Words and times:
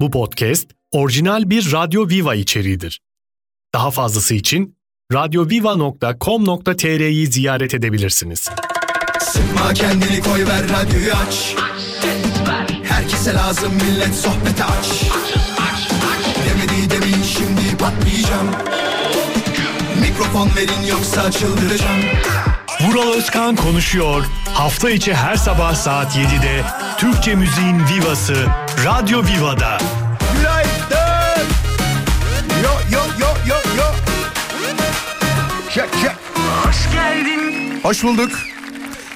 Bu 0.00 0.10
podcast 0.10 0.70
orijinal 0.90 1.50
bir 1.50 1.72
Radyo 1.72 2.08
Viva 2.08 2.34
içeriğidir. 2.34 3.00
Daha 3.74 3.90
fazlası 3.90 4.34
için 4.34 4.76
radyoviva.com.tr'yi 5.12 7.26
ziyaret 7.26 7.74
edebilirsiniz. 7.74 8.48
Sıkma 9.20 9.74
kendini 9.74 10.20
koy 10.20 10.46
ver 10.46 10.62
radyoyu 10.68 11.12
aç 11.12 11.54
Herkese 12.84 13.34
lazım 13.34 13.72
millet 13.74 14.14
sohbete 14.14 14.64
aç 14.64 15.02
Demedi 16.46 16.90
demin 16.90 17.22
şimdi 17.22 17.76
patlayacağım 17.78 18.50
Mikrofon 20.00 20.50
verin 20.56 20.82
yoksa 20.88 21.30
çıldıracağım 21.30 22.00
Vural 22.80 23.12
Özkan 23.12 23.56
konuşuyor. 23.56 24.24
Hafta 24.54 24.90
içi 24.90 25.14
her 25.14 25.36
sabah 25.36 25.74
saat 25.74 26.16
7'de 26.16 26.64
Türkçe 26.98 27.34
müziğin 27.34 27.80
vivası 27.88 28.46
Radyo 28.84 29.22
Viva'da. 29.24 29.78
Günaydın. 30.36 31.46
Yo 32.64 32.70
yo 32.92 33.00
yo 33.20 33.26
yo 33.48 33.54
yo. 33.76 33.84
Çek 35.74 35.92
çek. 36.02 36.12
Hoş 36.64 36.92
geldin. 36.92 37.80
Hoş 37.82 38.02
bulduk. 38.02 38.30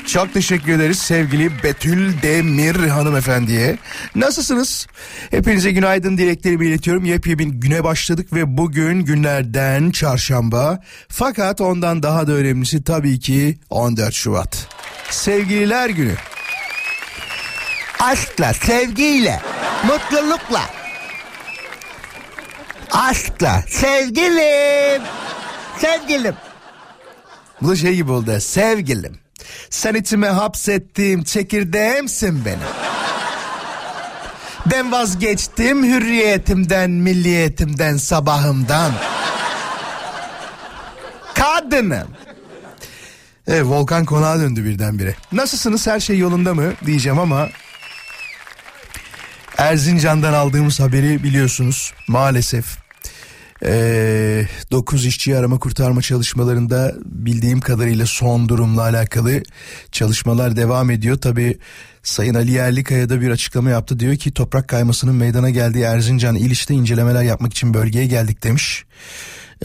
Çok 0.07 0.35
teşekkür 0.35 0.73
ederiz 0.73 0.99
sevgili 0.99 1.63
Betül 1.63 2.23
Demir 2.23 2.89
hanımefendiye. 2.89 3.79
Nasılsınız? 4.15 4.87
Hepinize 5.31 5.71
günaydın 5.71 6.19
dileklerimi 6.19 6.67
iletiyorum. 6.67 7.05
Yepyeni 7.05 7.61
güne 7.61 7.85
başladık 7.85 8.33
ve 8.33 8.57
bugün 8.57 9.01
günlerden 9.01 9.91
çarşamba. 9.91 10.81
Fakat 11.09 11.61
ondan 11.61 12.03
daha 12.03 12.27
da 12.27 12.33
önemlisi 12.33 12.85
tabii 12.85 13.21
ki 13.21 13.59
14 13.71 14.15
Şubat. 14.15 14.67
Sevgililer 15.11 15.89
günü. 15.89 16.15
Aşkla, 18.01 18.53
sevgiyle, 18.53 19.41
mutlulukla. 19.87 20.63
Aşkla, 22.91 23.63
sevgilim. 23.69 25.03
Sevgilim. 25.79 26.35
Bu 27.63 27.69
da 27.69 27.77
şey 27.77 27.95
gibi 27.95 28.13
oldu. 28.13 28.41
Sevgilim. 28.41 29.19
Sen 29.71 29.95
içime 29.95 30.29
hapsettiğim 30.29 31.25
çekirdeğimsin 31.25 32.45
benim. 32.45 32.59
Ben 34.71 34.93
vazgeçtim 34.93 35.85
hürriyetimden, 35.85 36.91
milliyetimden, 36.91 37.97
sabahımdan. 37.97 38.93
Kadınım. 41.35 42.09
Evet, 43.47 43.65
Volkan 43.65 44.05
konağa 44.05 44.39
döndü 44.39 44.65
birdenbire. 44.65 45.17
Nasılsınız 45.33 45.87
her 45.87 46.01
şey 46.01 46.19
yolunda 46.19 46.55
mı 46.55 46.73
diyeceğim 46.87 47.19
ama... 47.19 47.49
Erzincan'dan 49.59 50.33
aldığımız 50.33 50.81
haberi 50.81 51.23
biliyorsunuz 51.23 51.93
maalesef. 52.09 52.79
Ee, 53.65 54.47
9 54.71 55.07
işçi 55.07 55.37
arama 55.37 55.59
kurtarma 55.59 56.03
çalışmalarında 56.03 56.95
bildiğim 57.05 57.61
kadarıyla 57.61 58.07
son 58.07 58.49
durumla 58.49 58.83
alakalı 58.83 59.43
çalışmalar 59.93 60.57
devam 60.57 60.91
ediyor. 60.91 61.17
Tabi 61.17 61.59
Sayın 62.03 62.35
Ali 62.35 62.51
Yerlikaya 62.51 63.09
da 63.09 63.21
bir 63.21 63.31
açıklama 63.31 63.71
yaptı. 63.71 64.01
Diyor 64.01 64.17
ki 64.17 64.33
toprak 64.33 64.69
kaymasının 64.69 65.15
meydana 65.15 65.51
geldiği 65.51 65.83
Erzincan 65.83 66.37
İliş'te 66.37 66.75
incelemeler 66.75 67.23
yapmak 67.23 67.53
için 67.53 67.75
bölgeye 67.75 68.07
geldik 68.07 68.43
demiş. 68.43 68.85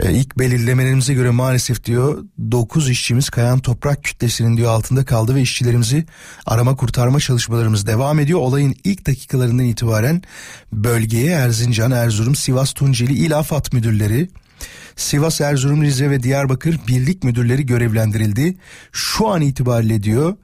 İlk 0.03 0.39
belirlemelerimize 0.39 1.14
göre 1.14 1.30
maalesef 1.30 1.83
diyor 1.83 2.23
9 2.52 2.89
işçimiz 2.89 3.30
kayan 3.30 3.59
toprak 3.59 4.03
kütlesinin 4.03 4.58
diyor 4.58 4.69
altında 4.69 5.06
kaldı 5.06 5.36
ve 5.36 5.41
işçilerimizi 5.41 6.06
arama 6.45 6.75
kurtarma 6.75 7.19
çalışmalarımız 7.19 7.88
devam 7.88 8.19
ediyor. 8.19 8.39
Olayın 8.39 8.75
ilk 8.83 9.08
dakikalarından 9.08 9.66
itibaren 9.66 10.22
bölgeye 10.73 11.31
Erzincan, 11.31 11.91
Erzurum, 11.91 12.36
Sivas, 12.36 12.73
Tunceli 12.73 13.14
İl 13.14 13.38
AFAD 13.38 13.66
müdürleri 13.73 14.30
Sivas, 14.95 15.41
Erzurum, 15.41 15.83
Rize 15.83 16.09
ve 16.09 16.23
Diyarbakır 16.23 16.80
birlik 16.88 17.23
müdürleri 17.23 17.66
görevlendirildi. 17.66 18.57
Şu 18.91 19.28
an 19.28 19.41
itibariyle 19.41 20.03
diyor 20.03 20.35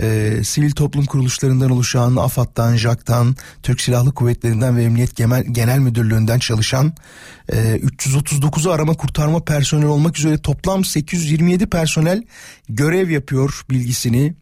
e, 0.00 0.40
sivil 0.44 0.70
toplum 0.70 1.04
kuruluşlarından 1.04 1.70
oluşan 1.70 2.16
AFAD'dan, 2.16 2.76
JAK'tan, 2.76 3.36
Türk 3.62 3.80
Silahlı 3.80 4.14
Kuvvetlerinden 4.14 4.76
ve 4.76 4.84
Emniyet 4.84 5.16
Genel, 5.16 5.44
Genel 5.44 5.78
Müdürlüğü'nden 5.78 6.38
çalışan 6.38 6.92
e, 7.52 7.56
339'u 7.76 8.72
arama 8.72 8.94
kurtarma 8.94 9.44
personel 9.44 9.86
olmak 9.86 10.18
üzere 10.18 10.38
toplam 10.38 10.84
827 10.84 11.66
personel 11.66 12.22
görev 12.68 13.10
yapıyor 13.10 13.64
bilgisini 13.70 14.34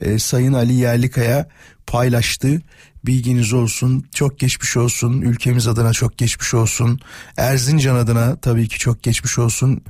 e, 0.00 0.18
Sayın 0.18 0.52
Ali 0.52 0.74
Yerlikaya 0.74 1.48
paylaştı. 1.86 2.62
Bilginiz 3.06 3.52
olsun, 3.52 4.04
çok 4.14 4.38
geçmiş 4.38 4.76
olsun, 4.76 5.20
ülkemiz 5.20 5.68
adına 5.68 5.92
çok 5.92 6.18
geçmiş 6.18 6.54
olsun, 6.54 7.00
Erzincan 7.36 7.96
adına 7.96 8.36
tabii 8.36 8.68
ki 8.68 8.78
çok 8.78 9.02
geçmiş 9.02 9.38
olsun. 9.38 9.80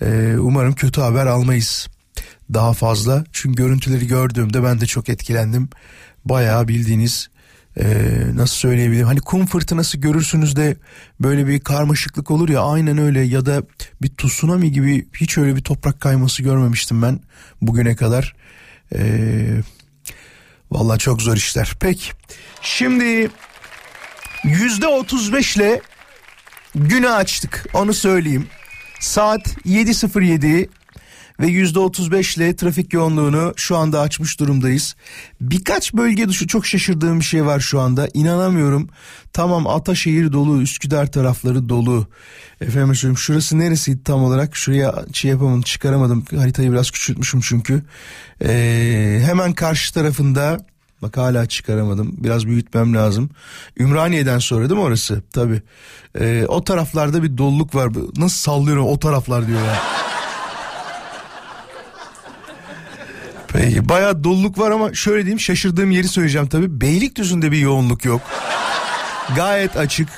E, 0.00 0.36
umarım 0.38 0.74
kötü 0.74 1.00
haber 1.00 1.26
almayız 1.26 1.88
daha 2.54 2.72
fazla. 2.72 3.24
Çünkü 3.32 3.62
görüntüleri 3.62 4.06
gördüğümde 4.06 4.62
ben 4.64 4.80
de 4.80 4.86
çok 4.86 5.08
etkilendim. 5.08 5.68
Bayağı 6.24 6.68
bildiğiniz 6.68 7.28
e, 7.80 7.86
nasıl 8.34 8.54
söyleyebilirim 8.54 9.06
hani 9.06 9.20
kum 9.20 9.46
fırtınası 9.46 9.98
görürsünüz 9.98 10.56
de 10.56 10.76
böyle 11.20 11.46
bir 11.46 11.60
karmaşıklık 11.60 12.30
olur 12.30 12.48
ya 12.48 12.60
aynen 12.60 12.98
öyle 12.98 13.20
ya 13.20 13.46
da 13.46 13.62
bir 14.02 14.08
tsunami 14.16 14.72
gibi 14.72 15.08
hiç 15.20 15.38
öyle 15.38 15.56
bir 15.56 15.62
toprak 15.62 16.00
kayması 16.00 16.42
görmemiştim 16.42 17.02
ben 17.02 17.20
bugüne 17.62 17.96
kadar. 17.96 18.34
E, 18.94 19.62
Valla 20.70 20.98
çok 20.98 21.22
zor 21.22 21.36
işler. 21.36 21.72
Peki 21.80 22.10
şimdi 22.62 23.30
yüzde 24.44 24.86
otuz 24.86 25.32
beşle 25.32 25.80
günü 26.74 27.08
açtık 27.08 27.66
onu 27.74 27.94
söyleyeyim. 27.94 28.46
Saat 29.00 29.48
7.07 29.66 30.68
ve 31.40 31.46
yüzde 31.46 31.78
otuz 31.78 32.36
ile 32.36 32.56
trafik 32.56 32.92
yoğunluğunu 32.92 33.52
şu 33.56 33.76
anda 33.76 34.00
açmış 34.00 34.40
durumdayız. 34.40 34.96
Birkaç 35.40 35.94
bölge 35.94 36.28
dışı 36.28 36.46
çok 36.46 36.66
şaşırdığım 36.66 37.20
bir 37.20 37.24
şey 37.24 37.46
var 37.46 37.60
şu 37.60 37.80
anda. 37.80 38.08
İnanamıyorum. 38.14 38.88
Tamam 39.32 39.66
Ataşehir 39.66 40.32
dolu, 40.32 40.62
Üsküdar 40.62 41.12
tarafları 41.12 41.68
dolu. 41.68 42.06
Efendim 42.60 42.94
söyleyeyim 42.94 43.18
şurası 43.18 43.58
neresiydi 43.58 44.04
tam 44.04 44.24
olarak? 44.24 44.56
Şuraya 44.56 45.04
şey 45.12 45.30
yapamadım, 45.30 45.62
çıkaramadım. 45.62 46.24
Haritayı 46.36 46.72
biraz 46.72 46.90
küçültmüşüm 46.90 47.40
çünkü. 47.40 47.82
Ee, 48.42 49.22
hemen 49.26 49.52
karşı 49.52 49.94
tarafında 49.94 50.66
Bak 51.02 51.16
hala 51.16 51.46
çıkaramadım. 51.46 52.14
Biraz 52.18 52.46
büyütmem 52.46 52.94
lazım. 52.94 53.30
Ümraniye'den 53.78 54.38
sonra 54.38 54.68
değil 54.68 54.80
mi 54.80 54.86
orası? 54.86 55.22
Tabii. 55.32 55.62
Ee, 56.20 56.44
o 56.48 56.64
taraflarda 56.64 57.22
bir 57.22 57.38
doluluk 57.38 57.74
var. 57.74 57.90
Nasıl 58.16 58.38
sallıyorum 58.38 58.86
o 58.86 58.98
taraflar 58.98 59.46
diyor 59.46 59.60
ya. 59.60 59.82
Peki 63.52 63.88
bayağı 63.88 64.24
doluluk 64.24 64.58
var 64.58 64.70
ama 64.70 64.94
şöyle 64.94 65.22
diyeyim 65.22 65.40
şaşırdığım 65.40 65.90
yeri 65.90 66.08
söyleyeceğim 66.08 66.48
tabii. 66.48 66.80
Beylikdüzü'nde 66.80 67.52
bir 67.52 67.58
yoğunluk 67.58 68.04
yok. 68.04 68.20
Gayet 69.36 69.76
açık. 69.76 70.08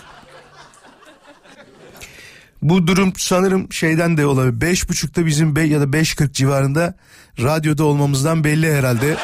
Bu 2.62 2.86
durum 2.86 3.12
sanırım 3.16 3.72
şeyden 3.72 4.16
de 4.16 4.26
olabilir. 4.26 4.60
Beş 4.60 4.88
buçukta 4.88 5.26
bizim 5.26 5.56
be 5.56 5.62
ya 5.62 5.80
da 5.80 5.92
beş 5.92 6.14
kırk 6.14 6.34
civarında 6.34 6.94
radyoda 7.42 7.84
olmamızdan 7.84 8.44
belli 8.44 8.74
herhalde. 8.74 9.16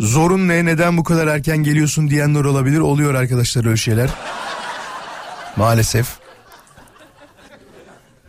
Zorun 0.00 0.48
ne 0.48 0.64
neden 0.64 0.96
bu 0.96 1.04
kadar 1.04 1.26
erken 1.26 1.56
geliyorsun 1.56 2.10
diyenler 2.10 2.44
olabilir. 2.44 2.78
Oluyor 2.78 3.14
arkadaşlar 3.14 3.64
öyle 3.64 3.76
şeyler. 3.76 4.10
Maalesef. 5.56 6.27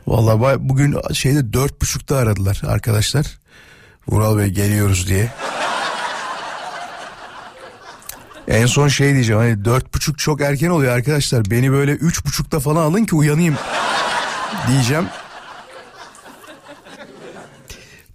Vallahi 0.10 0.58
bugün 0.60 1.14
şeyde 1.14 1.54
dört 1.54 1.82
buçukta 1.82 2.18
aradılar 2.18 2.62
arkadaşlar. 2.68 3.26
Vural 4.08 4.38
Bey 4.38 4.48
geliyoruz 4.48 5.08
diye. 5.08 5.32
En 8.48 8.66
son 8.66 8.88
şey 8.88 9.14
diyeceğim 9.14 9.42
hani 9.42 9.66
dört 9.66 9.94
buçuk 9.94 10.20
çok 10.20 10.42
erken 10.42 10.70
oluyor 10.70 10.96
arkadaşlar. 10.96 11.52
Beni 11.52 11.72
böyle 11.72 11.92
üç 11.92 12.26
buçukta 12.26 12.60
falan 12.60 12.82
alın 12.82 13.06
ki 13.06 13.16
uyanayım 13.16 13.56
diyeceğim. 14.68 15.08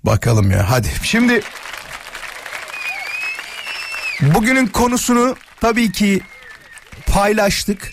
Bakalım 0.05 0.51
ya 0.51 0.71
hadi. 0.71 0.89
Şimdi 1.03 1.41
bugünün 4.21 4.67
konusunu 4.67 5.37
tabii 5.61 5.93
ki 5.93 6.21
paylaştık. 7.07 7.91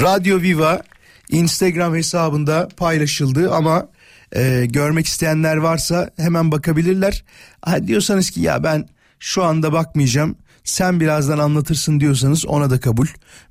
Radyo 0.00 0.40
Viva 0.40 0.82
Instagram 1.30 1.94
hesabında 1.94 2.68
paylaşıldı 2.76 3.54
ama 3.54 3.88
e, 4.36 4.66
görmek 4.66 5.06
isteyenler 5.06 5.56
varsa 5.56 6.10
hemen 6.16 6.52
bakabilirler. 6.52 7.24
Ha, 7.62 7.86
diyorsanız 7.86 8.30
ki 8.30 8.40
ya 8.40 8.64
ben 8.64 8.88
şu 9.20 9.44
anda 9.44 9.72
bakmayacağım 9.72 10.36
sen 10.66 11.00
birazdan 11.00 11.38
anlatırsın 11.38 12.00
diyorsanız 12.00 12.46
ona 12.46 12.70
da 12.70 12.80
kabul. 12.80 13.06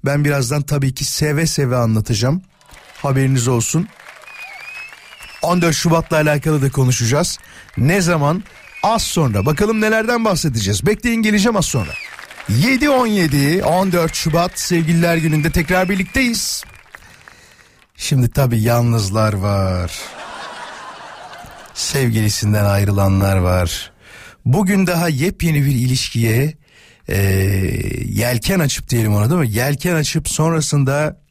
Ben 0.05 0.25
birazdan 0.25 0.61
tabii 0.61 0.93
ki 0.93 1.05
seve 1.05 1.45
seve 1.45 1.75
anlatacağım. 1.75 2.41
Haberiniz 3.01 3.47
olsun. 3.47 3.87
14 5.41 5.75
Şubat'la 5.75 6.17
alakalı 6.17 6.61
da 6.61 6.71
konuşacağız. 6.71 7.37
Ne 7.77 8.01
zaman? 8.01 8.43
Az 8.83 9.01
sonra. 9.01 9.45
Bakalım 9.45 9.81
nelerden 9.81 10.25
bahsedeceğiz. 10.25 10.85
Bekleyin 10.85 11.21
geleceğim 11.21 11.57
az 11.57 11.65
sonra. 11.65 11.91
7-17 12.49 13.63
14 13.63 14.15
Şubat 14.15 14.59
sevgililer 14.59 15.17
gününde 15.17 15.51
tekrar 15.51 15.89
birlikteyiz. 15.89 16.63
Şimdi 17.97 18.29
tabi 18.29 18.61
yalnızlar 18.61 19.33
var. 19.33 19.91
Sevgilisinden 21.73 22.65
ayrılanlar 22.65 23.37
var. 23.37 23.91
Bugün 24.45 24.87
daha 24.87 25.09
yepyeni 25.09 25.65
bir 25.65 25.71
ilişkiye 25.71 26.53
e, 27.09 27.17
yelken 28.05 28.59
açıp 28.59 28.89
diyelim 28.89 29.15
ona 29.15 29.29
değil 29.29 29.41
mi? 29.41 29.51
Yelken 29.51 29.95
açıp 29.95 30.29
sonrasında 30.29 31.21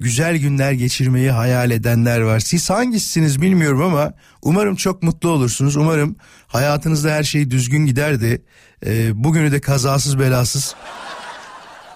güzel 0.00 0.36
günler 0.36 0.72
geçirmeyi 0.72 1.30
hayal 1.30 1.70
edenler 1.70 2.20
var. 2.20 2.40
Siz 2.40 2.70
hangisiniz 2.70 3.42
bilmiyorum 3.42 3.82
ama 3.82 4.12
umarım 4.42 4.76
çok 4.76 5.02
mutlu 5.02 5.28
olursunuz. 5.28 5.76
Umarım 5.76 6.16
hayatınızda 6.46 7.10
her 7.10 7.22
şey 7.22 7.50
düzgün 7.50 7.86
gider 7.86 8.20
de 8.20 8.40
e, 8.86 9.24
bugünü 9.24 9.52
de 9.52 9.60
kazasız 9.60 10.18
belasız 10.18 10.74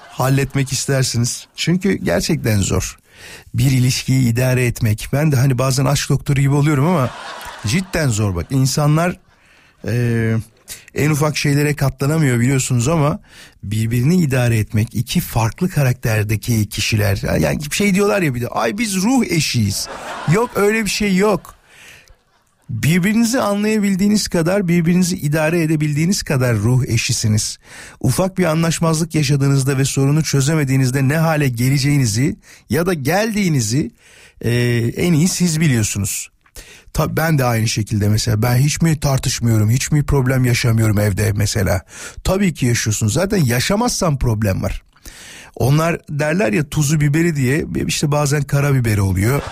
halletmek 0.08 0.72
istersiniz. 0.72 1.46
Çünkü 1.56 1.92
gerçekten 1.92 2.60
zor. 2.60 3.01
Bir 3.54 3.70
ilişkiyi 3.70 4.28
idare 4.28 4.66
etmek. 4.66 5.08
Ben 5.12 5.32
de 5.32 5.36
hani 5.36 5.58
bazen 5.58 5.84
aşk 5.84 6.10
doktoru 6.10 6.40
gibi 6.40 6.54
oluyorum 6.54 6.86
ama 6.86 7.10
cidden 7.66 8.08
zor 8.08 8.34
bak. 8.34 8.46
İnsanlar 8.50 9.16
e, 9.86 10.36
en 10.94 11.10
ufak 11.10 11.36
şeylere 11.36 11.74
katlanamıyor 11.74 12.40
biliyorsunuz 12.40 12.88
ama 12.88 13.20
birbirini 13.62 14.16
idare 14.16 14.58
etmek 14.58 14.94
iki 14.94 15.20
farklı 15.20 15.68
karakterdeki 15.68 16.68
kişiler 16.68 17.38
yani 17.40 17.60
bir 17.70 17.76
şey 17.76 17.94
diyorlar 17.94 18.22
ya 18.22 18.34
bir 18.34 18.40
de 18.40 18.48
ay 18.48 18.78
biz 18.78 18.96
ruh 18.96 19.24
eşiyiz. 19.26 19.88
Yok 20.32 20.50
öyle 20.54 20.84
bir 20.84 20.90
şey 20.90 21.16
yok. 21.16 21.54
Birbirinizi 22.72 23.40
anlayabildiğiniz 23.40 24.28
kadar 24.28 24.68
birbirinizi 24.68 25.16
idare 25.16 25.62
edebildiğiniz 25.62 26.22
kadar 26.22 26.56
ruh 26.56 26.84
eşisiniz. 26.84 27.58
Ufak 28.00 28.38
bir 28.38 28.44
anlaşmazlık 28.44 29.14
yaşadığınızda 29.14 29.78
ve 29.78 29.84
sorunu 29.84 30.22
çözemediğinizde 30.22 31.08
ne 31.08 31.16
hale 31.16 31.48
geleceğinizi 31.48 32.36
ya 32.70 32.86
da 32.86 32.94
geldiğinizi 32.94 33.90
e, 34.40 34.52
en 34.96 35.12
iyi 35.12 35.28
siz 35.28 35.60
biliyorsunuz. 35.60 36.28
Tabii 36.92 37.16
ben 37.16 37.38
de 37.38 37.44
aynı 37.44 37.68
şekilde 37.68 38.08
mesela 38.08 38.42
ben 38.42 38.56
hiç 38.56 38.82
mi 38.82 39.00
tartışmıyorum 39.00 39.70
hiç 39.70 39.92
mi 39.92 40.04
problem 40.04 40.44
yaşamıyorum 40.44 40.98
evde 40.98 41.32
mesela. 41.32 41.82
Tabii 42.24 42.54
ki 42.54 42.66
yaşıyorsun 42.66 43.08
zaten 43.08 43.44
yaşamazsan 43.44 44.18
problem 44.18 44.62
var. 44.62 44.82
Onlar 45.56 46.00
derler 46.10 46.52
ya 46.52 46.68
tuzu 46.68 47.00
biberi 47.00 47.36
diye 47.36 47.64
işte 47.86 48.12
bazen 48.12 48.42
karabiberi 48.42 49.00
oluyor 49.00 49.42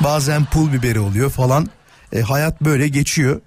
bazen 0.00 0.44
pul 0.44 0.72
biberi 0.72 1.00
oluyor 1.00 1.30
falan. 1.30 1.68
E, 2.12 2.20
hayat 2.20 2.60
böyle 2.60 2.88
geçiyor. 2.88 3.40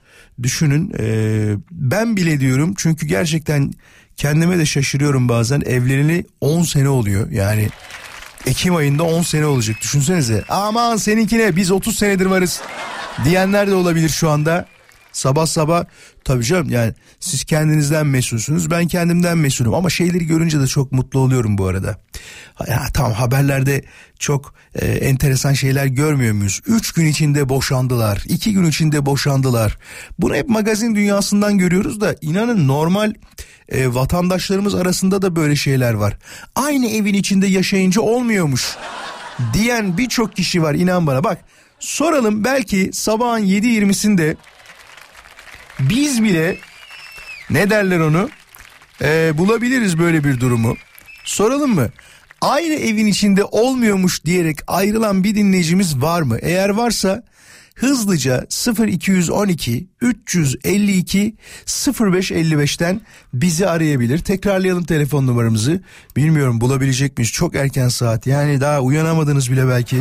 Düşünün 0.43 0.93
e, 0.99 1.55
ben 1.71 2.17
bile 2.17 2.39
diyorum 2.39 2.73
çünkü 2.77 3.05
gerçekten 3.05 3.73
kendime 4.15 4.57
de 4.57 4.65
şaşırıyorum 4.65 5.29
bazen 5.29 5.61
evleneli 5.61 6.25
10 6.41 6.63
sene 6.63 6.89
oluyor 6.89 7.31
yani 7.31 7.69
Ekim 8.45 8.75
ayında 8.75 9.03
10 9.03 9.21
sene 9.21 9.45
olacak 9.45 9.77
düşünsenize 9.81 10.43
aman 10.49 10.97
seninkine 10.97 11.55
biz 11.55 11.71
30 11.71 11.97
senedir 11.97 12.25
varız 12.25 12.61
diyenler 13.25 13.67
de 13.67 13.73
olabilir 13.73 14.09
şu 14.09 14.29
anda. 14.29 14.65
Sabah 15.11 15.45
sabah 15.45 15.85
tabii 16.23 16.43
canım 16.43 16.69
yani 16.69 16.93
siz 17.19 17.43
kendinizden 17.43 18.07
mesulsünüz 18.07 18.71
ben 18.71 18.87
kendimden 18.87 19.37
mesulüm 19.37 19.73
ama 19.73 19.89
şeyleri 19.89 20.27
görünce 20.27 20.59
de 20.59 20.67
çok 20.67 20.91
mutlu 20.91 21.19
oluyorum 21.19 21.57
bu 21.57 21.67
arada. 21.67 21.97
Ya, 22.67 22.83
tamam 22.93 23.13
haberlerde 23.13 23.83
çok 24.19 24.53
e, 24.75 24.85
enteresan 24.85 25.53
şeyler 25.53 25.85
görmüyor 25.85 26.33
muyuz? 26.33 26.61
Üç 26.67 26.91
gün 26.91 27.05
içinde 27.05 27.49
boşandılar, 27.49 28.23
iki 28.27 28.53
gün 28.53 28.65
içinde 28.65 29.05
boşandılar. 29.05 29.77
Bunu 30.19 30.35
hep 30.35 30.49
magazin 30.49 30.95
dünyasından 30.95 31.57
görüyoruz 31.57 32.01
da 32.01 32.15
inanın 32.21 32.67
normal 32.67 33.13
e, 33.69 33.93
vatandaşlarımız 33.93 34.75
arasında 34.75 35.21
da 35.21 35.35
böyle 35.35 35.55
şeyler 35.55 35.93
var. 35.93 36.17
Aynı 36.55 36.87
evin 36.87 37.13
içinde 37.13 37.47
yaşayınca 37.47 38.01
olmuyormuş 38.01 38.77
diyen 39.53 39.97
birçok 39.97 40.35
kişi 40.35 40.61
var 40.63 40.73
inan 40.73 41.07
bana 41.07 41.23
bak. 41.23 41.37
Soralım 41.79 42.43
belki 42.43 42.89
sabahın 42.93 43.45
7.20'sinde 43.45 44.35
biz 45.89 46.23
bile 46.23 46.57
ne 47.49 47.69
derler 47.69 47.99
onu 47.99 48.29
ee, 49.01 49.37
bulabiliriz 49.37 49.99
böyle 49.99 50.23
bir 50.23 50.39
durumu. 50.39 50.77
Soralım 51.25 51.75
mı? 51.75 51.89
Aynı 52.41 52.73
evin 52.73 53.05
içinde 53.05 53.43
olmuyormuş 53.43 54.25
diyerek 54.25 54.57
ayrılan 54.67 55.23
bir 55.23 55.35
dinleyicimiz 55.35 56.01
var 56.01 56.21
mı? 56.21 56.37
Eğer 56.41 56.69
varsa 56.69 57.23
hızlıca 57.75 58.47
0212 58.87 59.87
352 60.01 61.35
0555'ten 61.65 63.01
bizi 63.33 63.67
arayabilir. 63.67 64.19
Tekrarlayalım 64.19 64.83
telefon 64.83 65.27
numaramızı. 65.27 65.81
Bilmiyorum 66.15 66.61
bulabilecek 66.61 67.17
miyiz? 67.17 67.31
Çok 67.31 67.55
erken 67.55 67.87
saat. 67.87 68.27
Yani 68.27 68.61
daha 68.61 68.81
uyanamadınız 68.81 69.51
bile 69.51 69.67
belki. 69.67 69.97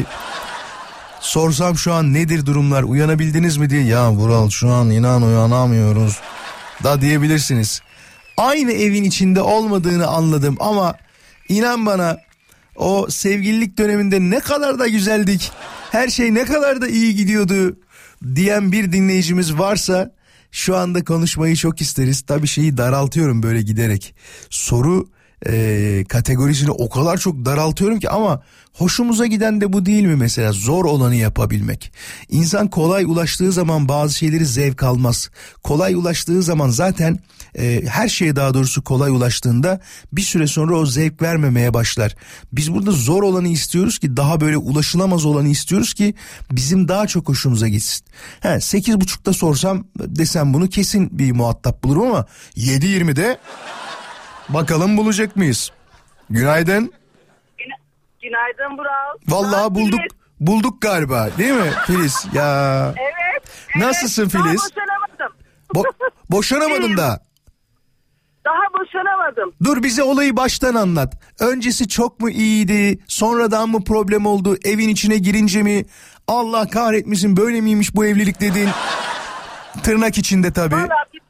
Sorsam 1.20 1.78
şu 1.78 1.93
an 1.93 2.14
nedir 2.14 2.46
durumlar 2.46 2.82
uyanabildiniz 2.82 3.56
mi 3.56 3.70
diye 3.70 3.82
ya 3.82 4.12
Vural 4.12 4.50
şu 4.50 4.69
an 4.69 4.90
inan 4.90 5.22
uyanamıyoruz 5.22 6.20
da 6.84 7.00
diyebilirsiniz. 7.00 7.81
Aynı 8.37 8.72
evin 8.72 9.05
içinde 9.05 9.40
olmadığını 9.40 10.06
anladım 10.06 10.56
ama 10.61 10.94
inan 11.49 11.87
bana 11.87 12.19
o 12.76 13.06
sevgililik 13.11 13.78
döneminde 13.78 14.20
ne 14.20 14.40
kadar 14.40 14.78
da 14.78 14.88
güzeldik. 14.88 15.52
Her 15.90 16.08
şey 16.08 16.34
ne 16.34 16.44
kadar 16.44 16.81
da 16.81 16.88
iyi 16.88 17.14
gidiyordu 17.14 17.76
diyen 18.34 18.72
bir 18.72 18.93
dinleyicimiz 18.93 19.58
varsa 19.58 20.14
şu 20.52 20.76
anda 20.76 21.05
konuşmayı 21.05 21.56
çok 21.56 21.81
isteriz. 21.81 22.20
Tabii 22.20 22.46
şeyi 22.46 22.76
daraltıyorum 22.76 23.43
böyle 23.43 23.62
giderek. 23.62 24.14
Soru 24.50 25.08
e, 25.47 26.05
kategorisini 26.09 26.71
o 26.71 26.89
kadar 26.89 27.19
çok 27.19 27.45
daraltıyorum 27.45 28.01
ki 28.01 28.11
ama 28.11 28.43
hoşumuza 28.73 29.27
giden 29.27 29.61
de 29.61 29.73
bu 29.73 29.87
değil 29.87 30.05
mi 30.05 30.17
mesela 30.17 30.53
zor 30.53 30.85
olanı 30.85 31.17
yapabilmek. 31.17 31.93
İnsan 32.29 32.69
kolay 32.69 33.05
ulaştığı 33.05 33.53
zaman 33.53 33.89
bazı 33.89 34.15
şeyleri 34.15 34.47
zevk 34.47 34.83
almaz. 34.83 35.31
Kolay 35.63 35.95
ulaştığı 35.95 36.43
zaman 36.43 36.69
zaten 36.69 37.19
e, 37.59 37.83
her 37.87 38.09
şeye 38.09 38.37
daha 38.37 38.55
doğrusu 38.55 38.85
kolay 38.85 39.11
ulaştığında 39.11 39.81
bir 40.13 40.23
süre 40.23 40.47
sonra 40.47 40.77
o 40.77 40.87
zevk 40.87 41.23
vermemeye 41.23 41.75
başlar. 41.75 42.15
Biz 42.53 42.75
burada 42.75 42.91
zor 42.91 43.23
olanı 43.23 43.49
istiyoruz 43.49 43.99
ki 43.99 44.17
daha 44.17 44.41
böyle 44.41 44.57
ulaşılamaz 44.57 45.25
olanı 45.25 45.49
istiyoruz 45.49 45.95
ki 45.95 46.15
bizim 46.53 46.89
daha 46.89 47.07
çok 47.07 47.29
hoşumuza 47.29 47.69
gitsin. 47.69 48.07
He, 48.41 48.61
sekiz 48.61 49.01
buçukta 49.01 49.33
sorsam 49.33 49.85
desem 49.99 50.55
bunu 50.55 50.69
kesin 50.69 51.19
bir 51.19 51.33
muhatap 51.33 51.85
bulurum 51.85 52.07
ama 52.07 52.27
7.20'de 52.57 53.39
Bakalım 54.55 54.97
bulacak 54.97 55.37
mıyız? 55.37 55.73
Günaydın. 56.31 56.93
Günaydın 58.22 58.79
Burak. 58.79 59.17
Vallahi 59.29 59.75
bulduk 59.75 60.01
bulduk 60.41 60.82
galiba 60.82 61.29
değil 61.39 61.53
mi 61.53 61.70
Filiz? 61.86 62.27
Ya. 62.34 62.94
Evet. 62.96 63.43
Nasılsın 63.77 64.22
evet, 64.22 64.32
Filiz? 64.32 64.60
Daha 64.60 64.70
boşanamadım. 64.70 65.36
Bo- 65.75 66.10
boşanamadın 66.31 66.96
da. 66.96 67.20
Daha 68.44 68.81
boşanamadım. 68.81 69.53
Dur 69.65 69.82
bize 69.82 70.03
olayı 70.03 70.36
baştan 70.36 70.75
anlat. 70.75 71.15
Öncesi 71.41 71.89
çok 71.89 72.20
mu 72.20 72.31
iyiydi? 72.31 72.98
Sonradan 73.06 73.69
mı 73.69 73.84
problem 73.84 74.27
oldu? 74.27 74.56
Evin 74.65 74.89
içine 74.89 75.19
girince 75.19 75.63
mi? 75.63 75.84
Allah 76.29 76.69
kahretmesin 76.69 77.36
böyle 77.36 77.60
miymiş 77.60 77.94
bu 77.94 78.06
evlilik 78.06 78.41
dedin? 78.41 78.69
Tırnak 79.82 80.19
içinde 80.19 80.53
tabii. 80.53 80.75
Valla 80.75 81.05
bizim 81.15 81.30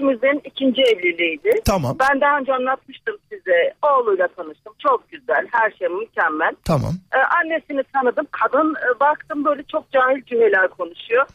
ikimizin 0.00 0.40
ikinci 0.44 0.82
evliliğiydi. 0.82 1.50
Tamam. 1.64 1.96
Ben 2.00 2.20
daha 2.20 2.38
önce 2.38 2.52
anlatmıştım 2.52 3.16
size. 3.28 3.74
Oğluyla 3.82 4.28
tanıştım. 4.28 4.72
Çok 4.78 5.10
güzel. 5.10 5.46
Her 5.52 5.70
şey 5.70 5.88
mükemmel. 5.88 6.54
Tamam. 6.64 6.92
E, 7.14 7.18
annesini 7.18 7.82
tanıdım. 7.92 8.26
Kadın 8.30 8.74
e, 8.74 9.00
baktım 9.00 9.44
böyle 9.44 9.62
çok 9.62 9.92
cahil 9.92 10.22
cüheler 10.24 10.68
konuşuyor. 10.68 11.26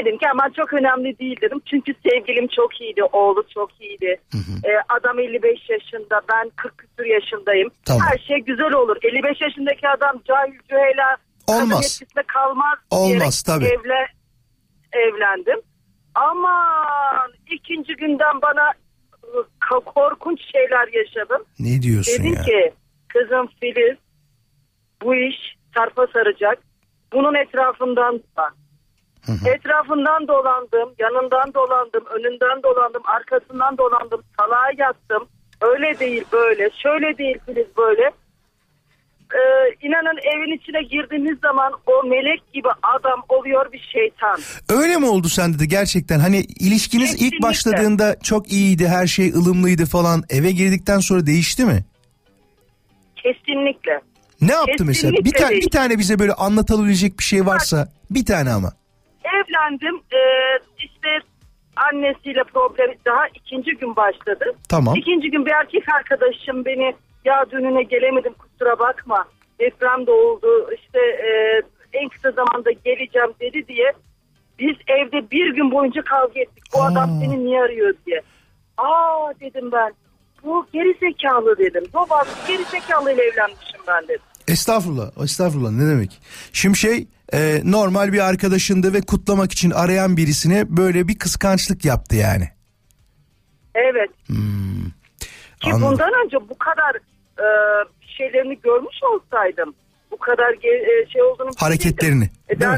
Dedim 0.00 0.18
ki 0.18 0.26
aman 0.32 0.50
çok 0.56 0.72
önemli 0.72 1.18
değil 1.18 1.36
dedim. 1.40 1.60
Çünkü 1.70 1.92
sevgilim 2.06 2.46
çok 2.56 2.80
iyiydi. 2.80 3.02
Oğlu 3.12 3.44
çok 3.54 3.80
iyiydi. 3.80 4.16
E, 4.64 4.70
adam 4.88 5.18
55 5.18 5.70
yaşında. 5.70 6.20
Ben 6.32 6.50
40 6.56 6.78
küsur 6.78 7.04
yaşındayım. 7.04 7.68
Tamam. 7.86 8.02
Her 8.10 8.18
şey 8.18 8.36
güzel 8.38 8.72
olur. 8.72 8.96
55 9.02 9.40
yaşındaki 9.40 9.88
adam 9.88 10.20
cahil 10.28 10.58
cühela 10.68 11.16
Olmaz. 11.46 12.02
kalmaz. 12.26 12.78
Olmaz, 12.90 13.42
tabii. 13.42 13.64
Evle, 13.64 14.06
evlendim. 14.92 15.60
Aman 16.14 17.32
ikinci 17.50 17.96
günden 17.96 18.42
bana 18.42 18.72
ıı, 19.34 19.44
korkunç 19.84 20.40
şeyler 20.52 20.88
yaşadım. 20.92 21.44
Ne 21.58 21.82
diyorsun 21.82 22.24
Dedim 22.24 22.34
ya? 22.34 22.42
ki 22.42 22.72
kızım 23.08 23.48
Filiz 23.60 23.96
bu 25.02 25.14
iş 25.14 25.36
sarpa 25.74 26.06
saracak. 26.06 26.58
Bunun 27.12 27.34
etrafından 27.34 28.20
da. 28.36 28.50
Etrafından 29.54 30.28
dolandım, 30.28 30.94
yanından 30.98 31.54
dolandım, 31.54 32.04
önünden 32.06 32.62
dolandım, 32.62 33.02
arkasından 33.04 33.78
dolandım, 33.78 34.22
salağa 34.40 34.70
yattım. 34.78 35.28
Öyle 35.60 35.98
değil 35.98 36.24
böyle, 36.32 36.70
şöyle 36.82 37.18
değil 37.18 37.38
Filiz 37.46 37.76
böyle. 37.76 38.10
E, 39.34 39.40
inanın 39.86 40.18
evin 40.34 40.56
içine 40.58 40.82
girdiğiniz 40.82 41.38
zaman 41.40 41.72
o 41.86 42.06
melek 42.06 42.52
gibi 42.52 42.68
adam 42.82 43.22
oluyor 43.28 43.72
bir 43.72 43.88
şeytan. 43.92 44.38
Öyle 44.68 44.96
mi 44.96 45.06
oldu 45.06 45.28
sende 45.28 45.58
de 45.58 45.66
gerçekten? 45.66 46.18
Hani 46.18 46.36
ilişkiniz 46.40 47.10
Kesinlikle. 47.10 47.36
ilk 47.36 47.42
başladığında 47.42 48.16
çok 48.22 48.52
iyiydi, 48.52 48.88
her 48.88 49.06
şey 49.06 49.30
ılımlıydı 49.30 49.86
falan. 49.86 50.22
Eve 50.30 50.50
girdikten 50.50 50.98
sonra 50.98 51.26
değişti 51.26 51.64
mi? 51.64 51.84
Kesinlikle. 53.16 54.00
Ne 54.40 54.52
yaptı 54.52 54.84
mesela? 54.84 55.12
Bir, 55.12 55.16
Kesinlikle 55.16 55.44
ta- 55.44 55.50
bir 55.50 55.70
tane 55.70 55.98
bize 55.98 56.18
böyle 56.18 56.32
anlatabilecek 56.32 57.18
bir 57.18 57.24
şey 57.24 57.46
varsa 57.46 57.88
bir 58.10 58.24
tane 58.26 58.50
ama. 58.52 58.72
Evlendim. 59.24 59.96
E, 59.96 60.20
işte 60.78 61.08
annesiyle 61.76 62.44
problem 62.44 62.90
daha 63.06 63.28
ikinci 63.34 63.70
gün 63.70 63.96
başladı. 63.96 64.44
Tamam. 64.68 64.96
İkinci 64.96 65.30
gün 65.30 65.46
bir 65.46 65.50
erkek 65.50 65.88
arkadaşım 65.88 66.64
beni 66.64 66.94
ya 67.24 67.44
düğününe 67.50 67.82
gelemedim 67.82 68.34
kusura 68.60 68.78
bakma. 68.78 69.24
Deprem 69.60 70.06
de 70.06 70.10
oldu 70.10 70.70
işte 70.74 70.98
e, 70.98 71.28
en 71.92 72.08
kısa 72.08 72.30
zamanda 72.30 72.70
geleceğim 72.70 73.30
dedi 73.40 73.68
diye. 73.68 73.92
Biz 74.58 74.76
evde 74.88 75.30
bir 75.30 75.54
gün 75.54 75.70
boyunca 75.70 76.02
kavga 76.02 76.40
ettik. 76.40 76.64
O 76.74 76.82
Aa. 76.82 76.86
adam 76.86 77.10
seni 77.20 77.44
niye 77.44 77.60
arıyor 77.62 77.94
diye. 78.06 78.22
Aa 78.78 79.32
dedim 79.40 79.72
ben. 79.72 79.92
Bu 80.44 80.66
geri 80.72 80.96
zekalı 81.00 81.58
dedim. 81.58 81.84
Baba 81.94 82.22
geri 82.48 82.64
zekalı 82.64 83.12
ile 83.12 83.22
evlenmişim 83.22 83.80
ben 83.88 84.04
dedim. 84.08 84.20
Estağfurullah, 84.48 85.22
estağfurullah 85.24 85.70
ne 85.70 85.90
demek? 85.90 86.20
Şimdi 86.52 86.78
şey 86.78 87.06
e, 87.32 87.60
normal 87.64 88.12
bir 88.12 88.28
arkadaşındı 88.28 88.92
ve 88.94 89.00
kutlamak 89.00 89.52
için 89.52 89.70
arayan 89.70 90.16
birisine 90.16 90.64
böyle 90.76 91.08
bir 91.08 91.18
kıskançlık 91.18 91.84
yaptı 91.84 92.16
yani. 92.16 92.48
Evet. 93.74 94.10
Ki 94.26 94.34
Hmm. 94.34 95.74
Anladım. 95.74 95.90
bundan 95.92 96.10
önce 96.24 96.36
bu 96.48 96.58
kadar 96.58 96.96
e, 97.38 97.46
şeylerini 98.20 98.60
görmüş 98.60 98.96
olsaydım, 99.02 99.74
bu 100.10 100.16
kadar 100.16 100.50
ge- 100.52 101.02
e, 101.02 101.06
şey 101.12 101.22
olduğunu 101.22 101.50
Hareketlerini, 101.58 102.24
E, 102.50 102.60
ben, 102.60 102.72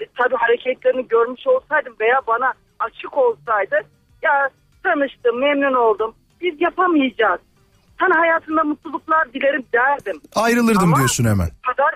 e, 0.00 0.04
tabii 0.18 0.36
hareketlerini 0.36 1.08
görmüş 1.08 1.46
olsaydım 1.46 1.96
veya 2.00 2.20
bana 2.26 2.52
açık 2.78 3.18
olsaydı 3.18 3.76
ya 4.22 4.50
tanıştım, 4.82 5.40
memnun 5.40 5.74
oldum. 5.74 6.14
Biz 6.40 6.60
yapamayacağız. 6.60 7.40
Sana 8.00 8.20
hayatında 8.20 8.64
mutluluklar 8.64 9.32
dilerim 9.32 9.64
derdim. 9.74 10.20
Ayrılırdım 10.34 10.82
Ama- 10.82 10.96
diyorsun 10.96 11.24
hemen. 11.24 11.48
O 11.64 11.66
kadar 11.72 11.94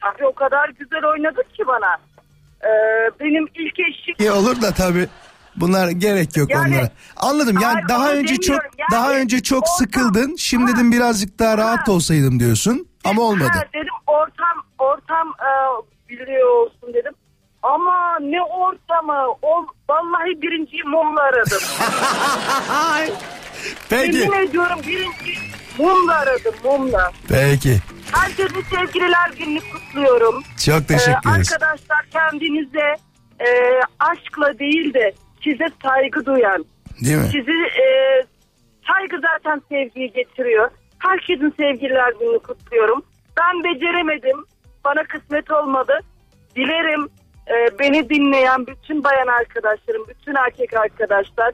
tabii 0.00 0.26
o 0.26 0.32
kadar 0.32 0.68
güzel 0.68 1.04
oynadık 1.04 1.54
ki 1.54 1.66
bana. 1.66 1.96
E, 2.64 2.70
benim 3.20 3.46
ilk 3.54 3.80
eşlik 3.80 4.20
İyi 4.20 4.30
olur 4.32 4.62
da 4.62 4.70
tabii 4.70 5.06
bunlar 5.56 5.88
gerek 5.88 6.36
yok 6.36 6.50
Yani- 6.50 6.74
onlara. 6.76 6.90
Anladım. 7.16 7.58
Yani 7.62 7.74
Hayır, 7.74 7.88
daha 7.88 8.12
önce 8.12 8.36
çok. 8.36 8.56
Yani 8.78 8.90
daha 8.92 9.12
önce 9.14 9.42
çok 9.42 9.62
ortam- 9.62 9.76
sıkıldın. 9.78 10.36
Şimdi 10.36 10.70
Ha. 10.70 10.76
dedim 10.76 10.92
birazcık 10.92 11.38
daha 11.38 11.58
rahat 11.58 11.88
Ha. 11.88 11.92
olsaydım 11.92 12.40
diyorsun. 12.40 12.88
Ama 13.04 13.22
olmadı. 13.22 13.50
Ha, 13.54 13.62
dedim 13.74 13.94
ortam 14.06 14.64
ortam 14.78 15.28
e, 15.28 15.50
biliyor 16.08 16.48
olsun 16.56 16.94
dedim. 16.94 17.12
Ama 17.62 18.18
ne 18.20 18.42
ortamı? 18.42 19.26
O 19.42 19.66
vallahi 19.88 20.42
birinciyi 20.42 20.82
mumla 20.84 21.20
aradım. 21.22 21.58
Peki. 23.90 24.16
Yemin 24.16 24.48
ediyorum 24.48 24.78
birinci 24.86 25.38
mumla 25.78 26.14
aradım 26.14 26.54
mumla. 26.64 27.10
Peki. 27.28 27.78
Herkese 28.12 28.62
sevgililer 28.70 29.30
gününü 29.38 29.60
kutluyorum. 29.72 30.42
Çok 30.66 30.88
teşekkür 30.88 31.30
Ee, 31.30 31.32
ederiz. 31.32 31.52
arkadaşlar 31.52 32.06
kendinize 32.12 32.96
e, 33.40 33.48
aşkla 34.00 34.58
değil 34.58 34.94
de 34.94 35.14
size 35.44 35.64
saygı 35.82 36.26
duyan, 36.26 36.64
Değil 37.04 37.16
mi? 37.16 37.24
sizi 37.26 37.52
e, 37.84 37.86
saygı 38.88 39.16
zaten 39.32 39.62
sevgiyi 39.68 40.12
getiriyor. 40.12 40.70
Herkesin 40.98 41.54
sevgililer 41.56 42.12
gününü 42.20 42.38
kutluyorum. 42.38 43.02
Ben 43.40 43.64
beceremedim. 43.64 44.44
Bana 44.84 45.02
kısmet 45.04 45.50
olmadı. 45.50 46.00
Dilerim 46.56 47.08
e, 47.48 47.78
beni 47.78 48.08
dinleyen 48.08 48.66
bütün 48.66 49.04
bayan 49.04 49.26
arkadaşlarım, 49.26 50.06
bütün 50.08 50.34
erkek 50.34 50.76
arkadaşlar 50.76 51.52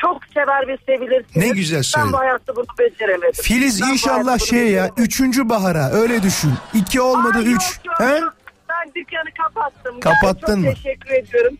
çok 0.00 0.24
sever 0.34 0.68
ve 0.68 0.76
sevilirsiniz. 0.86 1.46
Ne 1.46 1.48
güzel 1.48 1.82
söyledin. 1.82 2.12
Ben 2.12 2.18
bu 2.18 2.18
hayatta 2.22 2.56
bunu 2.56 2.64
beceremedim. 2.78 3.42
Filiz 3.42 3.82
Ben 3.82 3.88
inşallah 3.92 4.38
şey 4.38 4.70
ya 4.72 4.90
üçüncü 4.96 5.48
bahara 5.48 5.90
öyle 5.90 6.22
düşün. 6.22 6.52
İki 6.74 7.00
olmadı 7.00 7.38
Ay, 7.38 7.52
üç. 7.52 7.62
yok, 7.86 7.86
yok, 7.86 8.00
He? 8.00 8.20
Ben 8.68 8.92
dükkanı 8.94 9.30
kapattım. 9.42 10.00
Kapattın 10.00 10.60
mı? 10.60 10.66
çok 10.66 10.74
teşekkür 10.74 11.10
ediyorum. 11.10 11.58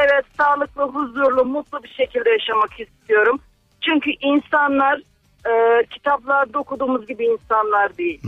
Evet 0.00 0.24
sağlıklı, 0.38 0.82
huzurlu, 0.82 1.44
mutlu 1.44 1.82
bir 1.82 1.88
şekilde 1.88 2.30
yaşamak 2.30 2.70
istiyorum. 2.80 3.40
Çünkü 3.84 4.10
insanlar 4.20 5.00
e, 5.46 5.84
kitaplarda 5.86 6.58
okuduğumuz 6.58 7.06
gibi 7.06 7.24
insanlar 7.24 7.96
değil. 7.98 8.20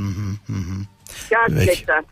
Gerçekten. 1.30 2.04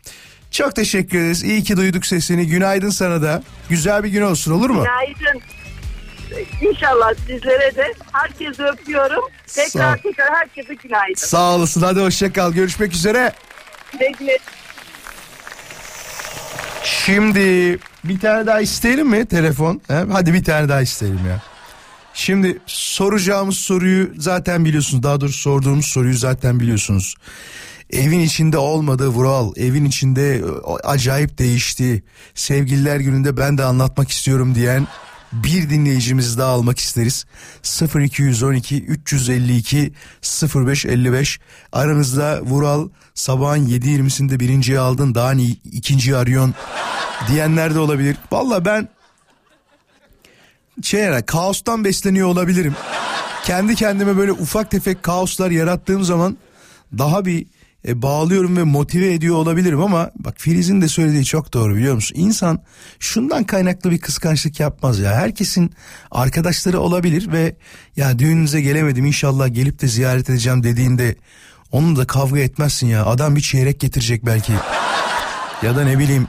Çok 0.51 0.75
teşekkür 0.75 1.17
ederiz. 1.17 1.43
İyi 1.43 1.63
ki 1.63 1.77
duyduk 1.77 2.05
sesini. 2.05 2.47
Günaydın 2.47 2.89
sana 2.89 3.21
da. 3.21 3.43
Güzel 3.69 4.03
bir 4.03 4.09
gün 4.09 4.21
olsun 4.21 4.51
olur 4.51 4.69
mu? 4.69 4.83
Günaydın. 4.83 5.41
İnşallah 6.61 7.13
sizlere 7.13 7.75
de 7.75 7.93
herkesi 8.11 8.63
öpüyorum. 8.63 9.23
Sağ 9.45 9.61
ol. 9.61 9.65
Tekrar 9.65 9.97
tekrar 9.97 10.35
herkese 10.35 10.73
günaydın. 10.73 11.13
Sağ 11.15 11.55
olasın. 11.55 11.81
Hadi 11.81 11.99
hoşça 11.99 12.33
kal. 12.33 12.53
Görüşmek 12.53 12.93
üzere. 12.93 13.33
Güle 13.91 14.11
güle. 14.19 14.37
Şimdi 16.87 17.79
bir 18.03 18.19
tane 18.19 18.45
daha 18.45 18.61
isteyelim 18.61 19.07
mi 19.07 19.25
telefon? 19.25 19.81
Hadi 19.87 20.33
bir 20.33 20.43
tane 20.43 20.69
daha 20.69 20.81
isteyelim 20.81 21.27
ya. 21.27 21.41
Şimdi 22.13 22.59
soracağımız 22.65 23.57
soruyu 23.57 24.09
zaten 24.17 24.65
biliyorsunuz. 24.65 25.03
Daha 25.03 25.21
doğrusu 25.21 25.39
sorduğumuz 25.39 25.85
soruyu 25.85 26.13
zaten 26.13 26.59
biliyorsunuz. 26.59 27.15
Evin 27.89 28.19
içinde 28.19 28.57
olmadı 28.57 29.07
Vural. 29.07 29.53
Evin 29.55 29.85
içinde 29.85 30.35
e, 30.35 30.41
acayip 30.83 31.37
değişti. 31.37 32.03
Sevgililer 32.35 32.99
gününde 32.99 33.37
ben 33.37 33.57
de 33.57 33.63
anlatmak 33.63 34.09
istiyorum 34.11 34.55
diyen 34.55 34.87
bir 35.33 35.69
dinleyicimizi 35.69 36.37
daha 36.37 36.51
almak 36.51 36.79
isteriz. 36.79 37.25
0212 37.95 38.83
352 38.83 39.93
0555 40.55 41.39
aranızda 41.71 42.41
Vural 42.41 42.89
sabahın 43.13 43.67
7.20'sinde 43.67 44.39
birinciyi 44.39 44.79
aldın 44.79 45.15
daha 45.15 45.31
ni 45.31 45.45
ikinciyi 45.49 46.15
arıyorsun 46.15 46.55
diyenler 47.27 47.75
de 47.75 47.79
olabilir. 47.79 48.17
Valla 48.31 48.65
ben 48.65 48.89
şey 50.81 51.01
yani 51.01 51.25
kaostan 51.25 51.83
besleniyor 51.83 52.27
olabilirim. 52.27 52.75
Kendi 53.43 53.75
kendime 53.75 54.17
böyle 54.17 54.31
ufak 54.31 54.71
tefek 54.71 55.03
kaoslar 55.03 55.51
yarattığım 55.51 56.03
zaman 56.03 56.37
daha 56.97 57.25
bir 57.25 57.45
e, 57.87 58.01
bağlıyorum 58.01 58.57
ve 58.57 58.63
motive 58.63 59.13
ediyor 59.13 59.35
olabilirim 59.35 59.81
ama 59.81 60.11
bak 60.15 60.35
Filiz'in 60.37 60.81
de 60.81 60.87
söylediği 60.87 61.25
çok 61.25 61.53
doğru 61.53 61.75
biliyor 61.75 61.95
musun? 61.95 62.15
İnsan 62.19 62.59
şundan 62.99 63.43
kaynaklı 63.43 63.91
bir 63.91 63.99
kıskançlık 63.99 64.59
yapmaz 64.59 64.99
ya. 64.99 65.15
Herkesin 65.15 65.71
arkadaşları 66.11 66.79
olabilir 66.79 67.31
ve 67.31 67.55
ya 67.95 68.19
düğününüze 68.19 68.61
gelemedim 68.61 69.05
inşallah 69.05 69.53
gelip 69.53 69.81
de 69.81 69.87
ziyaret 69.87 70.29
edeceğim 70.29 70.63
dediğinde 70.63 71.15
onunla 71.71 71.99
da 71.99 72.07
kavga 72.07 72.39
etmezsin 72.39 72.87
ya. 72.87 73.05
Adam 73.05 73.35
bir 73.35 73.41
çeyrek 73.41 73.79
getirecek 73.79 74.25
belki. 74.25 74.53
Ya 75.63 75.75
da 75.75 75.83
ne 75.83 75.99
bileyim 75.99 76.27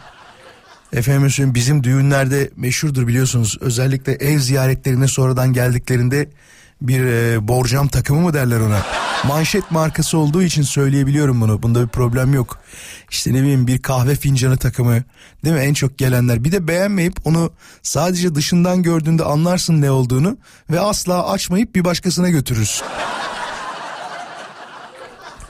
Efendim 0.93 1.31
söyleyeyim 1.31 1.55
bizim 1.55 1.85
düğünlerde 1.85 2.51
meşhurdur 2.57 3.07
biliyorsunuz. 3.07 3.59
Özellikle 3.61 4.13
ev 4.13 4.39
ziyaretlerine 4.39 5.09
sonradan 5.09 5.53
geldiklerinde 5.53 6.31
bir 6.83 7.05
e, 7.05 7.49
borcam 7.49 7.89
takımı 7.89 8.21
mı 8.21 8.35
derler 8.35 8.61
ona. 8.61 8.83
Manşet 9.29 9.71
markası 9.71 10.19
olduğu 10.19 10.43
için 10.43 10.63
söyleyebiliyorum 10.63 11.41
bunu. 11.41 11.63
Bunda 11.63 11.83
bir 11.83 11.89
problem 11.89 12.35
yok. 12.35 12.59
İşte 13.11 13.35
ne 13.35 13.43
bileyim 13.43 13.67
bir 13.67 13.83
kahve 13.83 14.15
fincanı 14.15 14.57
takımı 14.57 15.03
değil 15.45 15.57
mi 15.57 15.63
en 15.63 15.75
çok 15.75 15.99
gelenler. 15.99 16.45
Bir 16.45 16.53
de 16.53 16.69
beğenmeyip 16.69 17.15
onu 17.25 17.53
sadece 17.83 18.35
dışından 18.35 18.83
gördüğünde 18.83 19.25
anlarsın 19.25 19.81
ne 19.81 19.91
olduğunu 19.91 20.39
ve 20.71 20.81
asla 20.81 21.29
açmayıp 21.29 21.75
bir 21.75 21.85
başkasına 21.85 22.29
götürürsün. 22.31 22.87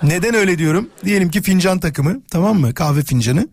Neden 0.03 0.35
öyle 0.35 0.59
diyorum? 0.59 0.89
Diyelim 1.05 1.31
ki 1.31 1.43
fincan 1.43 1.79
takımı 1.79 2.23
tamam 2.31 2.61
mı 2.61 2.75
kahve 2.75 3.03
fincanı. 3.03 3.49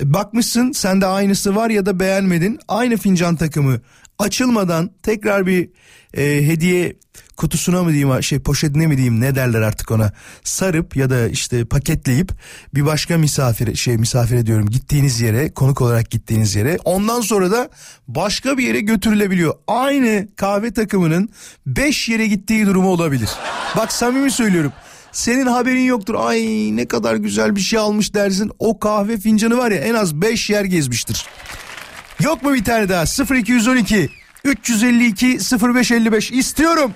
E, 0.00 0.14
Bakmışsın 0.14 0.72
sende 0.72 1.06
aynısı 1.06 1.56
var 1.56 1.70
ya 1.70 1.86
da 1.86 2.00
beğenmedin. 2.00 2.58
Aynı 2.68 2.96
fincan 2.96 3.36
takımı 3.36 3.80
açılmadan 4.18 4.90
tekrar 5.02 5.46
bir 5.46 5.70
e, 6.14 6.46
hediye 6.46 6.96
kutusuna 7.36 7.82
mı 7.82 7.92
diyeyim 7.92 8.22
şey 8.22 8.38
poşetine 8.38 8.86
mi 8.86 8.96
diyeyim 8.96 9.20
ne 9.20 9.34
derler 9.34 9.60
artık 9.60 9.90
ona 9.90 10.12
sarıp 10.44 10.96
ya 10.96 11.10
da 11.10 11.28
işte 11.28 11.64
paketleyip 11.64 12.32
bir 12.74 12.86
başka 12.86 13.18
misafire 13.18 13.74
şey 13.74 13.96
misafir 13.96 14.36
ediyorum 14.36 14.66
gittiğiniz 14.70 15.20
yere 15.20 15.50
konuk 15.50 15.80
olarak 15.80 16.10
gittiğiniz 16.10 16.54
yere 16.54 16.78
ondan 16.84 17.20
sonra 17.20 17.50
da 17.50 17.68
başka 18.08 18.58
bir 18.58 18.62
yere 18.62 18.80
götürülebiliyor. 18.80 19.54
Aynı 19.66 20.28
kahve 20.36 20.72
takımının 20.72 21.28
5 21.66 22.08
yere 22.08 22.26
gittiği 22.26 22.66
durumu 22.66 22.88
olabilir. 22.88 23.30
Bak 23.76 23.92
samimi 23.92 24.30
söylüyorum. 24.30 24.72
Senin 25.12 25.46
haberin 25.46 25.84
yoktur. 25.84 26.14
Ay 26.18 26.40
ne 26.76 26.88
kadar 26.88 27.14
güzel 27.16 27.56
bir 27.56 27.60
şey 27.60 27.78
almış 27.78 28.14
dersin. 28.14 28.50
O 28.58 28.78
kahve 28.78 29.18
fincanı 29.18 29.58
var 29.58 29.70
ya 29.70 29.78
en 29.78 29.94
az 29.94 30.14
5 30.14 30.50
yer 30.50 30.64
gezmiştir. 30.64 31.26
Yok 32.20 32.42
mu 32.42 32.54
bir 32.54 32.64
tane 32.64 32.88
daha? 32.88 33.04
0212 33.34 34.08
352 34.44 35.26
0555 35.74 36.30
istiyorum. 36.30 36.94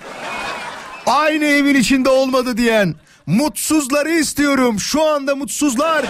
Aynı 1.05 1.45
evin 1.45 1.75
içinde 1.75 2.09
olmadı 2.09 2.57
diyen 2.57 2.95
Mutsuzları 3.25 4.09
istiyorum. 4.09 4.79
Şu 4.79 5.03
anda 5.03 5.35
mutsuzlar. 5.35 6.05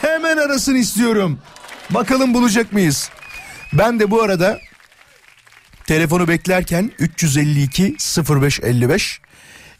Hemen 0.00 0.36
arasın 0.36 0.74
istiyorum. 0.74 1.38
Bakalım 1.90 2.34
bulacak 2.34 2.72
mıyız? 2.72 3.10
Ben 3.72 4.00
de 4.00 4.10
bu 4.10 4.22
arada 4.22 4.58
telefonu 5.86 6.28
beklerken 6.28 6.92
352 6.98 7.96
0555 8.40 9.20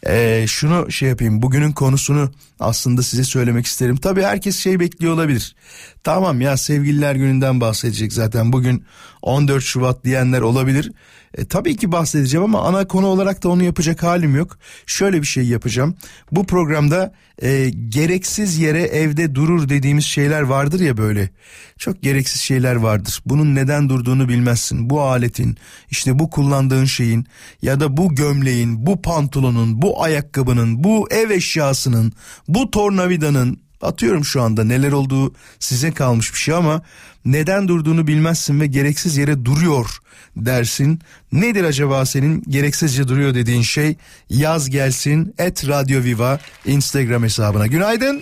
ee, 0.07 0.45
şunu 0.47 0.91
şey 0.91 1.09
yapayım 1.09 1.41
bugünün 1.41 1.71
konusunu 1.71 2.31
aslında 2.59 3.03
size 3.03 3.23
söylemek 3.23 3.65
isterim. 3.65 3.97
Tabii 3.97 4.23
herkes 4.23 4.59
şey 4.59 4.79
bekliyor 4.79 5.13
olabilir. 5.13 5.55
Tamam 6.03 6.41
ya 6.41 6.57
sevgililer 6.57 7.15
gününden 7.15 7.61
bahsedecek 7.61 8.13
zaten 8.13 8.53
bugün 8.53 8.85
14 9.21 9.63
Şubat 9.63 10.03
diyenler 10.03 10.41
olabilir. 10.41 10.91
E, 11.37 11.45
tabii 11.45 11.75
ki 11.75 11.91
bahsedeceğim 11.91 12.43
ama 12.43 12.61
ana 12.61 12.87
konu 12.87 13.07
olarak 13.07 13.43
da 13.43 13.49
onu 13.49 13.63
yapacak 13.63 14.03
halim 14.03 14.35
yok. 14.35 14.57
Şöyle 14.85 15.21
bir 15.21 15.27
şey 15.27 15.43
yapacağım. 15.43 15.95
Bu 16.31 16.45
programda 16.45 17.13
e, 17.41 17.69
gereksiz 17.69 18.59
yere 18.59 18.81
evde 18.81 19.35
durur 19.35 19.69
dediğimiz 19.69 20.05
şeyler 20.05 20.41
vardır 20.41 20.79
ya 20.79 20.97
böyle. 20.97 21.29
Çok 21.77 22.03
gereksiz 22.03 22.41
şeyler 22.41 22.75
vardır. 22.75 23.21
Bunun 23.25 23.55
neden 23.55 23.89
durduğunu 23.89 24.29
bilmezsin. 24.29 24.89
Bu 24.89 25.01
aletin, 25.01 25.57
işte 25.89 26.19
bu 26.19 26.29
kullandığın 26.29 26.85
şeyin 26.85 27.25
ya 27.61 27.79
da 27.79 27.97
bu 27.97 28.15
gömleğin, 28.15 28.85
bu 28.85 29.01
pantolonun, 29.01 29.81
bu 29.81 30.03
ayakkabının, 30.03 30.83
bu 30.83 31.07
ev 31.11 31.29
eşyasının, 31.29 32.13
bu 32.47 32.71
tornavidanın 32.71 33.59
atıyorum 33.81 34.25
şu 34.25 34.41
anda 34.41 34.63
neler 34.63 34.91
olduğu 34.91 35.33
size 35.59 35.91
kalmış 35.91 36.33
bir 36.33 36.37
şey 36.39 36.55
ama 36.55 36.81
neden 37.25 37.67
durduğunu 37.67 38.07
bilmezsin 38.07 38.59
ve 38.61 38.67
gereksiz 38.67 39.17
yere 39.17 39.45
duruyor 39.45 39.97
dersin. 40.37 40.99
Nedir 41.31 41.63
acaba 41.63 42.05
senin 42.05 42.43
gereksizce 42.47 43.07
duruyor 43.07 43.35
dediğin 43.35 43.61
şey? 43.61 43.95
Yaz 44.29 44.69
gelsin 44.69 45.33
et 45.37 45.67
Radyo 45.67 46.03
Viva 46.03 46.39
Instagram 46.65 47.23
hesabına. 47.23 47.67
Günaydın. 47.67 48.21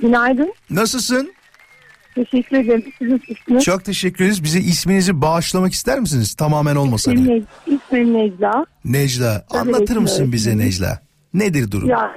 Günaydın. 0.00 0.54
Nasılsın? 0.70 1.32
Teşekkür 2.14 2.56
ederim. 2.56 2.84
Siz 2.98 3.08
nasılsınız? 3.08 3.64
Çok 3.64 3.84
teşekkür 3.84 4.24
ederiz. 4.24 4.44
Bize 4.44 4.60
isminizi 4.60 5.20
bağışlamak 5.22 5.72
ister 5.72 6.00
misiniz? 6.00 6.34
Tamamen 6.34 6.76
olmasa. 6.76 7.12
Ne- 7.12 7.42
İsmim 7.66 8.14
Necla. 8.14 8.66
Necla. 8.84 9.46
Anlatır 9.50 9.96
mısın 9.96 10.32
bize 10.32 10.58
Necla? 10.58 11.02
Nedir 11.34 11.70
durum? 11.70 11.88
Ya 11.88 12.14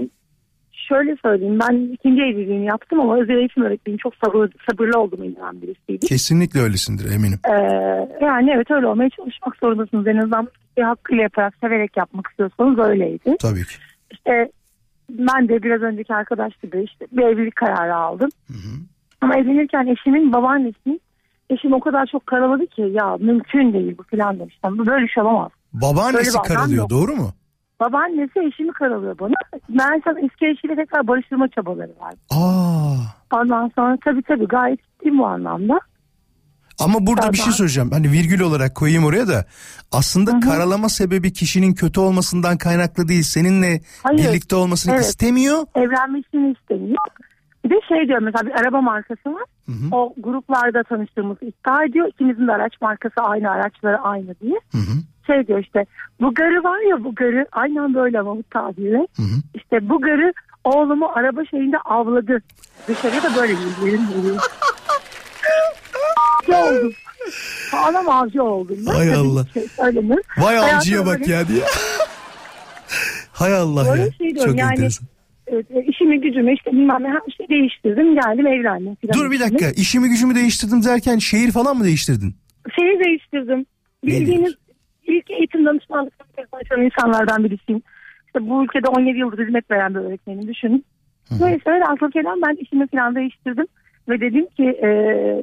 şöyle 0.87 1.15
söyleyeyim 1.21 1.59
ben 1.59 1.93
ikinci 1.93 2.21
evliliğimi 2.21 2.65
yaptım 2.65 2.99
ama 2.99 3.17
özel 3.17 3.37
eğitim 3.37 3.63
öğretmeniyim. 3.63 3.99
Çok 4.03 4.13
sabır, 4.25 4.49
sabırlı 4.69 4.99
olduğumu 4.99 5.25
inanan 5.25 5.61
birisiydim. 5.61 6.07
Kesinlikle 6.07 6.59
öylesindir 6.59 7.11
eminim. 7.15 7.39
Ee, 7.47 8.25
yani 8.25 8.51
evet 8.55 8.71
öyle 8.71 8.87
olmaya 8.87 9.09
çalışmak 9.09 9.55
zorundasınız. 9.55 10.07
En 10.07 10.17
azından 10.17 10.47
bir 10.77 10.83
hakkıyla 10.83 11.23
yaparak 11.23 11.53
severek 11.61 11.97
yapmak 11.97 12.27
istiyorsanız 12.27 12.79
öyleydi. 12.79 13.37
Tabii 13.39 13.63
ki. 13.63 13.75
İşte 14.11 14.51
ben 15.09 15.49
de 15.49 15.63
biraz 15.63 15.81
önceki 15.81 16.13
arkadaş 16.13 16.53
gibi 16.63 16.83
işte 16.83 17.07
bir 17.11 17.21
evlilik 17.21 17.55
kararı 17.55 17.95
aldım. 17.95 18.29
Ama 19.21 19.37
evlenirken 19.37 19.87
eşimin 19.87 20.33
babaannesinin 20.33 21.01
eşim 21.49 21.73
o 21.73 21.79
kadar 21.79 22.05
çok 22.05 22.27
karaladı 22.27 22.67
ki 22.67 22.81
ya 22.81 23.17
mümkün 23.19 23.73
değil 23.73 23.97
bu 23.97 24.03
filan 24.03 24.39
demiştim. 24.39 24.85
Böyle 24.85 25.03
bir 25.03 25.09
şey 25.09 25.23
olamaz. 25.23 25.51
Babaannesi 25.73 26.37
Böyle 26.37 26.53
karalıyor 26.53 26.89
doğru 26.89 27.15
mu? 27.15 27.33
Babaannesi 27.83 28.39
eşimi 28.39 28.73
karalıyor 28.73 29.19
bana. 29.19 29.33
Meğersem 29.69 30.17
eski 30.17 30.45
eşiyle 30.47 30.75
tekrar 30.75 31.07
barıştırma 31.07 31.47
çabaları 31.47 31.91
var. 31.99 32.13
Aa. 32.31 32.95
Ondan 33.33 33.71
sonra 33.75 33.97
tabii 34.05 34.21
tabii 34.23 34.45
gayet 34.47 34.79
ciddiyim 34.83 35.17
bu 35.19 35.25
anlamda. 35.25 35.79
Ama 36.79 37.07
burada 37.07 37.31
bir 37.33 37.37
şey 37.37 37.53
söyleyeceğim. 37.53 37.91
Hani 37.91 38.11
virgül 38.11 38.39
olarak 38.39 38.75
koyayım 38.75 39.05
oraya 39.05 39.27
da. 39.27 39.45
Aslında 39.91 40.39
karalama 40.39 40.89
sebebi 40.89 41.33
kişinin 41.33 41.73
kötü 41.73 41.99
olmasından 41.99 42.57
kaynaklı 42.57 43.07
değil. 43.07 43.23
Seninle 43.23 43.81
Hayır. 44.03 44.19
birlikte 44.19 44.55
olmasını 44.55 44.93
Evet. 44.95 45.05
istemiyor. 45.05 45.57
Evlenmesini 45.75 46.51
istemiyor. 46.51 46.97
Bir 47.65 47.69
de 47.69 47.75
şey 47.87 48.07
diyor 48.07 48.19
mesela 48.21 48.45
bir 48.45 48.61
araba 48.61 48.81
markası 48.81 49.33
var. 49.33 49.43
hı. 49.67 49.73
O 49.95 50.13
gruplarda 50.17 50.83
tanıştığımızı 50.83 51.45
iddia 51.45 51.83
ediyor. 51.83 52.07
İkimizin 52.07 52.47
de 52.47 52.51
araç 52.51 52.81
markası 52.81 53.21
aynı, 53.21 53.51
araçları 53.51 53.97
aynı 53.99 54.35
diye. 54.41 54.59
Hı 54.71 54.77
hı. 54.77 54.93
Şey 55.27 55.47
diyor 55.47 55.59
işte 55.59 55.85
bu 56.21 56.33
garı 56.33 56.63
var 56.63 56.89
ya 56.89 57.03
bu 57.03 57.15
garı 57.15 57.45
aynen 57.51 57.93
böyle 57.93 58.19
ama 58.19 58.37
bu 58.37 58.43
tabirle. 58.43 58.97
Hı 58.97 59.21
hı. 59.23 59.35
İşte 59.53 59.89
bu 59.89 60.01
garı 60.01 60.33
oğlumu 60.63 61.09
araba 61.15 61.45
şeyinde 61.45 61.77
avladı. 61.77 62.41
Dışarıya 62.87 63.23
da 63.23 63.35
böyle 63.35 63.53
bilgilerim 63.53 64.07
geliyor. 64.15 64.37
avcı 66.47 66.57
oldum. 66.77 66.93
Sağlam 67.71 68.09
avcı 68.09 68.43
oldum. 68.43 68.77
Ben. 68.87 68.91
Hay 68.93 69.13
Allah. 69.13 69.45
Şey. 69.53 69.67
Vay 70.37 70.57
avcıya 70.59 71.05
bak 71.05 71.19
böyle- 71.19 71.31
ya 71.33 71.47
diye. 71.47 71.63
Hay 73.33 73.53
Allah 73.55 73.85
Böyle 73.91 74.01
ya. 74.03 74.11
şey 74.11 74.35
diyorum 74.35 74.51
Çok 74.51 74.59
yani. 74.59 74.71
enteresan. 74.71 75.07
Evet, 75.47 75.71
e, 75.71 75.83
işimi 75.85 76.21
gücümü 76.21 76.53
işte 76.53 76.71
bilmem 76.71 77.03
ne 77.03 77.07
her 77.07 77.21
şeyi 77.37 77.49
değiştirdim 77.49 78.15
geldim 78.15 78.47
evlendim. 78.47 78.97
Dur 79.13 79.31
bir 79.31 79.39
dakika. 79.39 79.65
İşimi 79.75 80.09
gücümü 80.09 80.35
değiştirdim 80.35 80.83
derken 80.83 81.17
şehir 81.17 81.51
falan 81.51 81.77
mı 81.77 81.83
değiştirdin? 81.83 82.35
Şeyi 82.79 82.99
değiştirdim. 82.99 83.65
Bildiğiniz 84.03 84.53
ilk 85.07 85.31
eğitim 85.31 85.65
danışmanlıklarını 85.65 86.63
çalışan 86.69 86.81
insanlardan 86.85 87.43
birisiyim. 87.43 87.81
İşte 88.27 88.49
bu 88.49 88.63
ülkede 88.63 88.87
17 88.87 89.17
yıldır 89.19 89.45
hizmet 89.45 89.71
veren 89.71 89.95
bir 89.95 89.99
öğretmenim 89.99 90.47
düşünün. 90.47 90.85
Velhasıl 91.67 92.11
kelam 92.11 92.41
ben 92.41 92.55
işimi 92.55 92.87
falan 92.87 93.15
değiştirdim. 93.15 93.65
Ve 94.09 94.21
dedim 94.21 94.45
ki 94.45 94.63
e, 94.63 94.89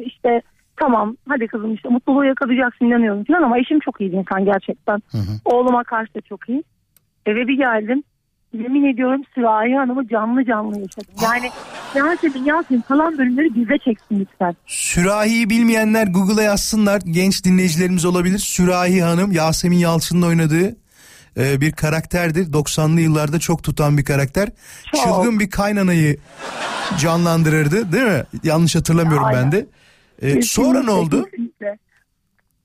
işte 0.05 0.43
tamam 0.77 1.17
hadi 1.29 1.47
kızım 1.47 1.75
işte 1.75 1.89
mutluluğu 1.89 2.25
yakalayacaksın 2.25 2.85
inanıyorum 2.87 3.25
falan 3.25 3.43
ama 3.43 3.59
eşim 3.59 3.81
çok 3.81 4.01
iyi 4.01 4.13
bir 4.13 4.17
insan 4.17 4.45
gerçekten. 4.45 5.03
Oğluma 5.45 5.85
karşı 5.85 6.15
da 6.15 6.21
çok 6.21 6.49
iyi. 6.49 6.65
Eve 7.27 7.49
bir 7.49 7.57
geldim. 7.57 8.03
Yemin 8.53 8.85
ediyorum 8.85 9.23
Sürahi 9.35 9.75
Hanım'ı 9.75 10.09
canlı 10.09 10.45
canlı 10.45 10.79
yaşadım. 10.79 11.15
Yani 11.23 11.51
Yasemin 11.95 12.45
Yasemin 12.45 12.81
kalan 12.81 13.19
bölümleri 13.19 13.55
bize 13.55 13.79
çeksin 13.79 14.21
lütfen. 14.21 14.57
Sürahi'yi 14.67 15.51
bilmeyenler 15.51 16.07
Google'a 16.07 16.43
yazsınlar. 16.43 17.01
Genç 17.05 17.45
dinleyicilerimiz 17.45 18.05
olabilir. 18.05 18.39
Sürahi 18.39 19.03
Hanım 19.03 19.33
Yasemin 19.33 19.77
Yalçın'ın 19.77 20.23
oynadığı 20.23 20.77
e, 21.37 21.61
bir 21.61 21.73
karakterdir. 21.73 22.53
90'lı 22.53 23.01
yıllarda 23.01 23.39
çok 23.39 23.63
tutan 23.63 23.99
bir 23.99 24.05
karakter. 24.05 24.49
Çok. 24.93 25.01
Çılgın 25.01 25.41
bir 25.41 25.51
kaynanayı 25.51 26.17
canlandırırdı 26.99 27.93
değil 27.93 28.07
mi? 28.07 28.25
Yanlış 28.45 28.77
hatırlamıyorum 28.77 29.27
ben 29.33 29.37
Aynen. 29.37 29.53
de. 29.53 29.67
E, 30.23 30.43
sonra 30.43 30.83
ne 30.83 30.91
oldu? 30.91 31.25
Kesinlikle. 31.25 31.79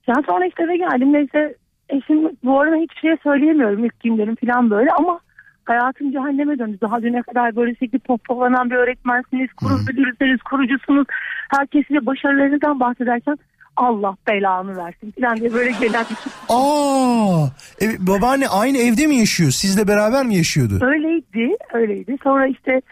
Ya 0.06 0.14
sonra 0.26 0.46
işte 0.46 0.62
eve 0.62 0.76
geldim 0.76 1.12
neyse 1.12 1.56
eşim 1.88 2.36
bu 2.44 2.60
arada 2.60 2.76
hiçbir 2.76 3.00
şey 3.00 3.16
söyleyemiyorum 3.22 3.84
ilk 3.84 4.00
günlerim 4.00 4.36
falan 4.46 4.70
böyle 4.70 4.90
ama 4.90 5.20
hayatım 5.66 6.12
cehenneme 6.12 6.58
döndü. 6.58 6.78
Daha 6.80 7.02
düne 7.02 7.22
kadar 7.22 7.56
böyle 7.56 7.74
sürekli 7.74 7.98
pompalanan 7.98 8.70
bir 8.70 8.74
öğretmensiniz, 8.74 9.52
kuru 9.52 9.74
müdürüsünüz, 9.78 10.42
kurucusunuz. 10.42 11.06
Herkes 11.50 11.86
size 11.86 12.06
başarılarınızdan 12.06 12.80
bahsederken 12.80 13.38
Allah 13.76 14.16
belanı 14.28 14.76
versin 14.76 15.14
falan 15.20 15.36
diye 15.36 15.54
böyle 15.54 15.70
gelen 15.70 16.04
şey. 16.04 16.16
Aa, 16.48 17.46
e, 17.82 18.06
babaanne 18.06 18.48
aynı 18.48 18.78
evde 18.78 19.06
mi 19.06 19.16
yaşıyor? 19.16 19.50
Sizle 19.50 19.88
beraber 19.88 20.26
mi 20.26 20.36
yaşıyordu? 20.36 20.78
Öyleydi, 20.82 21.56
öyleydi. 21.72 22.16
Sonra 22.22 22.46
işte 22.46 22.82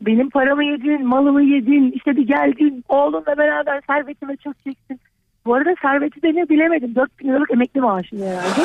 benim 0.00 0.30
paramı 0.30 0.64
yedin, 0.64 1.06
malımı 1.06 1.42
yedin, 1.42 1.92
işte 1.92 2.16
bir 2.16 2.26
geldin, 2.26 2.84
oğlunla 2.88 3.36
beraber 3.38 3.80
servetime 3.86 4.36
çökeceksin. 4.36 5.00
Bu 5.46 5.54
arada 5.54 5.74
serveti 5.82 6.22
de 6.22 6.28
ne 6.28 6.48
bilemedim. 6.48 6.94
4 6.94 7.18
bin 7.20 7.28
liralık 7.28 7.50
emekli 7.50 7.80
maaşım 7.80 8.22
herhalde. 8.22 8.62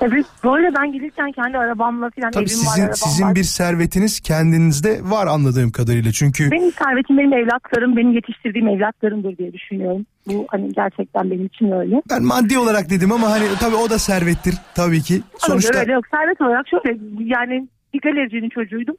Tabii 0.00 0.24
böyle 0.44 0.74
ben 0.74 0.92
gelirken 0.92 1.32
kendi 1.32 1.58
arabamla 1.58 2.10
falan 2.10 2.30
Tabii 2.30 2.44
evim 2.44 2.58
var, 2.58 2.64
sizin 2.64 2.82
arabam 2.82 2.94
sizin 2.94 3.24
var. 3.26 3.34
bir 3.34 3.42
servetiniz 3.42 4.20
kendinizde 4.20 5.00
var 5.02 5.26
anladığım 5.26 5.70
kadarıyla. 5.72 6.12
Çünkü 6.12 6.50
Benim 6.50 6.72
servetim 6.72 7.18
benim 7.18 7.32
evlatlarım, 7.32 7.96
benim 7.96 8.12
yetiştirdiğim 8.12 8.68
evlatlarımdır 8.68 9.38
diye 9.38 9.52
düşünüyorum. 9.52 10.06
Bu 10.26 10.46
hani 10.50 10.72
gerçekten 10.72 11.30
benim 11.30 11.46
için 11.46 11.70
öyle. 11.72 12.02
ben 12.10 12.22
maddi 12.22 12.58
olarak 12.58 12.90
dedim 12.90 13.12
ama 13.12 13.30
hani 13.30 13.44
tabii 13.60 13.76
o 13.76 13.90
da 13.90 13.98
servettir 13.98 14.54
tabii 14.74 15.02
ki. 15.02 15.14
Sonuçta... 15.14 15.46
Sonuçta 15.48 15.78
Öyle 15.78 15.92
yok. 15.92 16.04
Servet 16.10 16.40
olarak 16.40 16.66
şöyle 16.68 16.98
yani 17.24 17.68
bir 17.94 18.00
galericinin 18.00 18.48
çocuğuydum. 18.48 18.96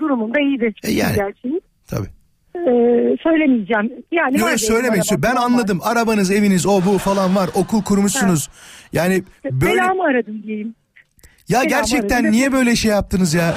Durumum 0.00 0.34
da 0.34 0.40
iyiydi. 0.40 0.74
E 0.84 0.90
yani. 0.92 1.16
Gerçeği. 1.16 1.60
tabii. 1.86 2.08
Ee, 2.56 3.16
söylemeyeceğim. 3.22 3.92
Yani 4.12 4.38
Yok 4.38 4.48
var 4.50 4.56
söylemeyin. 4.56 5.04
Ben 5.18 5.36
anladım. 5.36 5.80
Arabanız, 5.82 6.30
eviniz, 6.30 6.66
o 6.66 6.84
bu 6.86 6.98
falan 6.98 7.36
var. 7.36 7.50
Okul 7.54 7.82
kurmuşsunuz. 7.82 8.48
Yani 8.94 9.22
böyle 9.44 9.72
Belamı 9.72 10.02
aradım 10.04 10.42
diyeyim. 10.42 10.74
ya 11.48 11.58
belamı 11.60 11.68
gerçekten 11.68 12.16
aradım. 12.16 12.30
niye 12.32 12.52
böyle 12.52 12.76
şey 12.76 12.90
yaptınız 12.90 13.34
ya? 13.34 13.54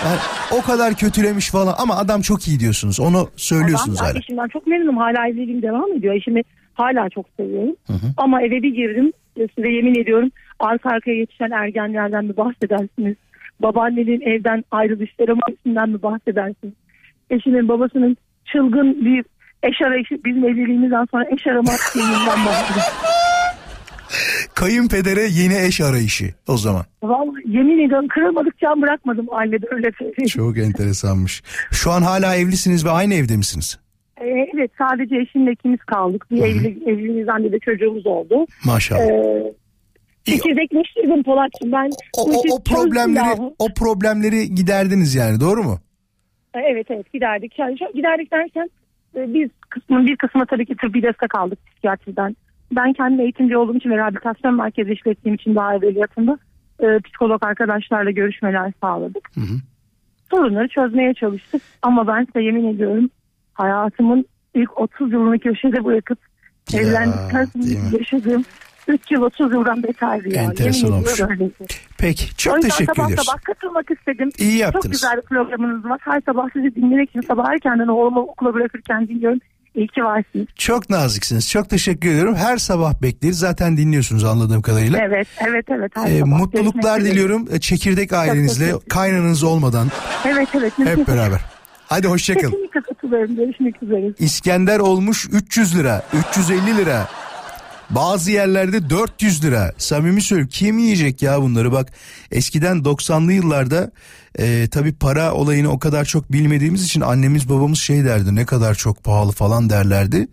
O 0.52 0.62
kadar 0.62 0.94
kötülemiş 0.94 1.50
falan 1.52 1.74
ama 1.78 1.96
adam 1.98 2.22
çok 2.22 2.48
iyi 2.48 2.60
diyorsunuz. 2.60 3.00
Onu 3.00 3.30
söylüyorsunuz 3.36 4.00
Ben 4.02 4.06
hala. 4.06 4.20
eşimden 4.20 4.48
çok 4.48 4.68
memnunum. 4.68 4.98
Hala 4.98 5.28
evliliğim 5.28 5.62
devam 5.62 5.94
ediyor. 5.94 6.14
Eşimi 6.16 6.42
hala 6.74 7.10
çok 7.10 7.26
seviyorum. 7.38 7.76
Ama 8.18 8.42
eve 8.42 8.64
bir 8.64 8.74
girdim. 8.76 9.12
Size 9.56 9.70
yemin 9.70 10.02
ediyorum 10.02 10.30
arka 10.60 10.90
arkaya 10.90 11.18
yetişen 11.18 11.52
ergenlerden 11.52 12.26
mi 12.26 12.38
bahsedersiniz? 12.38 13.16
Babaannenin 13.60 14.22
evden 14.22 14.64
ayrılışları 14.72 15.36
maalesef 15.36 15.94
mi 15.96 16.02
bahsedersiniz? 16.04 16.74
Eşimin 17.30 17.68
babasının 17.68 18.18
çılgın 18.46 19.06
bir 19.06 19.26
eş 19.64 19.82
arayışı 19.88 20.16
bizim 20.26 20.44
evliliğimizden 20.46 21.06
sonra 21.12 21.26
eş 21.36 21.48
arama 21.48 21.72
şeyinden 21.94 22.46
bahsediyor. 22.46 22.86
Kayınpedere 24.56 25.22
yeni 25.22 25.66
eş 25.68 25.82
arayışı 25.82 26.26
o 26.48 26.58
zaman. 26.58 26.86
Vallahi 27.04 27.44
yemin 27.46 27.86
ediyorum 27.88 28.08
kırılmadık 28.08 28.58
can 28.58 28.82
bırakmadım 28.82 29.28
ailede 29.32 29.66
öyle 29.72 29.92
söyleyeyim. 30.00 30.28
Çok 30.28 30.58
enteresanmış. 30.58 31.44
Şu 31.72 31.92
an 31.92 32.02
hala 32.02 32.36
evlisiniz 32.36 32.86
ve 32.86 32.90
aynı 32.90 33.14
evde 33.14 33.38
misiniz? 33.38 33.80
Ee, 34.22 34.26
evet 34.56 34.72
sadece 34.78 35.16
eşimle 35.18 35.52
ikimiz 35.52 35.80
kaldık. 35.80 36.26
Bir 36.32 36.38
evlilik, 36.38 36.88
evliliğimizden 36.88 37.44
de, 37.44 37.52
de 37.52 37.60
çocuğumuz 37.60 38.08
oldu. 38.08 38.46
Maşallah. 38.66 39.02
Ee, 39.02 39.54
Çekirdekleştirdim 40.24 41.24
Polat'cığım 41.24 41.72
ben. 41.72 41.90
o, 42.18 42.22
o, 42.22 42.56
o 42.56 42.64
problemleri 42.64 43.54
o 43.60 43.68
problemleri 43.74 44.56
giderdiniz 44.56 45.16
yani 45.16 45.40
doğru 45.40 45.64
mu? 45.64 45.80
yahu. 46.56 46.68
Evet 46.72 46.88
evet 46.90 47.14
giderdik. 47.14 47.60
Yani 47.60 47.78
giderdik 47.96 48.32
derken 48.32 48.70
e, 49.16 49.34
biz 49.34 49.50
kısmın 49.70 50.08
bir 50.08 50.16
kısmına 50.16 50.46
tabii 50.46 50.66
ki 50.66 50.76
tıbbi 50.76 51.04
destek 51.04 51.36
aldık 51.36 51.60
psikiyatriden. 51.68 52.36
Ben 52.76 52.94
kendim 52.94 53.20
eğitimci 53.20 53.58
olduğum 53.58 53.76
için 53.78 53.90
ve 53.90 53.98
rehabilitasyon 53.98 54.56
merkezi 54.56 54.92
işlettiğim 54.92 55.36
için 55.36 55.56
daha 55.56 55.76
evveliyatında 55.76 56.38
e, 56.80 57.00
psikolog 57.00 57.44
arkadaşlarla 57.46 58.12
görüşmeler 58.12 58.72
sağladık. 58.82 59.30
Hı 59.36 59.42
hı. 59.42 59.58
Sorunları 60.32 60.68
çözmeye 60.68 61.14
çalıştık. 61.14 61.62
Ama 61.82 62.08
ben 62.08 62.26
size 62.26 62.42
yemin 62.42 62.74
ediyorum 62.76 63.10
hayatımın 63.54 64.26
ilk 64.54 64.80
30 64.80 65.12
yılını 65.14 65.40
köşede 65.40 65.86
bırakıp 65.86 66.20
Ya, 66.72 66.82
evlendikten 66.82 67.46
sonra 67.46 67.98
yaşadığım 68.00 68.44
3 68.88 69.12
yıl 69.12 69.22
30 69.22 69.54
yıldan 69.54 69.84
beterdi 69.84 70.36
ya. 70.36 70.44
Enteresan 70.44 70.88
Yemin 70.88 71.00
olmuş. 71.00 71.22
Peki 71.98 72.26
O 72.26 72.38
çok 72.38 72.56
yüzden 72.56 72.70
teşekkür 72.70 72.94
sabah 72.96 73.06
ediyoruz. 73.08 73.26
sabah 73.26 73.42
katılmak 73.44 73.92
istedim. 73.92 74.30
İyi 74.40 74.52
Çok 74.52 74.60
yaptınız. 74.62 74.92
güzel 74.92 75.18
bir 75.18 75.22
programınız 75.22 75.86
var. 75.86 76.00
Her 76.04 76.22
sabah 76.22 76.50
sizi 76.54 76.76
dinlemek 76.76 77.10
için 77.10 77.22
sabah 77.22 77.50
erkenden 77.52 77.88
oğlumu 77.88 78.20
okula 78.20 78.54
bırakırken 78.54 79.08
dinliyorum. 79.08 79.40
İyi 79.78 79.88
ki 79.88 80.04
varsınız. 80.04 80.48
Çok 80.56 80.90
naziksiniz. 80.90 81.50
Çok 81.52 81.70
teşekkür 81.70 82.10
ediyorum. 82.10 82.36
Her 82.36 82.58
sabah 82.58 83.02
bekleriz. 83.02 83.40
Zaten 83.40 83.78
dinliyorsunuz 83.78 84.24
anladığım 84.24 84.62
kadarıyla. 84.62 85.00
Evet, 85.02 85.28
evet, 85.50 85.66
evet. 85.70 85.92
Her 85.96 86.12
Ee, 86.12 86.20
sabah. 86.20 86.38
mutluluklar 86.40 86.82
Görüşmek 86.82 87.00
üzere. 87.02 87.12
diliyorum. 87.12 87.48
Ee, 87.52 87.60
Çekirdek 87.60 88.14
ailenizle, 88.14 88.74
kaynanız 88.90 89.44
olmadan 89.44 89.88
Evet, 90.26 90.48
evet. 90.54 90.74
hep 90.78 91.08
beraber. 91.08 91.42
Hadi 91.88 92.08
hoşçakalın. 92.08 92.52
Kesinlikle 92.52 92.82
katılıyorum. 92.82 93.36
Görüşmek 93.36 93.84
üzere. 93.84 94.14
İskender 94.20 94.80
olmuş 94.80 95.28
300 95.32 95.78
lira, 95.78 96.04
350 96.32 96.78
lira. 96.78 97.08
Bazı 97.90 98.32
yerlerde 98.32 98.90
400 98.90 99.44
lira. 99.44 99.74
Samimi 99.78 100.22
söylüyorum 100.22 100.50
kim 100.54 100.78
yiyecek 100.80 101.22
ya 101.22 101.42
bunları 101.42 101.72
bak. 101.72 101.92
Eskiden 102.32 102.78
90'lı 102.78 103.34
yıllarda 103.34 103.92
e, 104.40 104.68
tabi 104.72 104.94
para 104.94 105.34
olayını 105.34 105.70
o 105.70 105.80
kadar 105.80 106.06
çok 106.06 106.32
bilmediğimiz 106.32 106.86
için 106.86 107.02
annemiz 107.02 107.50
babamız 107.50 107.80
şey 107.80 108.06
derdi 108.06 108.36
ne 108.36 108.46
kadar 108.46 108.76
çok 108.76 109.04
pahalı 109.04 109.32
falan 109.32 109.70
derlerdi. 109.70 110.28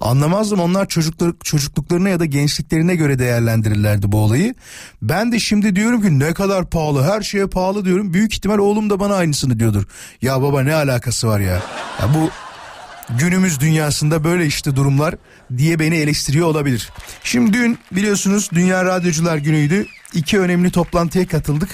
Anlamazdım 0.00 0.60
onlar 0.60 0.88
çocuklar, 0.88 1.32
çocukluklarına 1.44 2.08
ya 2.08 2.20
da 2.20 2.24
gençliklerine 2.24 2.94
göre 2.94 3.18
değerlendirirlerdi 3.18 4.12
bu 4.12 4.18
olayı. 4.18 4.54
Ben 5.02 5.32
de 5.32 5.38
şimdi 5.38 5.76
diyorum 5.76 6.02
ki 6.02 6.18
ne 6.18 6.34
kadar 6.34 6.70
pahalı 6.70 7.02
her 7.02 7.22
şeye 7.22 7.46
pahalı 7.46 7.84
diyorum. 7.84 8.14
Büyük 8.14 8.34
ihtimal 8.34 8.58
oğlum 8.58 8.90
da 8.90 9.00
bana 9.00 9.14
aynısını 9.14 9.58
diyordur. 9.58 9.84
Ya 10.22 10.42
baba 10.42 10.62
ne 10.62 10.74
alakası 10.74 11.28
var 11.28 11.40
ya. 11.40 11.62
ya 12.00 12.14
bu 12.14 12.30
günümüz 13.10 13.60
dünyasında 13.60 14.24
böyle 14.24 14.46
işte 14.46 14.76
durumlar 14.76 15.14
diye 15.56 15.78
beni 15.78 15.96
eleştiriyor 15.96 16.46
olabilir. 16.46 16.90
Şimdi 17.24 17.52
dün 17.52 17.78
biliyorsunuz 17.92 18.50
Dünya 18.54 18.84
Radyocular 18.84 19.36
Günü'ydü. 19.36 19.86
İki 20.14 20.40
önemli 20.40 20.70
toplantıya 20.70 21.26
katıldık. 21.26 21.68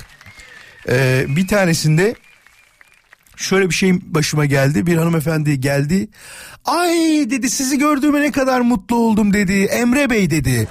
Ee, 0.88 1.24
bir 1.28 1.48
tanesinde 1.48 2.14
şöyle 3.36 3.68
bir 3.68 3.74
şey 3.74 4.14
başıma 4.14 4.46
geldi. 4.46 4.86
Bir 4.86 4.96
hanımefendi 4.96 5.60
geldi. 5.60 6.08
Ay 6.64 6.92
dedi 7.30 7.50
sizi 7.50 7.78
gördüğüme 7.78 8.20
ne 8.20 8.32
kadar 8.32 8.60
mutlu 8.60 8.96
oldum 8.96 9.32
dedi. 9.32 9.62
Emre 9.62 10.10
Bey 10.10 10.30
dedi. 10.30 10.68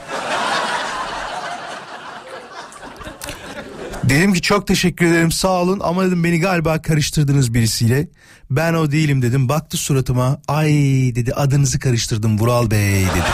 Dedim 4.12 4.34
ki 4.34 4.41
çok 4.41 4.67
teşekkür 4.67 5.06
ederim 5.06 5.32
sağ 5.32 5.50
olun 5.62 5.80
ama 5.84 6.06
dedim 6.06 6.24
beni 6.24 6.39
galiba 6.39 6.82
karıştırdınız 6.82 7.54
birisiyle. 7.54 8.08
Ben 8.50 8.74
o 8.74 8.91
değilim 8.91 9.21
dedim. 9.21 9.50
Baktı 9.50 9.78
suratıma. 9.78 10.41
Ay 10.47 10.69
dedi 11.15 11.34
adınızı 11.34 11.80
karıştırdım 11.80 12.39
Vural 12.39 12.71
Bey 12.71 13.02
dedi. 13.02 13.32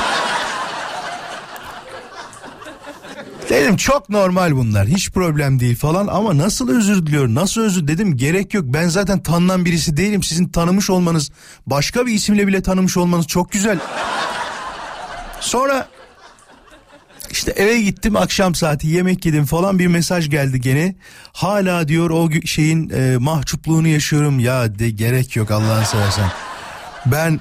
Dedim 3.49 3.77
çok 3.77 4.09
normal 4.09 4.55
bunlar 4.55 4.87
hiç 4.87 5.11
problem 5.11 5.59
değil 5.59 5.75
falan 5.75 6.07
ama 6.07 6.37
nasıl 6.37 6.77
özür 6.77 7.05
diliyor 7.05 7.27
nasıl 7.27 7.61
özür 7.61 7.87
dedim 7.87 8.17
gerek 8.17 8.53
yok 8.53 8.65
ben 8.67 8.87
zaten 8.87 9.23
tanınan 9.23 9.65
birisi 9.65 9.97
değilim 9.97 10.23
sizin 10.23 10.47
tanımış 10.47 10.89
olmanız 10.89 11.31
başka 11.65 12.05
bir 12.05 12.13
isimle 12.13 12.47
bile 12.47 12.61
tanımış 12.61 12.97
olmanız 12.97 13.27
çok 13.27 13.51
güzel. 13.51 13.79
Sonra 15.39 15.87
işte 17.37 17.51
eve 17.51 17.81
gittim 17.81 18.15
akşam 18.15 18.55
saati 18.55 18.87
yemek 18.87 19.25
yedim 19.25 19.45
falan 19.45 19.79
bir 19.79 19.87
mesaj 19.87 20.29
geldi 20.29 20.61
gene. 20.61 20.95
Hala 21.33 21.87
diyor 21.87 22.09
o 22.09 22.29
şeyin 22.45 22.89
e, 22.89 23.17
mahcupluğunu 23.17 23.87
yaşıyorum 23.87 24.39
ya 24.39 24.79
de 24.79 24.89
gerek 24.89 25.35
yok 25.35 25.51
Allah'ını 25.51 25.85
seversen. 25.85 26.31
Ben 27.05 27.39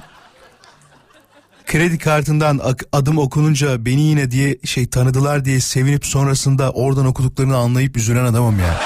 kredi 1.66 1.98
kartından 1.98 2.60
adım 2.92 3.18
okununca 3.18 3.84
beni 3.84 4.02
yine 4.02 4.30
diye 4.30 4.58
şey 4.64 4.86
tanıdılar 4.86 5.44
diye 5.44 5.60
sevinip 5.60 6.06
sonrasında 6.06 6.70
oradan 6.70 7.06
okuduklarını 7.06 7.56
anlayıp 7.56 7.96
üzülen 7.96 8.24
adamım 8.24 8.58
ya. 8.58 8.80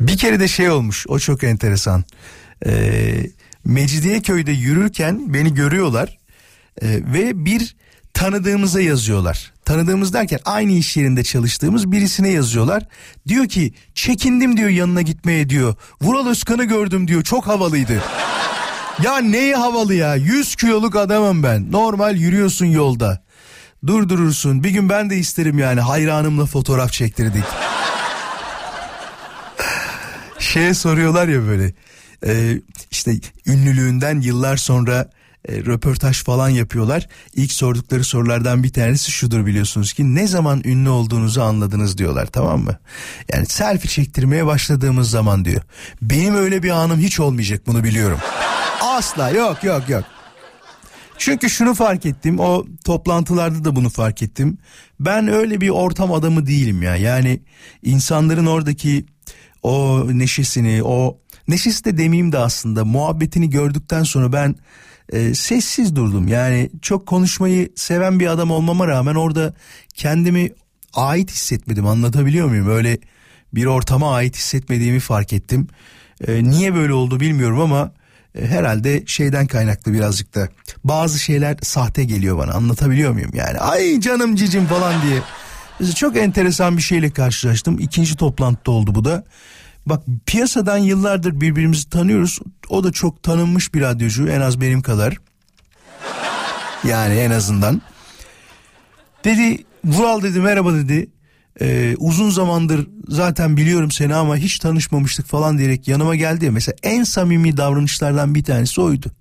Bir 0.00 0.16
kere 0.16 0.40
de 0.40 0.48
şey 0.48 0.70
olmuş 0.70 1.06
o 1.08 1.18
çok 1.18 1.44
enteresan. 1.44 2.04
Ee, 2.66 3.30
Mecidiyeköy'de 3.64 4.52
yürürken 4.52 5.34
beni 5.34 5.54
görüyorlar 5.54 6.18
ee, 6.82 6.88
ve 6.88 7.44
bir 7.44 7.76
tanıdığımıza 8.14 8.80
yazıyorlar. 8.80 9.52
Tanıdığımız 9.64 10.12
derken 10.12 10.38
aynı 10.44 10.72
iş 10.72 10.96
yerinde 10.96 11.24
çalıştığımız 11.24 11.92
birisine 11.92 12.30
yazıyorlar. 12.30 12.82
Diyor 13.28 13.46
ki 13.46 13.72
çekindim 13.94 14.56
diyor 14.56 14.68
yanına 14.68 15.02
gitmeye 15.02 15.48
diyor. 15.48 15.74
Vural 16.02 16.26
Özkan'ı 16.26 16.64
gördüm 16.64 17.08
diyor 17.08 17.22
çok 17.22 17.46
havalıydı. 17.46 18.02
Ya 19.02 19.18
neyi 19.18 19.54
havalı 19.54 19.94
ya 19.94 20.14
100 20.14 20.56
kiloluk 20.56 20.96
adamım 20.96 21.42
ben 21.42 21.72
normal 21.72 22.16
yürüyorsun 22.16 22.66
yolda. 22.66 23.24
Durdurursun 23.86 24.64
bir 24.64 24.70
gün 24.70 24.88
ben 24.88 25.10
de 25.10 25.16
isterim 25.16 25.58
yani 25.58 25.80
hayranımla 25.80 26.46
fotoğraf 26.46 26.92
çektirdik. 26.92 27.44
Şeye 30.38 30.74
soruyorlar 30.74 31.28
ya 31.28 31.46
böyle 31.46 31.72
e, 32.26 32.60
işte 32.90 33.12
ünlülüğünden 33.46 34.20
yıllar 34.20 34.56
sonra 34.56 35.10
e, 35.48 35.56
röportaj 35.56 36.24
falan 36.24 36.48
yapıyorlar. 36.48 37.08
İlk 37.34 37.52
sordukları 37.52 38.04
sorulardan 38.04 38.62
bir 38.62 38.72
tanesi 38.72 39.10
şudur 39.10 39.46
biliyorsunuz 39.46 39.92
ki 39.92 40.14
ne 40.14 40.26
zaman 40.26 40.62
ünlü 40.64 40.88
olduğunuzu 40.88 41.42
anladınız 41.42 41.98
diyorlar 41.98 42.26
tamam 42.26 42.60
mı? 42.60 42.76
Yani 43.32 43.46
selfie 43.46 43.90
çektirmeye 43.90 44.46
başladığımız 44.46 45.10
zaman 45.10 45.44
diyor. 45.44 45.62
Benim 46.02 46.34
öyle 46.34 46.62
bir 46.62 46.70
anım 46.70 47.00
hiç 47.00 47.20
olmayacak 47.20 47.66
bunu 47.66 47.84
biliyorum. 47.84 48.18
Asla 48.80 49.30
yok 49.30 49.64
yok 49.64 49.88
yok. 49.88 50.04
Çünkü 51.18 51.50
şunu 51.50 51.74
fark 51.74 52.06
ettim 52.06 52.40
o 52.40 52.64
toplantılarda 52.84 53.64
da 53.64 53.76
bunu 53.76 53.90
fark 53.90 54.22
ettim. 54.22 54.58
Ben 55.00 55.28
öyle 55.28 55.60
bir 55.60 55.68
ortam 55.68 56.12
adamı 56.12 56.46
değilim 56.46 56.82
ya. 56.82 56.96
Yani 56.96 57.40
insanların 57.82 58.46
oradaki 58.46 59.06
o 59.62 60.04
neşesini 60.12 60.82
o 60.82 61.18
neşesi 61.48 61.84
de 61.84 61.98
demeyeyim 61.98 62.32
de 62.32 62.38
aslında 62.38 62.84
muhabbetini 62.84 63.50
gördükten 63.50 64.02
sonra 64.02 64.32
ben 64.32 64.54
e, 65.12 65.34
sessiz 65.34 65.96
durdum. 65.96 66.28
Yani 66.28 66.70
çok 66.82 67.06
konuşmayı 67.06 67.68
seven 67.76 68.20
bir 68.20 68.26
adam 68.26 68.50
olmama 68.50 68.86
rağmen 68.86 69.14
orada 69.14 69.54
kendimi 69.94 70.50
ait 70.94 71.30
hissetmedim 71.30 71.86
anlatabiliyor 71.86 72.48
muyum? 72.48 72.70
Öyle 72.70 72.98
bir 73.54 73.66
ortama 73.66 74.14
ait 74.14 74.36
hissetmediğimi 74.36 75.00
fark 75.00 75.32
ettim. 75.32 75.68
E, 76.28 76.44
niye 76.44 76.74
böyle 76.74 76.92
oldu 76.92 77.20
bilmiyorum 77.20 77.60
ama 77.60 77.92
e, 78.38 78.46
herhalde 78.46 79.02
şeyden 79.06 79.46
kaynaklı 79.46 79.92
birazcık 79.92 80.34
da 80.34 80.48
bazı 80.84 81.18
şeyler 81.18 81.56
sahte 81.62 82.04
geliyor 82.04 82.38
bana 82.38 82.52
anlatabiliyor 82.52 83.12
muyum 83.12 83.30
yani 83.34 83.58
ay 83.58 84.00
canım 84.00 84.36
cicim 84.36 84.66
falan 84.66 84.94
diye 85.02 85.22
çok 85.94 86.16
enteresan 86.16 86.76
bir 86.76 86.82
şeyle 86.82 87.10
karşılaştım 87.10 87.78
ikinci 87.78 88.16
toplantıda 88.16 88.70
oldu 88.70 88.94
bu 88.94 89.04
da 89.04 89.24
bak 89.86 90.02
piyasadan 90.26 90.78
yıllardır 90.78 91.40
birbirimizi 91.40 91.90
tanıyoruz 91.90 92.40
o 92.68 92.84
da 92.84 92.92
çok 92.92 93.22
tanınmış 93.22 93.74
bir 93.74 93.80
radyocu 93.80 94.28
en 94.28 94.40
az 94.40 94.60
benim 94.60 94.82
kadar 94.82 95.16
yani 96.84 97.14
en 97.14 97.30
azından 97.30 97.82
dedi 99.24 99.64
Vural 99.84 100.22
dedi 100.22 100.40
merhaba 100.40 100.72
dedi 100.72 101.10
ee, 101.60 101.94
uzun 101.98 102.30
zamandır 102.30 102.88
zaten 103.08 103.56
biliyorum 103.56 103.90
seni 103.90 104.14
ama 104.14 104.36
hiç 104.36 104.58
tanışmamıştık 104.58 105.26
falan 105.26 105.58
diyerek 105.58 105.88
yanıma 105.88 106.16
geldi 106.16 106.44
ya 106.44 106.52
mesela 106.52 106.76
en 106.82 107.02
samimi 107.02 107.56
davranışlardan 107.56 108.34
bir 108.34 108.44
tanesi 108.44 108.80
oydu. 108.80 109.12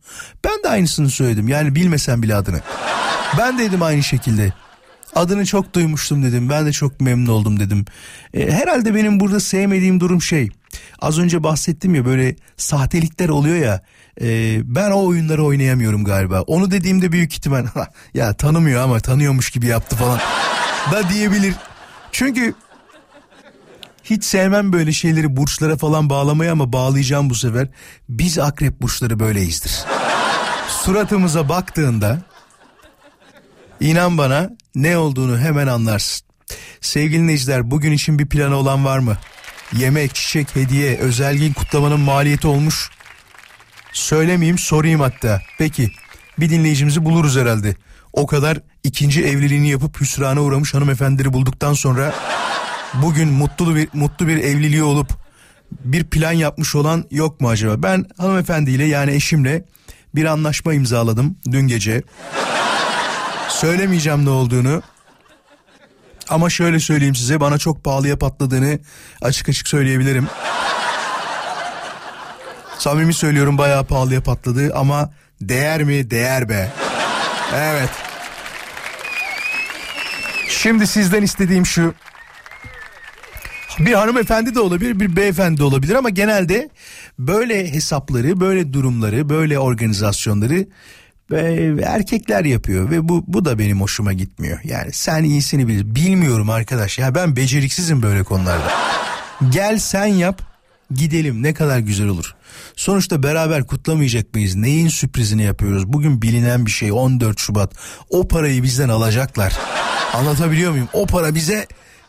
Ben 0.43 0.63
de 0.63 0.69
aynısını 0.69 1.09
söyledim 1.09 1.47
yani 1.47 1.75
bilmesem 1.75 2.23
bile 2.23 2.35
adını. 2.35 2.61
Ben 3.37 3.59
dedim 3.59 3.81
aynı 3.81 4.03
şekilde. 4.03 4.53
Adını 5.15 5.45
çok 5.45 5.73
duymuştum 5.73 6.23
dedim. 6.23 6.49
Ben 6.49 6.65
de 6.65 6.71
çok 6.71 7.01
memnun 7.01 7.31
oldum 7.31 7.59
dedim. 7.59 7.85
Ee, 8.33 8.51
herhalde 8.51 8.95
benim 8.95 9.19
burada 9.19 9.39
sevmediğim 9.39 9.99
durum 9.99 10.21
şey. 10.21 10.49
Az 10.99 11.19
önce 11.19 11.43
bahsettim 11.43 11.95
ya 11.95 12.05
böyle 12.05 12.35
sahtelikler 12.57 13.29
oluyor 13.29 13.55
ya. 13.55 13.81
E, 14.21 14.59
ben 14.75 14.91
o 14.91 15.05
oyunları 15.05 15.43
oynayamıyorum 15.43 16.03
galiba. 16.03 16.41
Onu 16.41 16.71
dediğimde 16.71 17.11
büyük 17.11 17.33
ihtimal 17.33 17.65
ya 18.13 18.33
tanımıyor 18.33 18.81
ama 18.81 18.99
tanıyormuş 18.99 19.49
gibi 19.49 19.65
yaptı 19.65 19.95
falan 19.95 20.19
da 20.91 21.09
diyebilir. 21.09 21.53
Çünkü 22.11 22.53
hiç 24.03 24.23
sevmem 24.23 24.73
böyle 24.73 24.91
şeyleri 24.91 25.37
burçlara 25.37 25.77
falan 25.77 26.09
bağlamayı 26.09 26.51
ama 26.51 26.73
bağlayacağım 26.73 27.29
bu 27.29 27.35
sefer. 27.35 27.67
Biz 28.09 28.39
akrep 28.39 28.81
burçları 28.81 29.19
böyleyizdir. 29.19 29.83
Suratımıza 30.67 31.49
baktığında 31.49 32.21
inan 33.79 34.17
bana 34.17 34.49
ne 34.75 34.97
olduğunu 34.97 35.39
hemen 35.39 35.67
anlarsın. 35.67 36.27
Sevgili 36.81 37.19
dinleyiciler 37.19 37.71
bugün 37.71 37.91
için 37.91 38.19
bir 38.19 38.25
planı 38.25 38.55
olan 38.55 38.85
var 38.85 38.99
mı? 38.99 39.17
Yemek, 39.73 40.15
çiçek, 40.15 40.55
hediye, 40.55 40.97
özel 40.97 41.37
gün 41.37 41.53
kutlamanın 41.53 41.99
maliyeti 41.99 42.47
olmuş. 42.47 42.89
Söylemeyeyim 43.93 44.57
sorayım 44.57 44.99
hatta. 44.99 45.41
Peki 45.57 45.91
bir 46.39 46.49
dinleyicimizi 46.49 47.05
buluruz 47.05 47.37
herhalde. 47.37 47.75
O 48.13 48.27
kadar 48.27 48.59
ikinci 48.83 49.23
evliliğini 49.25 49.69
yapıp 49.69 50.01
hüsrana 50.01 50.41
uğramış 50.41 50.73
hanımefendileri 50.73 51.33
bulduktan 51.33 51.73
sonra 51.73 52.13
bugün 52.93 53.29
mutlu 53.29 53.75
bir 53.75 53.89
mutlu 53.93 54.27
bir 54.27 54.37
evliliği 54.37 54.83
olup 54.83 55.09
bir 55.71 56.03
plan 56.03 56.31
yapmış 56.31 56.75
olan 56.75 57.05
yok 57.11 57.41
mu 57.41 57.49
acaba? 57.49 57.83
Ben 57.83 58.05
hanımefendiyle 58.17 58.85
yani 58.85 59.11
eşimle 59.11 59.65
bir 60.15 60.25
anlaşma 60.25 60.73
imzaladım 60.73 61.37
dün 61.51 61.67
gece. 61.67 62.03
Söylemeyeceğim 63.49 64.25
ne 64.25 64.29
olduğunu. 64.29 64.81
Ama 66.29 66.49
şöyle 66.49 66.79
söyleyeyim 66.79 67.15
size 67.15 67.39
bana 67.39 67.57
çok 67.57 67.83
pahalıya 67.83 68.17
patladığını 68.17 68.79
açık 69.21 69.49
açık 69.49 69.67
söyleyebilirim. 69.67 70.27
Samimi 72.77 73.13
söylüyorum 73.13 73.57
bayağı 73.57 73.85
pahalıya 73.85 74.21
patladı 74.21 74.73
ama 74.75 75.13
değer 75.41 75.83
mi? 75.83 76.11
Değer 76.11 76.49
be. 76.49 76.71
Evet. 77.55 77.89
Şimdi 80.47 80.87
sizden 80.87 81.21
istediğim 81.21 81.65
şu. 81.65 81.93
Bir 83.79 83.93
hanımefendi 83.93 84.55
de 84.55 84.59
olabilir, 84.59 84.99
bir 84.99 85.15
beyefendi 85.15 85.57
de 85.59 85.63
olabilir 85.63 85.95
ama 85.95 86.09
genelde 86.09 86.69
böyle 87.19 87.73
hesapları, 87.73 88.39
böyle 88.39 88.73
durumları, 88.73 89.29
böyle 89.29 89.59
organizasyonları 89.59 90.67
ve 91.31 91.81
erkekler 91.85 92.45
yapıyor 92.45 92.91
ve 92.91 93.09
bu 93.09 93.23
bu 93.27 93.45
da 93.45 93.59
benim 93.59 93.81
hoşuma 93.81 94.13
gitmiyor. 94.13 94.59
Yani 94.63 94.91
sen 94.93 95.23
iyisini 95.23 95.67
bilir. 95.67 95.95
Bilmiyorum 95.95 96.49
arkadaş. 96.49 96.97
Ya 96.99 97.15
ben 97.15 97.35
beceriksizim 97.35 98.01
böyle 98.01 98.23
konularda. 98.23 98.71
Gel 99.49 99.77
sen 99.79 100.05
yap. 100.05 100.41
Gidelim 100.91 101.43
ne 101.43 101.53
kadar 101.53 101.79
güzel 101.79 102.07
olur. 102.07 102.35
Sonuçta 102.75 103.23
beraber 103.23 103.67
kutlamayacak 103.67 104.33
mıyız? 104.33 104.55
Neyin 104.55 104.87
sürprizini 104.87 105.43
yapıyoruz? 105.43 105.93
Bugün 105.93 106.21
bilinen 106.21 106.65
bir 106.65 106.71
şey 106.71 106.91
14 106.91 107.39
Şubat. 107.39 107.73
O 108.09 108.27
parayı 108.27 108.63
bizden 108.63 108.89
alacaklar. 108.89 109.53
Anlatabiliyor 110.13 110.71
muyum? 110.71 110.89
O 110.93 111.05
para 111.05 111.35
bize 111.35 111.67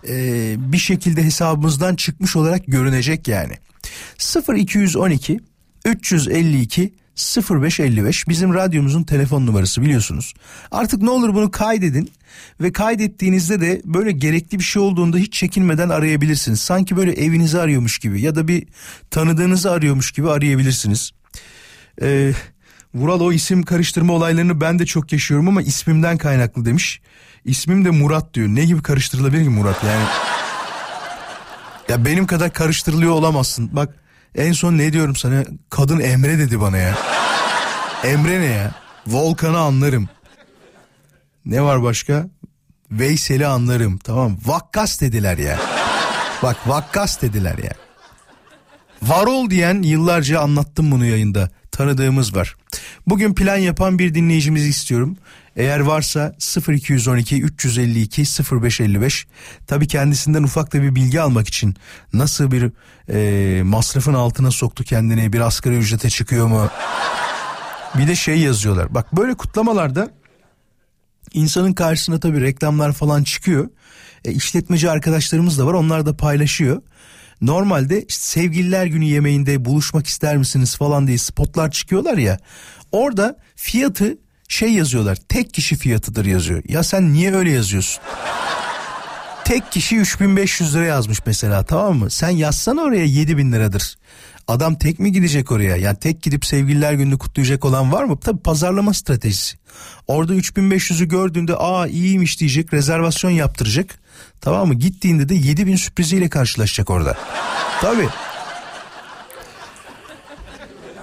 e, 0.09 0.55
bir 0.73 0.79
şekilde 0.79 1.25
hesabımızdan 1.25 1.97
çıkmış 1.97 2.37
olarak 2.37 2.67
görünecek 2.67 3.29
yani. 3.29 3.55
0212 4.57 5.41
352 5.85 6.95
0555 7.17 8.29
bizim 8.29 8.55
radyomuzun 8.55 9.03
telefon 9.03 9.47
numarası 9.47 9.83
biliyorsunuz. 9.83 10.35
Artık 10.71 11.03
ne 11.03 11.11
olur 11.11 11.35
bunu 11.35 11.51
kaydedin 11.51 12.11
ve 12.61 12.73
kaydettiğinizde 12.73 13.61
de 13.61 13.83
böyle 13.85 14.13
gerekli 14.13 14.59
bir 14.59 14.65
şey 14.65 14.83
olduğunda 14.83 15.17
hiç 15.17 15.33
çekinmeden 15.33 15.89
arayabilirsiniz. 15.89 16.61
Sanki 16.61 16.97
böyle 16.97 17.13
evinizi 17.13 17.61
arıyormuş 17.61 17.99
gibi 17.99 18.21
ya 18.21 18.35
da 18.35 18.49
bir 18.49 18.67
tanıdığınızı 19.11 19.71
arıyormuş 19.71 20.13
gibi 20.13 20.31
arayabilirsiniz. 20.31 21.11
Ee, 22.03 22.33
Vural 22.95 23.21
o 23.21 23.33
isim 23.33 23.63
karıştırma 23.63 24.13
olaylarını 24.13 24.61
ben 24.61 24.79
de 24.79 24.87
çok 24.87 25.13
yaşıyorum 25.13 25.49
ama 25.49 25.63
ismimden 25.63 26.19
kaynaklı 26.19 26.65
demiş. 26.65 27.01
İsmim 27.45 27.85
de 27.85 27.91
Murat 27.91 28.35
diyor. 28.35 28.49
Ne 28.49 28.65
gibi 28.65 28.83
karıştırılabilir 28.83 29.45
ki 29.45 29.51
Murat 29.51 29.85
yani? 29.85 30.05
Ya 31.89 32.05
benim 32.05 32.27
kadar 32.27 32.53
karıştırılıyor 32.53 33.13
olamazsın. 33.13 33.71
Bak 33.73 33.95
en 34.37 34.53
son 34.53 34.79
ne 34.79 34.93
diyorum 34.93 35.17
sana? 35.17 35.45
Kadın 35.71 36.01
Emre 36.01 36.39
dedi 36.39 36.61
bana 36.61 36.77
ya. 36.77 36.99
Emre 38.05 38.41
ne 38.41 38.45
ya? 38.45 38.71
Volkan'ı 39.07 39.59
anlarım. 39.59 40.09
Ne 41.45 41.63
var 41.63 41.83
başka? 41.83 42.27
Veysel'i 42.91 43.47
anlarım. 43.47 43.99
Tamam. 43.99 44.37
Vakkas 44.45 45.01
dediler 45.01 45.39
ya. 45.39 45.59
Bak 46.43 46.57
vakkas 46.67 47.23
dediler 47.23 47.59
ya. 47.59 47.73
Varol 49.03 49.51
diyen 49.51 49.83
yıllarca 49.83 50.41
anlattım 50.41 50.91
bunu 50.91 51.07
yayında. 51.07 51.51
Tanıdığımız 51.77 52.37
var. 52.37 52.57
Bugün 53.07 53.35
plan 53.35 53.57
yapan 53.57 53.99
bir 53.99 54.15
dinleyicimizi 54.15 54.69
istiyorum. 54.69 55.17
Eğer 55.57 55.81
varsa 55.81 56.35
0212 56.69 57.43
352 57.43 58.23
0555 58.53 59.27
tabii 59.67 59.87
kendisinden 59.87 60.43
ufak 60.43 60.73
da 60.73 60.83
bir 60.83 60.95
bilgi 60.95 61.21
almak 61.21 61.49
için 61.49 61.77
nasıl 62.13 62.51
bir 62.51 62.73
e, 63.09 63.63
masrafın 63.63 64.15
altına 64.15 64.51
soktu 64.51 64.85
kendini 64.85 65.33
bir 65.33 65.41
asgari 65.41 65.77
ücrete 65.77 66.11
çıkıyor 66.11 66.47
mu? 66.47 66.71
Bir 67.99 68.09
de 68.09 68.15
şey 68.15 68.39
yazıyorlar. 68.39 68.95
Bak 68.95 69.17
böyle 69.17 69.35
kutlamalarda 69.35 70.11
insanın 71.33 71.73
karşısına 71.73 72.21
tabii 72.21 72.41
reklamlar 72.41 72.93
falan 72.93 73.25
çıkıyor. 73.25 73.69
E, 74.25 74.33
işletmeci 74.33 74.91
arkadaşlarımız 74.91 75.59
da 75.59 75.67
var 75.67 75.75
onlar 75.75 76.07
da 76.07 76.17
paylaşıyor. 76.17 76.83
Normalde 77.41 78.03
işte 78.03 78.23
sevgililer 78.25 78.87
günü 78.87 79.05
yemeğinde 79.05 79.65
buluşmak 79.65 80.07
ister 80.07 80.37
misiniz 80.37 80.77
falan 80.77 81.07
diye 81.07 81.19
spotlar 81.19 81.71
çıkıyorlar 81.71 82.19
ya. 82.19 82.39
Orada 82.93 83.39
fiyatı 83.57 84.19
şey 84.49 84.73
yazıyorlar 84.73 85.19
tek 85.29 85.55
kişi 85.55 85.77
fiyatıdır 85.77 86.25
yazıyor. 86.25 86.63
Ya 86.69 86.83
sen 86.83 87.13
niye 87.13 87.35
öyle 87.35 87.51
yazıyorsun? 87.51 88.03
tek 89.47 89.73
kişi 89.73 89.97
3500 89.97 90.75
lira 90.75 90.85
yazmış 90.85 91.27
mesela 91.27 91.65
tamam 91.65 91.99
mı? 91.99 92.11
Sen 92.11 92.29
yazsana 92.31 92.81
oraya 92.81 93.05
7000 93.05 93.53
liradır. 93.53 93.99
Adam 94.49 94.75
tek 94.75 94.99
mi 94.99 95.13
gidecek 95.13 95.53
oraya? 95.53 95.77
Yani 95.77 95.99
tek 95.99 96.23
gidip 96.23 96.45
sevgililer 96.45 96.93
gününü 96.93 97.19
kutlayacak 97.19 97.65
olan 97.65 97.93
var 97.93 98.05
mı? 98.05 98.21
Tabi 98.21 98.39
pazarlama 98.39 98.95
stratejisi. 98.95 99.57
Orada 100.07 100.35
3500'ü 100.35 101.05
gördüğünde 101.05 101.57
aa 101.57 101.87
iyiymiş 101.87 102.41
diyecek 102.41 102.75
rezervasyon 102.75 103.31
yaptıracak. 103.31 103.99
Tamam 104.41 104.69
mı? 104.69 104.75
Gittiğinde 104.75 105.29
de 105.29 105.35
7000 105.35 105.77
sürpriziyle 105.77 106.29
karşılaşacak 106.29 106.91
orada. 106.91 107.19
Tabi. 107.81 108.09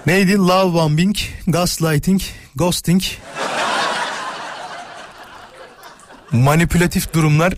Neydi? 0.06 0.36
Love 0.36 0.74
bombing, 0.74 1.16
gaslighting, 1.46 2.20
ghosting. 2.54 3.02
Manipülatif 6.32 7.14
durumlar 7.14 7.54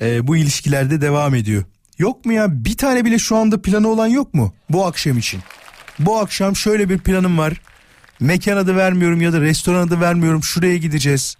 e, 0.00 0.26
bu 0.26 0.36
ilişkilerde 0.36 1.00
devam 1.00 1.34
ediyor. 1.34 1.64
Yok 1.98 2.24
mu 2.24 2.32
ya 2.32 2.64
bir 2.64 2.76
tane 2.76 3.04
bile 3.04 3.18
şu 3.18 3.36
anda 3.36 3.62
planı 3.62 3.88
olan 3.88 4.06
yok 4.06 4.34
mu 4.34 4.54
bu 4.70 4.86
akşam 4.86 5.18
için? 5.18 5.40
Bu 5.98 6.18
akşam 6.18 6.56
şöyle 6.56 6.88
bir 6.88 6.98
planım 6.98 7.38
var. 7.38 7.60
Mekan 8.20 8.56
adı 8.56 8.76
vermiyorum 8.76 9.20
ya 9.20 9.32
da 9.32 9.40
restoran 9.40 9.86
adı 9.86 10.00
vermiyorum. 10.00 10.42
Şuraya 10.42 10.76
gideceğiz. 10.76 11.36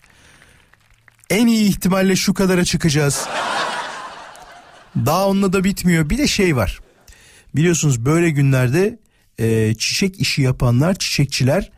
En 1.31 1.47
iyi 1.47 1.69
ihtimalle 1.69 2.17
şu 2.17 2.35
kadara 2.35 2.65
çıkacağız. 2.65 3.27
Daha 4.97 5.29
onunla 5.29 5.53
da 5.53 5.65
bitmiyor. 5.65 6.11
Bir 6.11 6.19
de 6.19 6.27
şey 6.27 6.57
var. 6.57 6.81
Biliyorsunuz 7.57 8.05
böyle 8.05 8.31
günlerde 8.31 8.99
e, 9.39 9.75
çiçek 9.75 10.21
işi 10.21 10.43
yapanlar, 10.43 10.95
çiçekçiler 10.95 11.71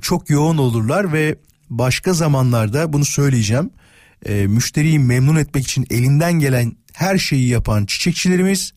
çok 0.00 0.30
yoğun 0.30 0.58
olurlar 0.58 1.12
ve 1.12 1.38
başka 1.70 2.12
zamanlarda 2.12 2.92
bunu 2.92 3.04
söyleyeceğim. 3.04 3.70
E, 4.26 4.46
müşteriyi 4.46 4.98
memnun 4.98 5.36
etmek 5.36 5.64
için 5.64 5.86
elinden 5.90 6.32
gelen 6.32 6.72
her 6.92 7.18
şeyi 7.18 7.48
yapan 7.48 7.86
çiçekçilerimiz 7.86 8.72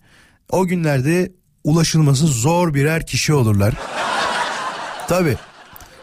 o 0.50 0.68
günlerde 0.68 1.32
ulaşılması 1.64 2.28
zor 2.28 2.74
birer 2.74 3.06
kişi 3.06 3.34
olurlar. 3.34 3.74
Tabi. 5.08 5.38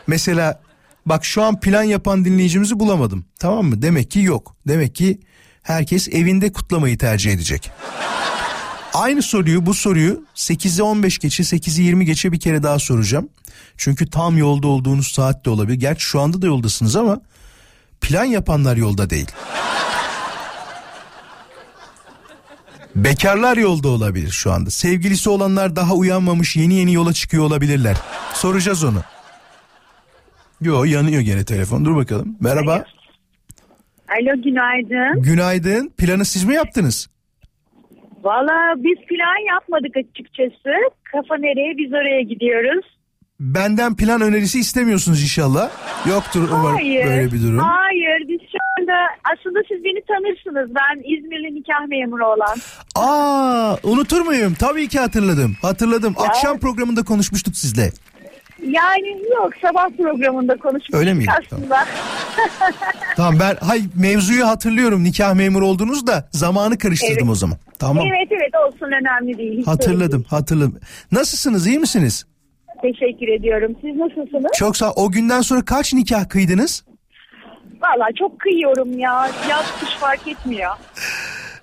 Mesela 0.07 0.61
bak 1.07 1.25
şu 1.25 1.43
an 1.43 1.61
plan 1.61 1.83
yapan 1.83 2.25
dinleyicimizi 2.25 2.81
bulamadım. 2.81 3.25
Tamam 3.39 3.67
mı? 3.67 3.83
Demek 3.83 4.11
ki 4.11 4.21
yok. 4.21 4.57
Demek 4.69 4.95
ki 4.95 5.21
herkes 5.63 6.09
evinde 6.09 6.53
kutlamayı 6.53 6.99
tercih 6.99 7.33
edecek. 7.33 7.71
Aynı 8.95 9.23
soruyu 9.23 9.67
bu 9.67 9.75
soruyu 9.75 10.25
8'e 10.35 10.83
15 10.83 11.19
geçe 11.19 11.43
8'i 11.43 11.83
20 11.83 12.07
geçe 12.07 12.33
bir 12.33 12.41
kere 12.41 12.63
daha 12.63 12.79
soracağım. 12.79 13.29
Çünkü 13.77 14.11
tam 14.11 14.39
yolda 14.39 14.67
olduğunuz 14.67 15.09
saat 15.09 15.45
de 15.45 15.51
olabilir. 15.51 15.81
Gerçi 15.81 16.05
şu 16.05 16.21
anda 16.21 16.43
da 16.43 16.47
yoldasınız 16.47 16.97
ama 16.97 17.21
plan 18.01 18.25
yapanlar 18.25 18.77
yolda 18.77 19.11
değil. 19.11 19.29
Bekarlar 22.97 23.57
yolda 23.57 23.89
olabilir 23.89 24.31
şu 24.31 24.53
anda. 24.53 24.71
Sevgilisi 24.71 25.31
olanlar 25.31 25.77
daha 25.77 25.95
uyanmamış 25.95 26.57
yeni 26.57 26.75
yeni 26.75 26.93
yola 26.93 27.13
çıkıyor 27.13 27.45
olabilirler. 27.45 27.97
Soracağız 28.35 28.85
onu. 28.85 28.99
Yo 30.61 30.85
yanıyor 30.85 31.21
gene 31.21 31.45
telefon. 31.45 31.85
Dur 31.85 31.97
bakalım. 31.97 32.37
Merhaba. 32.41 32.85
Alo 34.09 34.43
günaydın. 34.43 35.23
Günaydın. 35.23 35.89
Planı 35.99 36.25
siz 36.25 36.45
mi 36.45 36.55
yaptınız? 36.55 37.09
Valla 38.25 38.75
biz 38.77 39.07
plan 39.09 39.55
yapmadık 39.55 39.97
açıkçası. 39.97 40.71
Kafa 41.13 41.37
nereye 41.37 41.79
biz 41.79 41.93
oraya 41.93 42.23
gidiyoruz. 42.23 42.85
Benden 43.41 43.97
plan 43.97 44.21
önerisi 44.21 44.59
istemiyorsunuz 44.61 45.23
inşallah. 45.23 45.71
Yoktur 46.09 46.49
umarım 46.53 46.77
Hayır. 46.77 47.07
böyle 47.07 47.33
bir 47.33 47.43
durum. 47.43 47.59
Hayır 47.59 48.29
aslında 49.33 49.59
siz 49.69 49.85
beni 49.85 50.03
tanırsınız. 50.05 50.75
Ben 50.75 50.99
İzmirli 51.17 51.55
nikah 51.55 51.87
memuru 51.89 52.27
olan. 52.27 52.57
Aa 52.95 53.77
unutur 53.83 54.21
muyum? 54.21 54.55
Tabii 54.59 54.89
ki 54.89 54.99
hatırladım. 54.99 55.57
Hatırladım. 55.63 56.15
Akşam 56.19 56.59
programında 56.59 57.03
konuşmuştuk 57.05 57.57
sizle. 57.57 57.91
Yani 58.63 59.09
yok 59.35 59.53
sabah 59.63 59.89
programında 59.97 60.57
konuşmuştuk 60.57 60.95
Öyle 60.95 61.15
miydi? 61.15 61.31
aslında. 61.45 61.85
Tamam 63.17 63.35
ben 63.41 63.57
hay 63.67 63.83
mevzuyu 63.95 64.47
hatırlıyorum. 64.47 65.05
Nikah 65.05 65.35
memuru 65.35 65.67
oldunuz 65.67 66.07
da 66.07 66.29
zamanı 66.31 66.79
karıştırdım 66.79 67.17
Evet. 67.19 67.31
o 67.31 67.35
zaman. 67.35 67.57
Tamam. 67.79 68.05
Evet 68.07 68.29
evet 68.31 68.53
olsun 68.67 68.87
önemli 68.87 69.39
değil. 69.39 69.59
Hiç 69.59 69.67
Hatırladım, 69.67 70.25
hatırladım. 70.29 70.81
Nasılsınız? 71.13 71.67
iyi 71.67 71.79
misiniz? 71.79 72.27
Teşekkür 72.83 73.29
ediyorum. 73.29 73.77
Siz 73.81 73.97
nasılsınız? 73.97 74.53
Çok 74.55 74.77
sağ. 74.77 74.91
O 74.93 75.11
günden 75.11 75.41
sonra 75.41 75.65
kaç 75.65 75.95
nikah 75.95 76.29
kıydınız? 76.29 76.85
Valla 77.83 78.09
çok 78.19 78.41
kıyıyorum 78.41 78.99
ya. 78.99 79.31
Yaz 79.51 79.81
kış 79.81 79.91
fark 79.91 80.29
etmiyor. 80.29 80.71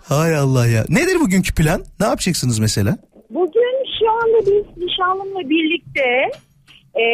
Hay 0.09 0.35
Allah 0.35 0.67
ya. 0.67 0.83
Nedir 0.89 1.19
bugünkü 1.19 1.55
plan? 1.55 1.81
Ne 1.99 2.05
yapacaksınız 2.05 2.59
mesela? 2.59 2.97
Bugün 3.29 3.75
şu 3.99 4.11
anda 4.11 4.39
biz 4.45 4.83
nişanlımla 4.83 5.49
birlikte 5.49 6.31
e, 6.95 7.05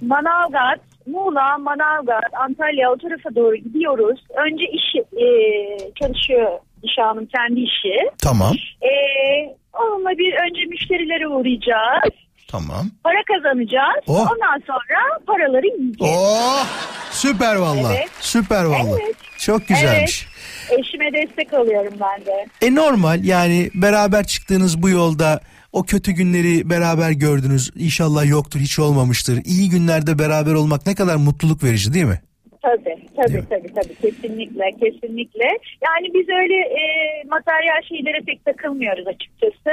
Manavgat, 0.00 0.80
Muğla, 1.06 1.58
Manavgat, 1.58 2.34
Antalya 2.34 2.92
o 2.92 2.98
tarafa 2.98 3.34
doğru 3.34 3.56
gidiyoruz. 3.56 4.20
Önce 4.46 4.64
iş 4.64 4.84
e, 4.96 5.26
çalışıyor 6.00 6.58
nişanlım 6.84 7.26
kendi 7.26 7.60
işi. 7.60 7.96
Tamam. 8.22 8.52
E, 8.82 8.92
onunla 9.72 10.10
bir 10.10 10.32
önce 10.32 10.64
müşterilere 10.68 11.28
uğrayacağız. 11.28 12.14
Tamam. 12.48 12.90
Para 13.04 13.22
kazanacağız. 13.32 14.04
Oh. 14.06 14.20
Ondan 14.32 14.62
sonra 14.66 15.18
paraları 15.26 15.66
yiyeceğiz. 15.66 16.16
Oh! 16.18 16.66
Süper 17.10 17.56
valla. 17.56 17.94
Evet. 17.94 18.08
Süper 18.20 18.64
valla. 18.64 18.98
Evet. 19.00 19.16
Çok 19.38 19.68
güzelmiş. 19.68 20.26
Eşime 20.70 21.12
destek 21.12 21.54
alıyorum 21.54 21.94
ben 22.00 22.26
de. 22.26 22.46
E 22.62 22.74
normal 22.74 23.24
yani 23.24 23.70
beraber 23.74 24.26
çıktığınız 24.26 24.82
bu 24.82 24.88
yolda 24.88 25.40
o 25.72 25.82
kötü 25.82 26.12
günleri 26.12 26.70
beraber 26.70 27.10
gördünüz. 27.10 27.70
İnşallah 27.76 28.26
yoktur, 28.26 28.60
hiç 28.60 28.78
olmamıştır. 28.78 29.40
İyi 29.44 29.70
günlerde 29.70 30.18
beraber 30.18 30.54
olmak 30.54 30.86
ne 30.86 30.94
kadar 30.94 31.16
mutluluk 31.16 31.62
verici 31.64 31.94
değil 31.94 32.04
mi? 32.04 32.20
Tabii 32.62 32.96
tabii 33.16 33.44
tabii 33.50 33.74
tabii 33.74 33.94
kesinlikle 33.94 34.70
kesinlikle. 34.80 35.48
Yani 35.86 36.06
biz 36.14 36.28
öyle 36.28 36.54
e, 36.54 36.82
materyal 37.30 37.82
şeylere 37.88 38.20
pek 38.26 38.44
takılmıyoruz 38.44 39.06
açıkçası. 39.06 39.70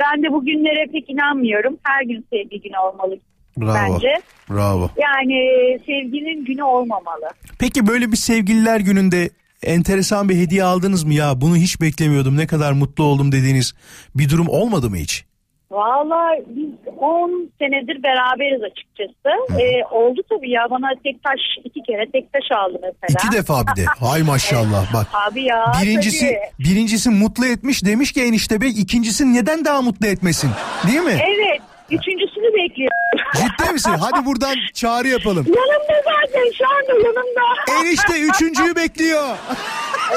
Ben 0.00 0.22
de 0.22 0.32
bu 0.32 0.44
günlere 0.44 0.86
pek 0.92 1.10
inanmıyorum. 1.10 1.78
Her 1.82 2.02
gün 2.04 2.26
sevgi 2.32 2.60
günü 2.60 2.78
olmalı 2.78 3.18
Bravo. 3.56 3.74
bence. 3.74 4.14
Bravo. 4.50 4.90
Yani 4.96 5.38
sevginin 5.86 6.44
günü 6.44 6.62
olmamalı. 6.62 7.28
Peki 7.58 7.86
böyle 7.86 8.12
bir 8.12 8.16
sevgililer 8.16 8.80
gününde 8.80 9.30
enteresan 9.62 10.28
bir 10.28 10.36
hediye 10.36 10.64
aldınız 10.64 11.04
mı 11.04 11.14
ya? 11.14 11.40
Bunu 11.40 11.56
hiç 11.56 11.80
beklemiyordum. 11.80 12.36
Ne 12.36 12.46
kadar 12.46 12.72
mutlu 12.72 13.04
oldum 13.04 13.32
dediğiniz 13.32 13.74
bir 14.14 14.28
durum 14.28 14.48
olmadı 14.48 14.90
mı 14.90 14.96
hiç? 14.96 15.24
Vallahi 15.70 16.42
biz 16.46 16.68
10 16.98 17.50
senedir 17.58 18.02
beraberiz 18.02 18.62
açıkçası. 18.62 19.60
E, 19.62 19.84
oldu 19.90 20.20
tabii 20.28 20.50
ya 20.50 20.66
bana 20.70 20.88
tek 21.04 21.22
taş 21.24 21.40
iki 21.64 21.82
kere 21.82 22.10
tek 22.12 22.32
taş 22.32 22.42
aldı 22.58 22.78
mesela. 22.82 23.18
İki 23.28 23.36
defa 23.36 23.54
bir 23.62 23.82
de. 23.82 23.86
Hay 24.00 24.22
maşallah 24.22 24.94
bak. 24.94 25.06
Abi 25.30 25.42
ya 25.44 25.72
Birincisi 25.82 26.26
tabii. 26.26 26.68
birincisi 26.70 27.10
mutlu 27.10 27.46
etmiş 27.46 27.84
demiş 27.84 28.12
ki 28.12 28.22
enişte 28.22 28.60
bey 28.60 28.68
ikincisi 28.70 29.34
neden 29.34 29.64
daha 29.64 29.82
mutlu 29.82 30.06
etmesin? 30.06 30.50
Değil 30.86 31.00
mi? 31.00 31.18
Evet 31.28 31.60
üçüncüsünü 31.90 32.54
bekliyorum. 32.54 32.96
Ciddi 33.34 33.72
misin? 33.72 33.92
Hadi 34.00 34.26
buradan 34.26 34.54
çağrı 34.74 35.08
yapalım. 35.08 35.46
yanımda 35.46 36.02
zaten 36.04 36.50
şu 36.58 36.64
anda 36.68 37.06
yanımda. 37.06 37.40
Enişte 37.86 38.20
üçüncüyü 38.20 38.76
bekliyor. 38.76 39.28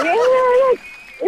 Evet. 0.05 0.79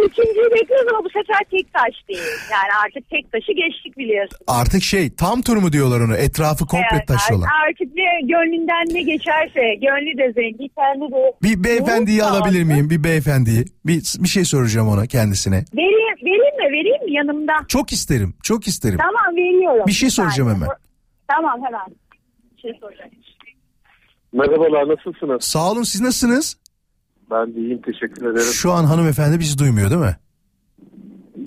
Üçüncüyü 0.04 0.52
bekliyoruz 0.52 0.88
ama 0.94 1.04
bu 1.06 1.10
sefer 1.10 1.40
tek 1.52 1.74
taş 1.74 2.08
değil. 2.10 2.20
Yani 2.52 2.72
artık 2.86 3.10
tek 3.10 3.32
taşı 3.32 3.52
geçtik 3.52 3.98
biliyorsun. 3.98 4.38
Artık 4.48 4.84
şey 4.84 5.16
tam 5.16 5.42
tur 5.42 5.58
mu 5.58 5.72
diyorlar 5.74 6.00
onu 6.02 6.16
etrafı 6.16 6.66
komple 6.66 6.88
Evet, 6.94 7.08
taşıyorlar. 7.08 7.50
Artık 7.68 7.96
ne 7.96 8.22
gönlünden 8.22 8.86
ne 8.96 9.02
geçerse 9.02 9.76
gönlü 9.76 10.18
de 10.18 10.34
zengin 10.34 10.72
kendi 10.78 11.12
de. 11.14 11.34
Bir 11.44 11.64
beyefendiyi 11.64 12.24
alabilir 12.24 12.60
olsun. 12.62 12.68
miyim? 12.74 12.90
Bir 12.90 13.04
beyefendiyi. 13.04 13.66
Bir, 13.86 14.04
bir 14.20 14.28
şey 14.28 14.46
soracağım 14.46 14.88
ona 14.88 15.06
kendisine. 15.06 15.66
Vereyim, 15.76 16.16
vereyim 16.26 16.56
mi 16.58 16.78
vereyim 16.80 17.06
mi 17.06 17.14
yanımda? 17.14 17.54
Çok 17.68 17.92
isterim. 17.92 18.34
Çok 18.44 18.68
isterim. 18.68 18.98
Tamam 19.02 19.36
veriyorum. 19.36 19.84
Bir 19.88 19.92
şey 19.92 20.10
soracağım 20.10 20.50
hemen. 20.50 20.70
Tamam 21.28 21.62
hemen. 21.66 21.96
Bir 22.58 22.62
şey 22.62 22.72
soracağım. 22.82 23.10
Merhabalar 24.34 24.88
nasılsınız? 24.88 25.44
Sağ 25.44 25.72
olun 25.72 25.84
siz 25.84 26.02
nasılsınız? 26.02 26.58
Ben 27.32 27.56
de 27.56 27.60
iyiyim 27.60 27.82
teşekkür 27.82 28.26
ederim. 28.26 28.54
Şu 28.54 28.72
an 28.72 28.84
hanımefendi 28.84 29.40
bizi 29.40 29.58
duymuyor 29.58 29.90
değil 29.90 30.02
mi? 30.02 30.16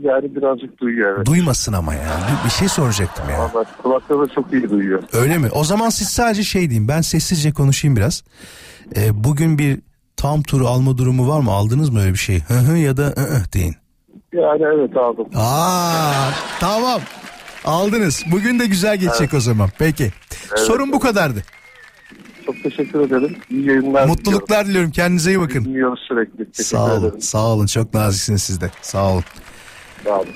Yani 0.03 0.37
birazcık 0.37 0.79
duyuyor 0.81 1.17
evet. 1.17 1.27
Duymasın 1.27 1.73
ama 1.73 1.95
ya. 1.95 2.01
Bir, 2.01 2.45
bir 2.45 2.51
şey 2.51 2.69
soracaktım 2.69 3.31
ya. 3.31 3.39
Ama 3.39 3.65
kulakları 3.83 4.29
çok 4.35 4.53
iyi 4.53 4.71
duyuyor. 4.71 5.03
Öyle 5.13 5.39
mi? 5.39 5.49
O 5.53 5.65
zaman 5.65 5.89
siz 5.89 6.09
sadece 6.09 6.43
şey 6.43 6.71
deyin. 6.71 6.89
Ben 6.89 7.01
sessizce 7.01 7.53
konuşayım 7.53 7.97
biraz. 7.97 8.25
Ee, 8.97 9.25
bugün 9.25 9.59
bir 9.59 9.81
tam 10.17 10.43
turu 10.43 10.67
alma 10.69 10.99
durumu 10.99 11.29
var 11.29 11.41
mı? 11.41 11.51
Aldınız 11.51 11.91
mı 11.91 12.01
öyle 12.01 12.13
bir 12.13 12.19
şey? 12.19 12.43
Hı 12.49 12.55
hı 12.55 12.77
ya 12.77 12.97
da 12.97 13.03
ı 13.03 13.21
ı 13.21 13.53
deyin. 13.55 13.77
Yani 14.33 14.63
evet 14.63 14.97
aldım. 14.97 15.27
Aa 15.35 16.31
tamam. 16.61 17.01
Aldınız. 17.65 18.25
Bugün 18.33 18.59
de 18.59 18.67
güzel 18.67 18.97
geçecek 18.97 19.35
o 19.35 19.41
zaman. 19.41 19.69
Peki. 19.79 20.13
Sorun 20.57 20.93
bu 20.93 21.01
kadardı. 21.01 21.43
Çok 22.49 22.63
teşekkür 22.63 23.01
ederim. 23.01 23.37
İyi 23.51 23.67
yayınlar 23.67 24.07
Mutluluklar 24.07 24.67
diliyorum. 24.67 24.91
Kendinize 24.91 25.31
iyi 25.31 25.35
diliyorum. 25.35 25.49
bakın. 25.49 25.65
Dinliyoruz 25.65 26.01
sürekli. 26.09 26.37
Teşekkür 26.53 26.65
Sağ 26.65 26.85
olun. 26.85 27.01
ederim. 27.05 27.21
Sağ 27.21 27.39
olun. 27.47 27.67
Çok 27.67 27.95
naziksiniz 27.95 28.43
siz 28.43 28.61
de. 28.61 28.71
Sağ 28.83 29.05
olun. 29.13 29.25
Sağ 30.05 30.11
olun. 30.19 30.29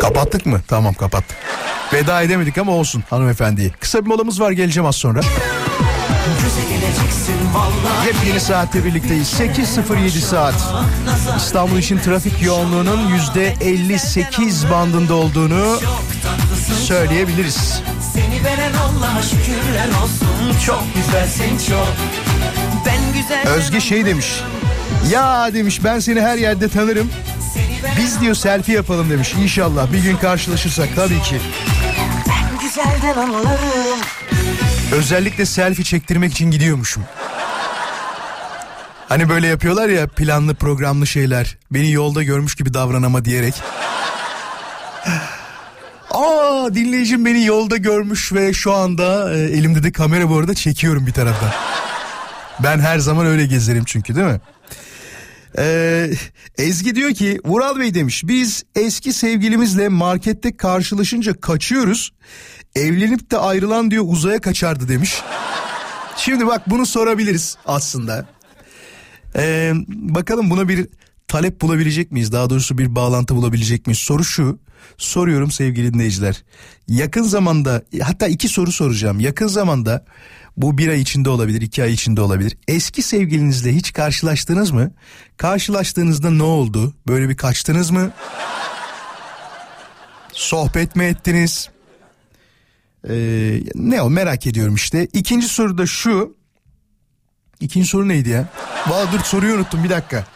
Kapattık 0.00 0.46
mı? 0.46 0.60
Tamam 0.68 0.94
kapattık. 0.94 1.36
Veda 1.92 2.22
edemedik 2.22 2.58
ama 2.58 2.72
olsun 2.72 3.04
hanımefendiyi. 3.10 3.72
Kısa 3.80 4.02
bir 4.02 4.06
molamız 4.06 4.40
var 4.40 4.50
geleceğim 4.50 4.86
az 4.86 4.96
sonra. 4.96 5.20
Yepyeni 8.06 8.40
saatte 8.40 8.84
birlikteyiz. 8.84 9.28
8.07 9.40 10.08
saat. 10.10 10.54
İstanbul 11.36 11.76
için 11.78 11.98
trafik 11.98 12.42
yoğunluğunun 12.42 13.00
%58 13.34 14.70
bandında 14.70 15.14
olduğunu 15.14 15.76
söyleyebiliriz. 16.82 17.82
Veren 18.44 18.72
Allah'a 18.72 19.22
şükürler 19.22 19.88
olsun 19.88 20.60
Çok 20.66 20.84
güzelsin 20.94 21.68
çok 21.68 21.88
Ben 22.86 23.22
güzel 23.22 23.48
Özge 23.48 23.80
şey 23.80 24.06
demiş. 24.06 24.40
Ya 25.10 25.54
demiş 25.54 25.84
ben 25.84 25.98
seni 25.98 26.20
her 26.20 26.36
yerde 26.36 26.68
tanırım. 26.68 27.10
Biz 27.98 28.20
diyor 28.20 28.34
selfie 28.34 28.74
yapalım 28.74 29.10
demiş. 29.10 29.34
İnşallah 29.42 29.92
bir 29.92 29.98
gün 30.02 30.16
karşılaşırsak 30.16 30.88
tabii 30.96 31.22
ki. 31.22 31.40
güzelden 32.62 33.18
anlarım 33.18 34.00
Özellikle 34.92 35.46
selfie 35.46 35.84
çektirmek 35.84 36.32
için 36.32 36.50
gidiyormuşum. 36.50 37.04
Hani 39.08 39.28
böyle 39.28 39.46
yapıyorlar 39.46 39.88
ya 39.88 40.06
planlı 40.06 40.54
programlı 40.54 41.06
şeyler. 41.06 41.56
Beni 41.70 41.92
yolda 41.92 42.22
görmüş 42.22 42.54
gibi 42.54 42.74
davranama 42.74 43.24
diyerek. 43.24 43.54
Dinleyicim 46.74 47.24
beni 47.24 47.44
yolda 47.44 47.76
görmüş 47.76 48.32
ve 48.32 48.52
şu 48.52 48.72
anda 48.72 49.34
e, 49.34 49.38
elimde 49.38 49.82
de 49.82 49.92
kamera 49.92 50.28
bu 50.30 50.38
arada 50.38 50.54
çekiyorum 50.54 51.06
bir 51.06 51.12
taraftan. 51.12 51.50
Ben 52.62 52.78
her 52.78 52.98
zaman 52.98 53.26
öyle 53.26 53.46
gezerim 53.46 53.84
çünkü 53.86 54.16
değil 54.16 54.26
mi? 54.26 54.40
Ee, 55.58 56.10
Ezgi 56.58 56.94
diyor 56.94 57.10
ki 57.14 57.40
Vural 57.44 57.78
Bey 57.80 57.94
demiş 57.94 58.22
biz 58.24 58.64
eski 58.74 59.12
sevgilimizle 59.12 59.88
markette 59.88 60.56
karşılaşınca 60.56 61.40
kaçıyoruz. 61.40 62.12
Evlenip 62.76 63.30
de 63.30 63.38
ayrılan 63.38 63.90
diyor 63.90 64.04
uzaya 64.06 64.40
kaçardı 64.40 64.88
demiş. 64.88 65.22
Şimdi 66.16 66.46
bak 66.46 66.70
bunu 66.70 66.86
sorabiliriz 66.86 67.56
aslında. 67.66 68.26
Ee, 69.36 69.72
bakalım 69.88 70.50
buna 70.50 70.68
bir 70.68 70.88
talep 71.28 71.60
bulabilecek 71.60 72.12
miyiz? 72.12 72.32
Daha 72.32 72.50
doğrusu 72.50 72.78
bir 72.78 72.94
bağlantı 72.94 73.36
bulabilecek 73.36 73.86
miyiz? 73.86 73.98
Soru 73.98 74.24
şu. 74.24 74.58
Soruyorum 74.98 75.50
sevgili 75.50 75.94
dinleyiciler. 75.94 76.42
Yakın 76.88 77.22
zamanda 77.22 77.82
hatta 78.02 78.26
iki 78.26 78.48
soru 78.48 78.72
soracağım. 78.72 79.20
Yakın 79.20 79.46
zamanda 79.46 80.04
bu 80.56 80.78
bir 80.78 80.88
ay 80.88 81.00
içinde 81.00 81.30
olabilir, 81.30 81.62
iki 81.62 81.82
ay 81.82 81.92
içinde 81.92 82.20
olabilir. 82.20 82.56
Eski 82.68 83.02
sevgilinizle 83.02 83.74
hiç 83.74 83.92
karşılaştınız 83.92 84.70
mı? 84.70 84.90
Karşılaştığınızda 85.36 86.30
ne 86.30 86.42
oldu? 86.42 86.94
Böyle 87.08 87.28
bir 87.28 87.36
kaçtınız 87.36 87.90
mı? 87.90 88.10
Sohbet 90.32 90.96
mi 90.96 91.04
ettiniz? 91.04 91.68
Ee, 93.08 93.60
ne 93.74 94.02
o 94.02 94.10
merak 94.10 94.46
ediyorum 94.46 94.74
işte. 94.74 95.08
İkinci 95.12 95.48
soru 95.48 95.78
da 95.78 95.86
şu. 95.86 96.36
İkinci 97.60 97.88
soru 97.88 98.08
neydi 98.08 98.28
ya? 98.28 98.48
Valla 98.88 99.12
dur 99.12 99.20
soruyu 99.20 99.54
unuttum 99.54 99.84
bir 99.84 99.90
dakika. 99.90 100.26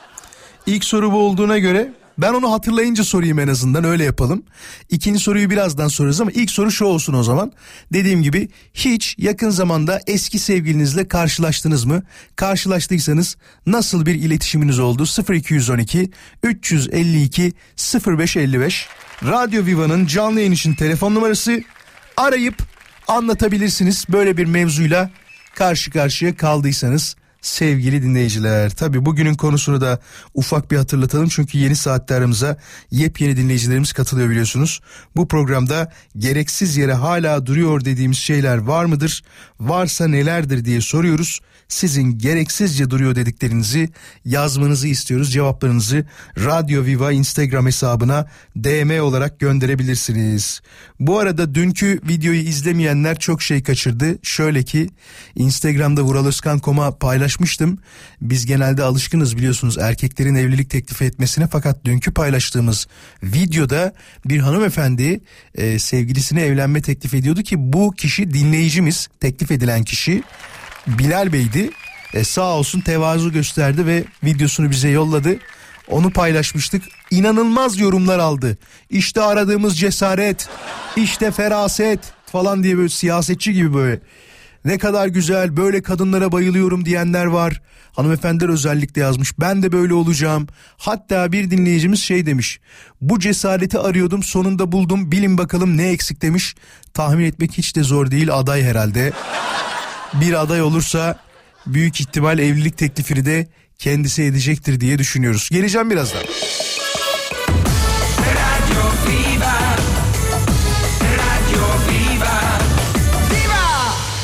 İlk 0.69 0.85
soru 0.85 1.13
bu 1.13 1.17
olduğuna 1.17 1.59
göre 1.59 1.93
Ben 2.19 2.35
onu 2.35 2.53
hatırlayınca 2.53 3.05
sorayım 3.05 3.39
en 3.39 3.49
azından 3.49 3.85
öyle 3.85 4.05
yapalım. 4.05 4.43
İkinci 4.91 5.21
soruyu 5.21 5.51
birazdan 5.51 5.89
sorarız 5.89 6.21
ama 6.21 6.31
ilk 6.31 6.51
soru 6.51 6.71
şu 6.71 6.85
olsun 6.85 7.15
o 7.15 7.23
zaman. 7.23 7.53
Dediğim 7.93 8.23
gibi 8.23 8.49
hiç 8.75 9.15
yakın 9.19 9.51
zamanda 9.51 10.01
eski 10.07 10.39
sevgilinizle 10.39 11.09
karşılaştınız 11.09 11.85
mı? 11.85 12.03
Karşılaştıysanız 12.37 13.37
nasıl 13.67 14.07
bir 14.07 14.15
iletişiminiz 14.15 14.79
oldu? 14.79 15.05
0212 15.33 16.11
352 16.43 17.53
0555 18.07 18.87
Radyo 19.25 19.67
Viva'nın 19.67 20.07
canlı 20.07 20.39
yayın 20.41 20.53
için 20.53 20.75
telefon 20.75 21.15
numarası 21.15 21.63
arayıp 22.17 22.63
anlatabilirsiniz 23.09 24.05
böyle 24.09 24.37
bir 24.37 24.45
mevzuyla 24.45 25.11
karşı 25.55 25.91
karşıya 25.91 26.37
kaldıysanız 26.37 27.17
sevgili 27.43 28.03
dinleyiciler. 28.03 28.71
Tabi 28.71 29.05
bugünün 29.05 29.35
konusunu 29.35 29.81
da 29.81 29.99
ufak 30.35 30.71
bir 30.71 30.77
hatırlatalım 30.77 31.29
çünkü 31.29 31.59
yeni 31.59 31.77
saatte 31.77 32.15
aramıza 32.15 32.57
yepyeni 32.91 33.37
dinleyicilerimiz 33.37 33.93
katılıyor 33.93 34.31
biliyorsunuz. 34.31 34.81
Bu 35.17 35.29
programda 35.29 35.93
gereksiz 36.19 36.77
yere 36.77 36.95
hala 36.95 37.47
duruyor 37.47 37.85
dediğimiz 37.85 38.19
şeyler 38.19 38.59
var 38.59 38.85
mıdır? 38.85 39.23
Varsa 39.61 40.09
nelerdir 40.09 40.65
diye 40.65 40.81
soruyoruz. 40.81 41.41
Sizin 41.69 42.19
gereksizce 42.19 42.91
duruyor 42.91 43.15
dediklerinizi 43.15 43.89
yazmanızı 44.25 44.89
istiyoruz. 44.89 45.33
Cevaplarınızı 45.33 46.05
Radyo 46.39 46.85
Viva 46.85 47.13
Instagram 47.13 47.67
hesabına 47.67 48.27
DM 48.57 49.01
olarak 49.03 49.41
gönderebilirsiniz. 49.41 50.61
Bu 51.01 51.19
arada 51.19 51.55
dünkü 51.55 52.01
videoyu 52.09 52.41
izlemeyenler 52.41 53.19
çok 53.19 53.43
şey 53.43 53.63
kaçırdı. 53.63 54.19
Şöyle 54.23 54.63
ki 54.63 54.91
Instagram'da 55.35 56.03
vuraloskan.com'a 56.03 56.99
paylaşmıştım. 56.99 57.79
Biz 58.21 58.47
genelde 58.47 58.83
alışkınız 58.83 59.37
biliyorsunuz 59.37 59.79
erkeklerin 59.79 60.35
evlilik 60.35 60.71
teklifi 60.71 61.05
etmesine 61.05 61.47
fakat 61.47 61.85
dünkü 61.85 62.13
paylaştığımız 62.13 62.87
videoda 63.23 63.93
bir 64.25 64.39
hanımefendi 64.39 65.21
e, 65.55 65.79
sevgilisine 65.79 66.43
evlenme 66.43 66.83
teklif 66.83 67.15
ediyordu 67.15 67.43
ki 67.43 67.57
bu 67.59 67.93
kişi 67.93 68.33
dinleyicimiz 68.33 69.09
teklif 69.21 69.51
edilen 69.51 69.85
kişi 69.85 70.23
Bilal 70.87 71.33
Bey'di. 71.33 71.71
E, 72.15 72.25
sağ 72.25 72.55
olsun 72.55 72.81
tevazu 72.81 73.33
gösterdi 73.33 73.87
ve 73.87 74.05
videosunu 74.25 74.71
bize 74.71 74.89
yolladı. 74.89 75.37
Onu 75.89 76.11
paylaşmıştık. 76.11 76.83
İnanılmaz 77.11 77.79
yorumlar 77.79 78.19
aldı. 78.19 78.59
İşte 78.91 79.23
aradığımız 79.23 79.79
cesaret, 79.79 80.49
işte 80.97 81.31
feraset 81.31 82.01
falan 82.27 82.63
diye 82.63 82.77
böyle 82.77 82.89
siyasetçi 82.89 83.53
gibi 83.53 83.75
böyle. 83.75 84.01
Ne 84.65 84.79
kadar 84.79 85.07
güzel 85.07 85.57
böyle 85.57 85.83
kadınlara 85.83 86.33
bayılıyorum 86.33 86.85
diyenler 86.85 87.25
var. 87.25 87.63
Hanımefendiler 87.93 88.49
özellikle 88.49 89.01
yazmış. 89.01 89.39
Ben 89.41 89.63
de 89.63 89.73
böyle 89.73 89.95
olacağım. 89.95 90.47
Hatta 90.77 91.33
bir 91.33 91.51
dinleyicimiz 91.51 92.01
şey 92.01 92.27
demiş. 92.27 92.61
Bu 93.01 93.19
cesareti 93.21 93.79
arıyordum 93.79 94.23
sonunda 94.23 94.73
buldum. 94.73 95.13
Bilin 95.13 95.39
bakalım 95.39 95.77
ne 95.77 95.89
eksik 95.89 96.23
demiş. 96.23 96.55
Tahmin 96.95 97.25
etmek 97.25 97.53
hiç 97.53 97.77
de 97.77 97.83
zor 97.83 98.11
değil 98.11 98.35
aday 98.35 98.63
herhalde. 98.63 99.13
Bir 100.15 100.43
aday 100.43 100.63
olursa 100.63 101.19
büyük 101.67 102.01
ihtimal 102.01 102.39
evlilik 102.39 102.79
teklifini 102.79 103.27
de 103.27 103.49
kendisi 103.79 104.23
edecektir 104.23 104.81
diye 104.81 104.99
düşünüyoruz. 104.99 105.49
Geleceğim 105.51 105.91
birazdan. 105.91 106.23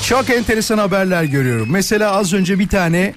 Çok 0.09 0.31
enteresan 0.31 0.79
haberler 0.79 1.25
görüyorum. 1.25 1.69
Mesela 1.71 2.13
az 2.13 2.33
önce 2.33 2.59
bir 2.59 2.69
tane 2.69 3.15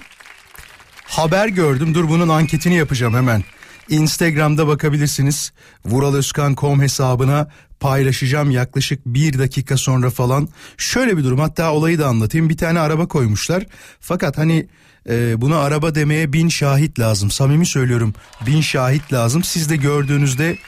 haber 1.04 1.48
gördüm. 1.48 1.94
Dur 1.94 2.08
bunun 2.08 2.28
anketini 2.28 2.74
yapacağım 2.74 3.14
hemen. 3.14 3.44
Instagram'da 3.88 4.66
bakabilirsiniz. 4.66 5.52
Vuraloskan.com 5.84 6.82
hesabına 6.82 7.48
paylaşacağım 7.80 8.50
yaklaşık 8.50 9.06
bir 9.06 9.38
dakika 9.38 9.76
sonra 9.76 10.10
falan. 10.10 10.48
Şöyle 10.76 11.16
bir 11.16 11.24
durum 11.24 11.38
hatta 11.38 11.72
olayı 11.72 11.98
da 11.98 12.06
anlatayım. 12.06 12.48
Bir 12.48 12.56
tane 12.56 12.80
araba 12.80 13.08
koymuşlar. 13.08 13.66
Fakat 14.00 14.38
hani 14.38 14.68
e, 15.08 15.40
buna 15.40 15.58
araba 15.58 15.94
demeye 15.94 16.32
bin 16.32 16.48
şahit 16.48 16.98
lazım. 16.98 17.30
Samimi 17.30 17.66
söylüyorum 17.66 18.14
bin 18.46 18.60
şahit 18.60 19.12
lazım. 19.12 19.44
Siz 19.44 19.70
de 19.70 19.76
gördüğünüzde 19.76 20.58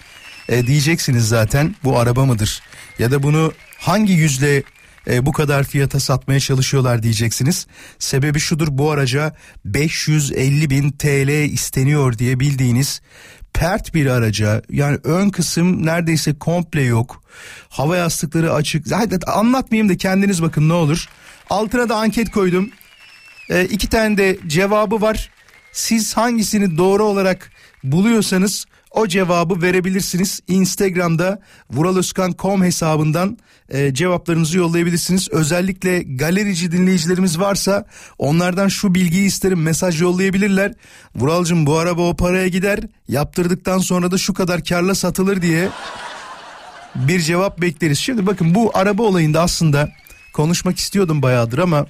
e, 0.49 0.67
diyeceksiniz 0.67 1.29
zaten 1.29 1.75
bu 1.85 1.99
araba 1.99 2.25
mıdır? 2.25 2.63
Ya 2.99 3.11
da 3.11 3.23
bunu 3.23 3.53
hangi 3.79 4.13
yüzle 4.13 4.63
e, 5.11 5.27
bu 5.27 5.33
kadar 5.33 5.65
fiyata 5.65 6.01
satmaya 6.01 6.41
çalışıyorlar 6.41 7.03
diyeceksiniz. 7.03 7.67
Sebebi 7.99 8.41
şudur 8.41 8.69
bu 8.71 8.91
araca 8.91 9.35
550 9.65 10.71
bin 10.71 10.91
TL 10.91 11.29
isteniyor 11.53 12.19
diye 12.19 12.41
bildiğiniz 12.41 13.01
pert 13.55 13.95
bir 13.95 14.07
araca 14.07 14.63
yani 14.71 14.99
ön 15.05 15.31
kısım 15.31 15.87
neredeyse 15.87 16.39
komple 16.39 16.83
yok. 16.83 17.23
Hava 17.69 17.97
yastıkları 17.97 18.53
açık. 18.53 18.89
Zaten 18.89 19.21
anlatmayayım 19.27 19.89
da 19.89 19.97
kendiniz 19.97 20.43
bakın 20.43 20.69
ne 20.69 20.73
olur. 20.73 21.09
Altına 21.51 21.89
da 21.89 21.97
anket 21.97 22.31
koydum. 22.31 22.71
E, 23.51 23.65
iki 23.65 23.89
tane 23.89 24.17
de 24.17 24.39
cevabı 24.47 25.01
var. 25.01 25.31
Siz 25.73 26.17
hangisini 26.17 26.79
doğru 26.79 27.05
olarak 27.05 27.51
buluyorsanız 27.85 28.67
o 28.91 29.07
cevabı 29.07 29.63
verebilirsiniz. 29.63 30.41
Instagram'da 30.49 31.41
vuraloskan.com 31.71 32.65
hesabından 32.65 33.39
e, 33.69 33.95
cevaplarınızı 33.95 34.59
yollayabilirsiniz. 34.59 35.29
Özellikle 35.31 36.03
galerici 36.03 36.73
dinleyicilerimiz 36.73 37.41
varsa 37.41 37.87
onlardan 38.19 38.69
şu 38.69 38.95
bilgiyi 38.95 39.27
isterim. 39.27 39.63
Mesaj 39.63 40.03
yollayabilirler. 40.03 40.75
Vuralcım 41.15 41.67
bu 41.67 41.79
araba 41.79 42.03
o 42.03 42.17
paraya 42.17 42.49
gider. 42.49 42.81
Yaptırdıktan 43.09 43.79
sonra 43.79 44.11
da 44.11 44.19
şu 44.19 44.35
kadar 44.35 44.65
karla 44.65 44.95
satılır 44.95 45.43
diye 45.43 45.69
bir 46.95 47.21
cevap 47.21 47.61
bekleriz. 47.61 47.99
Şimdi 47.99 48.27
bakın 48.27 48.55
bu 48.55 48.71
araba 48.75 49.03
olayında 49.03 49.41
aslında 49.41 49.89
konuşmak 50.33 50.79
istiyordum 50.79 51.23
bayağıdır 51.23 51.59
ama 51.59 51.87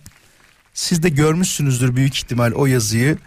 siz 0.75 1.03
de 1.03 1.09
görmüşsünüzdür 1.09 1.97
büyük 1.97 2.17
ihtimal 2.17 2.53
o 2.53 2.67
yazıyı. 2.67 3.19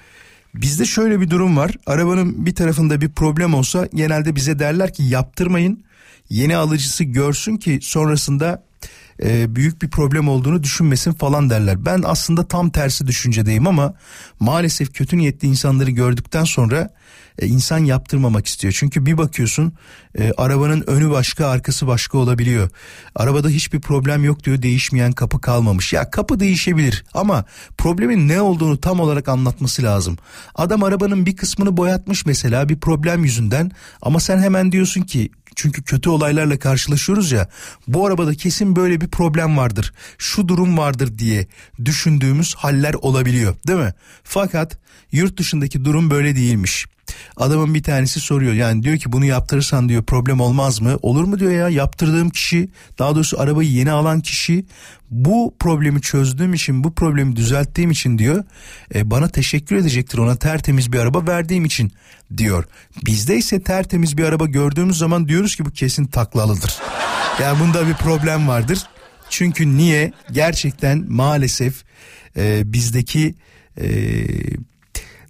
Bizde 0.56 0.86
şöyle 0.86 1.22
bir 1.22 1.30
durum 1.30 1.58
var. 1.58 1.72
Arabanın 1.86 2.46
bir 2.46 2.56
tarafında 2.56 3.02
bir 3.02 3.10
problem 3.10 3.54
olsa 3.54 3.88
genelde 3.94 4.36
bize 4.36 4.60
derler 4.60 4.94
ki 4.94 5.04
yaptırmayın. 5.04 5.84
Yeni 6.30 6.56
alıcısı 6.56 7.04
görsün 7.04 7.58
ki 7.58 7.80
sonrasında 7.82 8.64
e, 9.24 9.56
büyük 9.56 9.82
bir 9.82 9.90
problem 9.90 10.30
olduğunu 10.30 10.64
düşünmesin 10.64 11.14
falan 11.14 11.50
derler. 11.50 11.86
Ben 11.86 12.02
aslında 12.06 12.48
tam 12.48 12.70
tersi 12.70 13.08
düşüncedeyim 13.08 13.68
ama 13.68 13.94
maalesef 14.40 14.94
kötü 14.94 15.18
niyetli 15.18 15.48
insanları 15.48 15.92
gördükten 15.92 16.44
sonra 16.44 16.90
e, 17.40 17.48
insan 17.48 17.78
yaptırmamak 17.78 18.48
istiyor. 18.48 18.76
Çünkü 18.78 19.06
bir 19.06 19.18
bakıyorsun 19.18 19.74
e, 20.18 20.32
arabanın 20.38 20.84
önü 20.88 21.12
başka 21.12 21.48
arkası 21.48 21.88
başka 21.88 22.18
olabiliyor. 22.18 22.70
Arabada 23.16 23.50
hiçbir 23.50 23.82
problem 23.82 24.24
yok 24.24 24.44
diyor 24.44 24.62
değişmeyen 24.62 25.12
kapı 25.12 25.42
kalmamış. 25.42 25.94
Ya 25.94 26.12
kapı 26.12 26.40
değişebilir 26.40 27.06
ama 27.14 27.46
problemin 27.78 28.28
ne 28.28 28.42
olduğunu 28.42 28.82
tam 28.82 29.00
olarak 29.00 29.30
anlatması 29.30 29.84
lazım. 29.84 30.18
Adam 30.56 30.84
arabanın 30.84 31.26
bir 31.26 31.36
kısmını 31.36 31.78
boyatmış 31.78 32.26
mesela 32.26 32.70
bir 32.70 32.80
problem 32.80 33.24
yüzünden 33.24 33.72
ama 34.02 34.20
sen 34.20 34.40
hemen 34.40 34.72
diyorsun 34.72 35.02
ki 35.02 35.30
çünkü 35.56 35.84
kötü 35.84 36.10
olaylarla 36.10 36.60
karşılaşıyoruz 36.60 37.32
ya. 37.32 37.50
Bu 37.88 38.08
arabada 38.08 38.34
kesin 38.34 38.76
böyle 38.76 39.02
bir 39.02 39.08
problem 39.08 39.58
vardır. 39.58 39.94
Şu 40.18 40.48
durum 40.48 40.78
vardır 40.78 41.18
diye 41.18 41.48
düşündüğümüz 41.86 42.56
haller 42.56 42.94
olabiliyor, 42.94 43.56
değil 43.68 43.80
mi? 43.80 43.94
Fakat 44.24 44.78
yurt 45.12 45.38
dışındaki 45.38 45.86
durum 45.86 46.10
böyle 46.10 46.36
değilmiş. 46.36 46.86
Adamın 47.38 47.74
bir 47.74 47.84
tanesi 47.84 48.20
soruyor 48.20 48.54
yani 48.54 48.84
diyor 48.84 48.98
ki 48.98 49.12
bunu 49.12 49.26
yaptırırsan 49.26 49.90
diyor 49.90 50.04
problem 50.04 50.40
olmaz 50.40 50.82
mı? 50.82 50.98
Olur 51.02 51.24
mu 51.24 51.40
diyor 51.40 51.52
ya 51.52 51.70
yaptırdığım 51.70 52.30
kişi 52.30 52.70
daha 53.00 53.16
doğrusu 53.16 53.40
arabayı 53.40 53.70
yeni 53.70 53.92
alan 53.92 54.22
kişi 54.22 54.66
bu 55.12 55.56
problemi 55.60 56.02
çözdüğüm 56.02 56.54
için 56.54 56.84
bu 56.84 56.96
problemi 56.96 57.36
düzelttiğim 57.36 57.92
için 57.92 58.18
diyor 58.18 58.44
e, 58.96 59.12
bana 59.12 59.28
teşekkür 59.28 59.76
edecektir 59.76 60.18
ona 60.18 60.36
tertemiz 60.36 60.94
bir 60.94 61.00
araba 61.00 61.28
verdiğim 61.28 61.66
için 61.66 61.92
diyor. 62.38 62.66
Bizde 63.06 63.38
ise 63.38 63.64
tertemiz 63.64 64.18
bir 64.18 64.24
araba 64.24 64.46
gördüğümüz 64.46 64.98
zaman 64.98 65.28
diyoruz 65.28 65.56
ki 65.56 65.66
bu 65.66 65.72
kesin 65.72 66.06
taklalıdır. 66.06 66.76
Yani 67.42 67.60
bunda 67.60 67.88
bir 67.88 67.94
problem 67.94 68.48
vardır. 68.48 68.80
Çünkü 69.30 69.78
niye? 69.78 70.12
Gerçekten 70.32 71.06
maalesef 71.08 71.84
e, 72.38 72.74
bizdeki 72.74 73.36
e, 73.78 73.88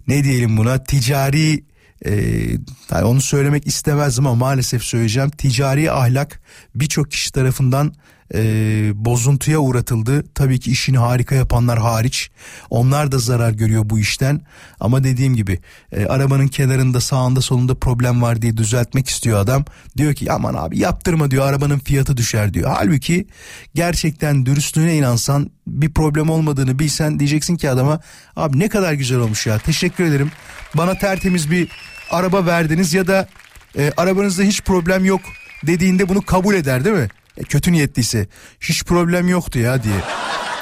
ne 0.08 0.24
diyelim 0.24 0.56
buna 0.56 0.84
ticari 0.84 1.64
e, 2.06 3.02
onu 3.02 3.20
söylemek 3.20 3.66
istemezdim 3.66 4.26
ama 4.26 4.46
maalesef 4.46 4.82
söyleyeceğim. 4.82 5.30
Ticari 5.30 5.92
ahlak 5.92 6.40
birçok 6.74 7.10
kişi 7.10 7.32
tarafından 7.32 7.94
e, 8.34 8.92
bozuntuya 8.94 9.58
uğratıldı. 9.58 10.24
Tabii 10.34 10.60
ki 10.60 10.70
işini 10.70 10.98
harika 10.98 11.34
yapanlar 11.34 11.78
hariç. 11.78 12.30
Onlar 12.70 13.12
da 13.12 13.18
zarar 13.18 13.52
görüyor 13.52 13.82
bu 13.90 13.98
işten. 13.98 14.40
Ama 14.80 15.04
dediğim 15.04 15.34
gibi 15.34 15.60
e, 15.92 16.06
arabanın 16.06 16.48
kenarında 16.48 17.00
sağında 17.00 17.40
solunda 17.40 17.74
problem 17.74 18.22
var 18.22 18.42
diye 18.42 18.56
düzeltmek 18.56 19.08
istiyor 19.08 19.38
adam. 19.38 19.64
Diyor 19.96 20.14
ki 20.14 20.32
aman 20.32 20.54
abi 20.54 20.78
yaptırma 20.78 21.30
diyor 21.30 21.46
arabanın 21.46 21.78
fiyatı 21.78 22.16
düşer 22.16 22.54
diyor. 22.54 22.70
Halbuki 22.74 23.26
gerçekten 23.74 24.46
dürüstlüğüne 24.46 24.96
inansan 24.96 25.50
bir 25.66 25.90
problem 25.92 26.30
olmadığını 26.30 26.78
bilsen 26.78 27.18
diyeceksin 27.18 27.56
ki 27.56 27.70
adama 27.70 28.00
abi 28.36 28.58
ne 28.58 28.68
kadar 28.68 28.92
güzel 28.92 29.18
olmuş 29.18 29.46
ya 29.46 29.58
teşekkür 29.58 30.04
ederim. 30.04 30.30
Bana 30.74 30.98
tertemiz 30.98 31.50
bir 31.50 31.68
araba 32.10 32.46
verdiniz 32.46 32.94
ya 32.94 33.06
da 33.06 33.28
e, 33.78 33.92
arabanızda 33.96 34.42
hiç 34.42 34.62
problem 34.62 35.04
yok 35.04 35.20
dediğinde 35.66 36.08
bunu 36.08 36.22
kabul 36.22 36.54
eder 36.54 36.84
değil 36.84 36.96
mi? 36.96 37.08
E, 37.36 37.42
kötü 37.42 37.72
niyetliyse 37.72 38.26
hiç 38.60 38.84
problem 38.84 39.28
yoktu 39.28 39.58
ya 39.58 39.82
diye. 39.82 40.00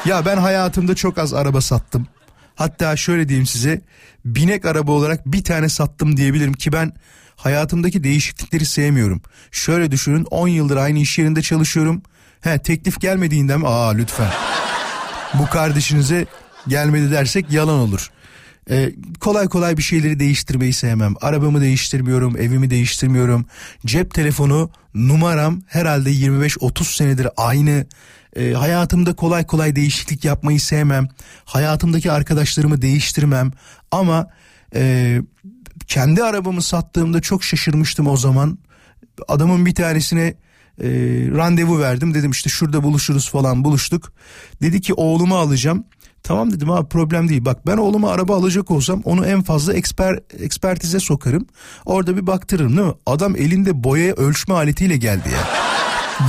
Ya 0.04 0.26
ben 0.26 0.36
hayatımda 0.36 0.94
çok 0.94 1.18
az 1.18 1.34
araba 1.34 1.60
sattım. 1.60 2.06
Hatta 2.54 2.96
şöyle 2.96 3.28
diyeyim 3.28 3.46
size 3.46 3.80
binek 4.24 4.64
araba 4.64 4.92
olarak 4.92 5.26
bir 5.26 5.44
tane 5.44 5.68
sattım 5.68 6.16
diyebilirim 6.16 6.52
ki 6.52 6.72
ben 6.72 6.92
hayatımdaki 7.36 8.04
değişiklikleri 8.04 8.66
sevmiyorum. 8.66 9.22
Şöyle 9.50 9.90
düşünün 9.90 10.24
10 10.30 10.48
yıldır 10.48 10.76
aynı 10.76 10.98
iş 10.98 11.18
yerinde 11.18 11.42
çalışıyorum. 11.42 12.02
He 12.40 12.58
teklif 12.58 13.00
gelmediğinden 13.00 13.60
mi? 13.60 13.68
Aa 13.68 13.90
lütfen. 13.90 14.30
Bu 15.34 15.46
kardeşinize 15.46 16.26
gelmedi 16.68 17.10
dersek 17.10 17.50
yalan 17.50 17.78
olur. 17.78 18.10
Ee, 18.70 18.92
kolay 19.20 19.48
kolay 19.48 19.76
bir 19.76 19.82
şeyleri 19.82 20.18
değiştirmeyi 20.18 20.72
sevmem. 20.72 21.14
Arabamı 21.20 21.60
değiştirmiyorum, 21.60 22.36
evimi 22.36 22.70
değiştirmiyorum. 22.70 23.46
Cep 23.86 24.14
telefonu 24.14 24.70
numaram 24.94 25.62
herhalde 25.66 26.10
25-30 26.10 26.96
senedir 26.96 27.28
aynı. 27.36 27.86
Ee, 28.36 28.52
hayatımda 28.52 29.16
kolay 29.16 29.46
kolay 29.46 29.76
değişiklik 29.76 30.24
yapmayı 30.24 30.60
sevmem. 30.60 31.08
Hayatımdaki 31.44 32.12
arkadaşlarımı 32.12 32.82
değiştirmem. 32.82 33.52
Ama 33.90 34.28
e, 34.74 35.20
kendi 35.86 36.22
arabamı 36.22 36.62
sattığımda 36.62 37.20
çok 37.20 37.44
şaşırmıştım 37.44 38.06
o 38.06 38.16
zaman. 38.16 38.58
Adamın 39.28 39.66
bir 39.66 39.74
tanesine 39.74 40.34
e, 40.80 40.88
randevu 41.36 41.78
verdim. 41.78 42.14
Dedim 42.14 42.30
işte 42.30 42.50
şurada 42.50 42.82
buluşuruz 42.82 43.30
falan 43.30 43.64
buluştuk. 43.64 44.12
Dedi 44.62 44.80
ki 44.80 44.94
oğlumu 44.94 45.36
alacağım. 45.36 45.84
Tamam 46.22 46.52
dedim 46.52 46.70
abi 46.70 46.88
problem 46.88 47.28
değil. 47.28 47.44
Bak 47.44 47.66
ben 47.66 47.76
oğluma 47.76 48.10
araba 48.10 48.36
alacak 48.36 48.70
olsam 48.70 49.00
onu 49.04 49.26
en 49.26 49.42
fazla 49.42 49.74
eksper, 49.74 50.18
ekspertize 50.40 51.00
sokarım. 51.00 51.46
Orada 51.84 52.16
bir 52.16 52.26
baktırırım 52.26 52.76
değil 52.76 52.88
mi? 52.88 52.94
Adam 53.06 53.36
elinde 53.36 53.84
boya 53.84 54.14
ölçme 54.14 54.54
aletiyle 54.54 54.96
geldi 54.96 55.28
ya. 55.32 55.48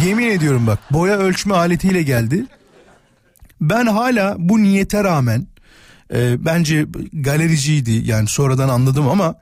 Yemin 0.05 0.29
ediyorum 0.29 0.67
bak 0.67 0.79
boya 0.91 1.17
ölçme 1.17 1.55
aletiyle 1.55 2.03
geldi. 2.03 2.45
Ben 3.61 3.85
hala 3.85 4.35
bu 4.39 4.63
niyete 4.63 5.03
rağmen 5.03 5.47
e, 6.13 6.45
bence 6.45 6.85
galericiydi 7.13 7.91
yani 7.91 8.27
sonradan 8.27 8.69
anladım 8.69 9.07
ama 9.09 9.35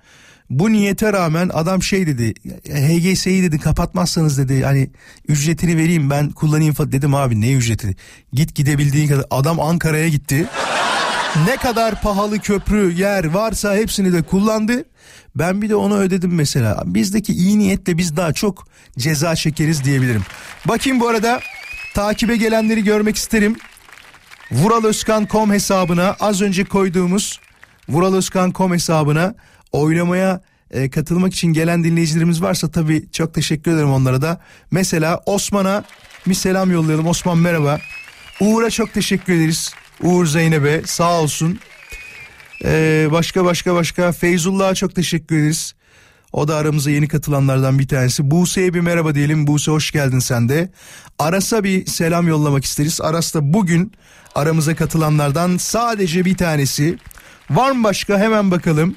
bu 0.52 0.72
niyete 0.72 1.14
rağmen 1.14 1.50
adam 1.54 1.84
şey 1.84 2.08
dedi 2.08 2.34
HGS'yi 2.66 3.44
dedi 3.44 3.60
kapatmazsanız 3.60 4.38
dedi 4.38 4.64
hani 4.64 4.90
ücretini 5.28 5.78
vereyim 5.78 6.10
ben 6.10 6.30
kullanayım 6.32 6.74
falan 6.74 6.92
dedim 6.92 7.16
abi 7.16 7.42
ne 7.42 7.54
ücreti? 7.54 7.96
Git 8.34 8.56
gidebildiğin 8.56 9.08
kadar. 9.08 9.26
Adam 9.32 9.60
Ankara'ya 9.60 10.08
gitti. 10.08 10.48
Ne 11.48 11.58
kadar 11.58 12.02
pahalı 12.02 12.40
köprü 12.40 12.94
yer 12.94 13.26
varsa 13.26 13.76
hepsini 13.76 14.14
de 14.14 14.22
kullandı. 14.22 14.86
Ben 15.36 15.62
bir 15.62 15.70
de 15.70 15.76
onu 15.76 15.98
ödedim 15.98 16.36
mesela. 16.36 16.84
Bizdeki 16.86 17.34
iyi 17.34 17.60
niyetle 17.60 17.98
biz 17.98 18.18
daha 18.18 18.34
çok 18.34 18.68
ceza 18.98 19.36
çekeriz 19.36 19.84
diyebilirim. 19.84 20.22
Bakayım 20.68 21.00
bu 21.00 21.08
arada 21.08 21.40
takibe 21.94 22.38
gelenleri 22.38 22.84
görmek 22.84 23.16
isterim. 23.16 23.56
Vuraloskan.com 24.52 25.52
hesabına 25.52 26.16
az 26.20 26.42
önce 26.42 26.64
koyduğumuz 26.64 27.40
vuraloskan.com 27.90 28.74
hesabına 28.74 29.36
oylamaya 29.72 30.42
e, 30.72 30.90
katılmak 30.90 31.34
için 31.34 31.54
gelen 31.54 31.84
dinleyicilerimiz 31.84 32.42
varsa 32.42 32.72
tabii 32.72 33.12
çok 33.12 33.34
teşekkür 33.34 33.72
ederim 33.72 33.92
onlara 33.92 34.22
da. 34.22 34.40
Mesela 34.72 35.22
Osman'a 35.26 35.84
bir 36.28 36.34
selam 36.34 36.72
yollayalım. 36.72 37.08
Osman 37.08 37.38
merhaba. 37.38 37.80
Uğur'a 38.40 38.70
çok 38.70 38.94
teşekkür 38.94 39.34
ederiz. 39.34 39.74
Uğur 40.04 40.26
Zeynep'e 40.26 40.82
sağ 40.86 41.22
olsun. 41.22 41.60
Ee, 42.66 43.08
başka 43.12 43.46
başka 43.46 43.76
başka 43.76 44.12
Feyzullah'a 44.12 44.76
çok 44.76 44.96
teşekkür 44.96 45.38
ederiz. 45.38 45.74
O 46.34 46.48
da 46.48 46.56
aramıza 46.56 46.92
yeni 46.92 47.08
katılanlardan 47.08 47.80
bir 47.80 47.88
tanesi. 47.88 48.32
Buse'ye 48.32 48.74
bir 48.74 48.80
merhaba 48.80 49.16
diyelim. 49.16 49.48
Buse 49.48 49.72
hoş 49.72 49.92
geldin 49.92 50.20
sen 50.20 50.50
de. 50.50 50.72
Aras'a 51.20 51.64
bir 51.64 51.86
selam 51.86 52.28
yollamak 52.28 52.66
isteriz. 52.66 53.02
Aras 53.02 53.34
da 53.36 53.54
bugün 53.54 53.92
aramıza 54.36 54.76
katılanlardan 54.76 55.58
sadece 55.58 56.26
bir 56.26 56.38
tanesi. 56.38 56.98
Var 57.50 57.72
mı 57.72 57.84
başka 57.84 58.20
hemen 58.20 58.52
bakalım. 58.52 58.96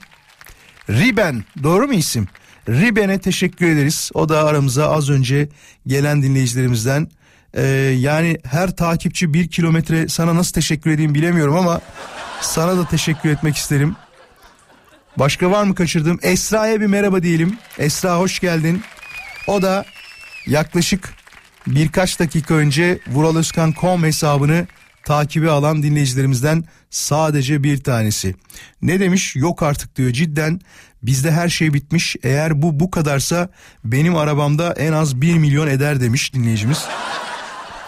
Riben 0.91 1.45
doğru 1.63 1.87
mu 1.87 1.95
isim? 1.95 2.29
Riben'e 2.69 3.19
teşekkür 3.19 3.67
ederiz. 3.67 4.11
O 4.15 4.29
da 4.29 4.45
aramıza 4.45 4.91
az 4.91 5.11
önce 5.11 5.49
gelen 5.87 6.23
dinleyicilerimizden. 6.23 7.09
Ee, 7.55 7.63
yani 7.99 8.39
her 8.45 8.77
takipçi 8.77 9.35
bir 9.35 9.49
kilometre 9.49 10.09
sana 10.09 10.35
nasıl 10.35 10.53
teşekkür 10.53 10.91
edeyim 10.91 11.15
bilemiyorum 11.15 11.57
ama 11.57 11.81
sana 12.41 12.77
da 12.77 12.89
teşekkür 12.89 13.29
etmek 13.29 13.57
isterim. 13.57 13.97
Başka 15.17 15.51
var 15.51 15.65
mı 15.65 15.75
kaçırdım? 15.75 16.19
Esra'ya 16.23 16.81
bir 16.81 16.87
merhaba 16.87 17.23
diyelim. 17.23 17.57
Esra 17.79 18.19
hoş 18.19 18.41
geldin. 18.41 18.83
O 19.47 19.63
da 19.63 19.85
yaklaşık 20.47 21.15
birkaç 21.67 22.21
dakika 22.21 22.55
önce 22.55 22.99
vuraloskan.com 23.07 24.05
hesabını 24.05 24.67
takibi 25.05 25.51
alan 25.51 25.83
dinleyicilerimizden 25.83 26.65
sadece 26.91 27.63
bir 27.63 27.83
tanesi. 27.83 28.35
Ne 28.83 29.01
demiş? 29.01 29.37
Yok 29.37 29.63
artık 29.63 29.97
diyor 29.97 30.11
cidden 30.11 30.61
bizde 31.03 31.33
her 31.33 31.49
şey 31.49 31.75
bitmiş. 31.75 32.17
Eğer 32.23 32.63
bu 32.63 32.81
bu 32.81 32.91
kadarsa 32.91 33.49
benim 33.85 34.17
arabamda 34.17 34.73
en 34.73 34.93
az 34.93 35.21
1 35.21 35.35
milyon 35.35 35.67
eder 35.67 36.01
demiş 36.01 36.35
dinleyicimiz. 36.35 36.85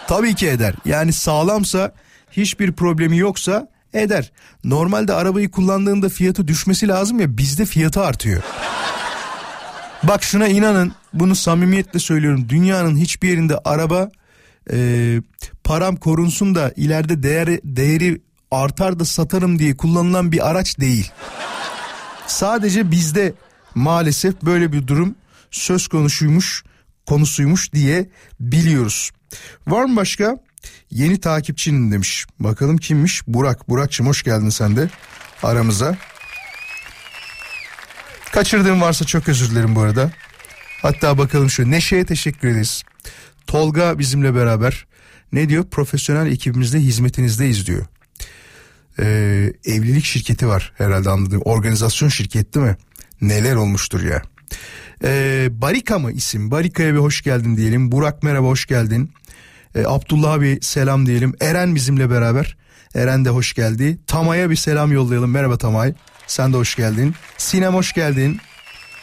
Tabii 0.07 0.35
ki 0.35 0.47
eder. 0.47 0.73
Yani 0.85 1.13
sağlamsa 1.13 1.91
hiçbir 2.31 2.71
problemi 2.71 3.17
yoksa 3.17 3.67
eder. 3.93 4.31
Normalde 4.63 5.13
arabayı 5.13 5.51
kullandığında 5.51 6.09
fiyatı 6.09 6.47
düşmesi 6.47 6.87
lazım 6.87 7.19
ya 7.19 7.37
bizde 7.37 7.65
fiyatı 7.65 8.01
artıyor. 8.01 8.43
Bak 10.03 10.23
şuna 10.23 10.47
inanın 10.47 10.93
bunu 11.13 11.35
samimiyetle 11.35 11.99
söylüyorum. 11.99 12.45
Dünyanın 12.49 12.97
hiçbir 12.97 13.29
yerinde 13.29 13.57
araba 13.65 14.09
e, 14.71 14.77
param 15.67 15.95
korunsun 15.95 16.55
da 16.55 16.73
ileride 16.75 17.23
değeri, 17.23 17.61
değeri 17.63 18.21
artar 18.51 18.99
da 18.99 19.05
satarım 19.05 19.59
diye 19.59 19.77
kullanılan 19.77 20.31
bir 20.31 20.49
araç 20.49 20.79
değil. 20.79 21.11
Sadece 22.27 22.91
bizde 22.91 23.33
maalesef 23.75 24.41
böyle 24.41 24.73
bir 24.73 24.87
durum 24.87 25.15
söz 25.51 25.87
konusuymuş 25.87 26.63
konusuymuş 27.05 27.73
diye 27.73 28.09
biliyoruz. 28.39 29.11
Var 29.67 29.85
mı 29.85 29.95
başka? 29.95 30.37
Yeni 30.91 31.19
takipçinin 31.19 31.91
demiş. 31.91 32.25
Bakalım 32.39 32.77
kimmiş? 32.77 33.27
Burak. 33.27 33.69
Burak'cığım 33.69 34.07
hoş 34.07 34.23
geldin 34.23 34.49
sen 34.49 34.75
de 34.75 34.89
aramıza. 35.43 35.97
Kaçırdığım 38.31 38.81
varsa 38.81 39.05
çok 39.05 39.29
özür 39.29 39.51
dilerim 39.51 39.75
bu 39.75 39.81
arada. 39.81 40.11
Hatta 40.81 41.17
bakalım 41.17 41.49
şu 41.49 41.71
Neşe'ye 41.71 42.05
teşekkür 42.05 42.47
ederiz. 42.47 42.83
Tolga 43.47 43.99
bizimle 43.99 44.35
beraber 44.35 44.87
ne 45.31 45.49
diyor? 45.49 45.65
Profesyonel 45.71 46.31
ekibimizde 46.31 46.79
hizmetinizdeyiz 46.79 47.67
diyor. 47.67 47.85
Ee, 48.99 49.53
evlilik 49.65 50.05
şirketi 50.05 50.47
var 50.47 50.73
herhalde 50.77 51.09
anladığım. 51.09 51.41
Organizasyon 51.41 52.09
şirket 52.09 52.55
değil 52.55 52.65
mi? 52.65 52.77
Neler 53.21 53.55
olmuştur 53.55 54.03
ya. 54.03 54.21
Ee, 55.03 55.47
Barika 55.51 55.99
mı 55.99 56.11
isim? 56.11 56.51
Barika'ya 56.51 56.93
bir 56.93 56.99
hoş 56.99 57.21
geldin 57.21 57.57
diyelim. 57.57 57.91
Burak 57.91 58.23
merhaba 58.23 58.47
hoş 58.47 58.65
geldin. 58.65 59.11
Ee, 59.75 59.83
Abdullah 59.85 60.33
abi 60.33 60.59
selam 60.61 61.05
diyelim. 61.05 61.33
Eren 61.41 61.75
bizimle 61.75 62.09
beraber. 62.09 62.57
Eren 62.95 63.25
de 63.25 63.29
hoş 63.29 63.53
geldi. 63.53 63.99
Tamay'a 64.07 64.49
bir 64.49 64.55
selam 64.55 64.91
yollayalım. 64.91 65.31
Merhaba 65.31 65.57
Tamay. 65.57 65.93
Sen 66.27 66.53
de 66.53 66.57
hoş 66.57 66.75
geldin. 66.75 67.15
Sinem 67.37 67.73
hoş 67.73 67.93
geldin. 67.93 68.39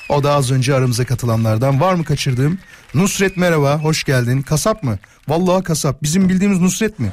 O 0.09 0.23
da 0.23 0.33
az 0.33 0.51
önce 0.51 0.75
aramıza 0.75 1.05
katılanlardan. 1.05 1.81
Var 1.81 1.95
mı 1.95 2.05
kaçırdığım? 2.05 2.59
Nusret 2.95 3.37
merhaba, 3.37 3.79
hoş 3.83 4.05
geldin. 4.05 4.43
Kasap 4.43 4.83
mı? 4.83 4.99
Vallahi 5.29 5.65
kasap. 5.65 6.03
Bizim 6.03 6.29
bildiğimiz 6.29 6.61
Nusret 6.61 6.99
mi? 6.99 7.13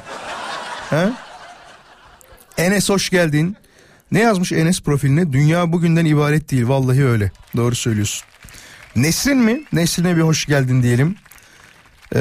He? 0.90 1.12
Enes 2.56 2.88
hoş 2.88 3.10
geldin. 3.10 3.56
Ne 4.12 4.20
yazmış 4.20 4.52
Enes 4.52 4.82
profiline? 4.82 5.32
Dünya 5.32 5.72
bugünden 5.72 6.04
ibaret 6.04 6.50
değil. 6.50 6.68
Vallahi 6.68 7.06
öyle. 7.06 7.32
Doğru 7.56 7.74
söylüyorsun. 7.74 8.26
Nesrin 8.96 9.38
mi? 9.38 9.64
Nesrin'e 9.72 10.16
bir 10.16 10.22
hoş 10.22 10.46
geldin 10.46 10.82
diyelim. 10.82 11.16
Ee, 12.14 12.20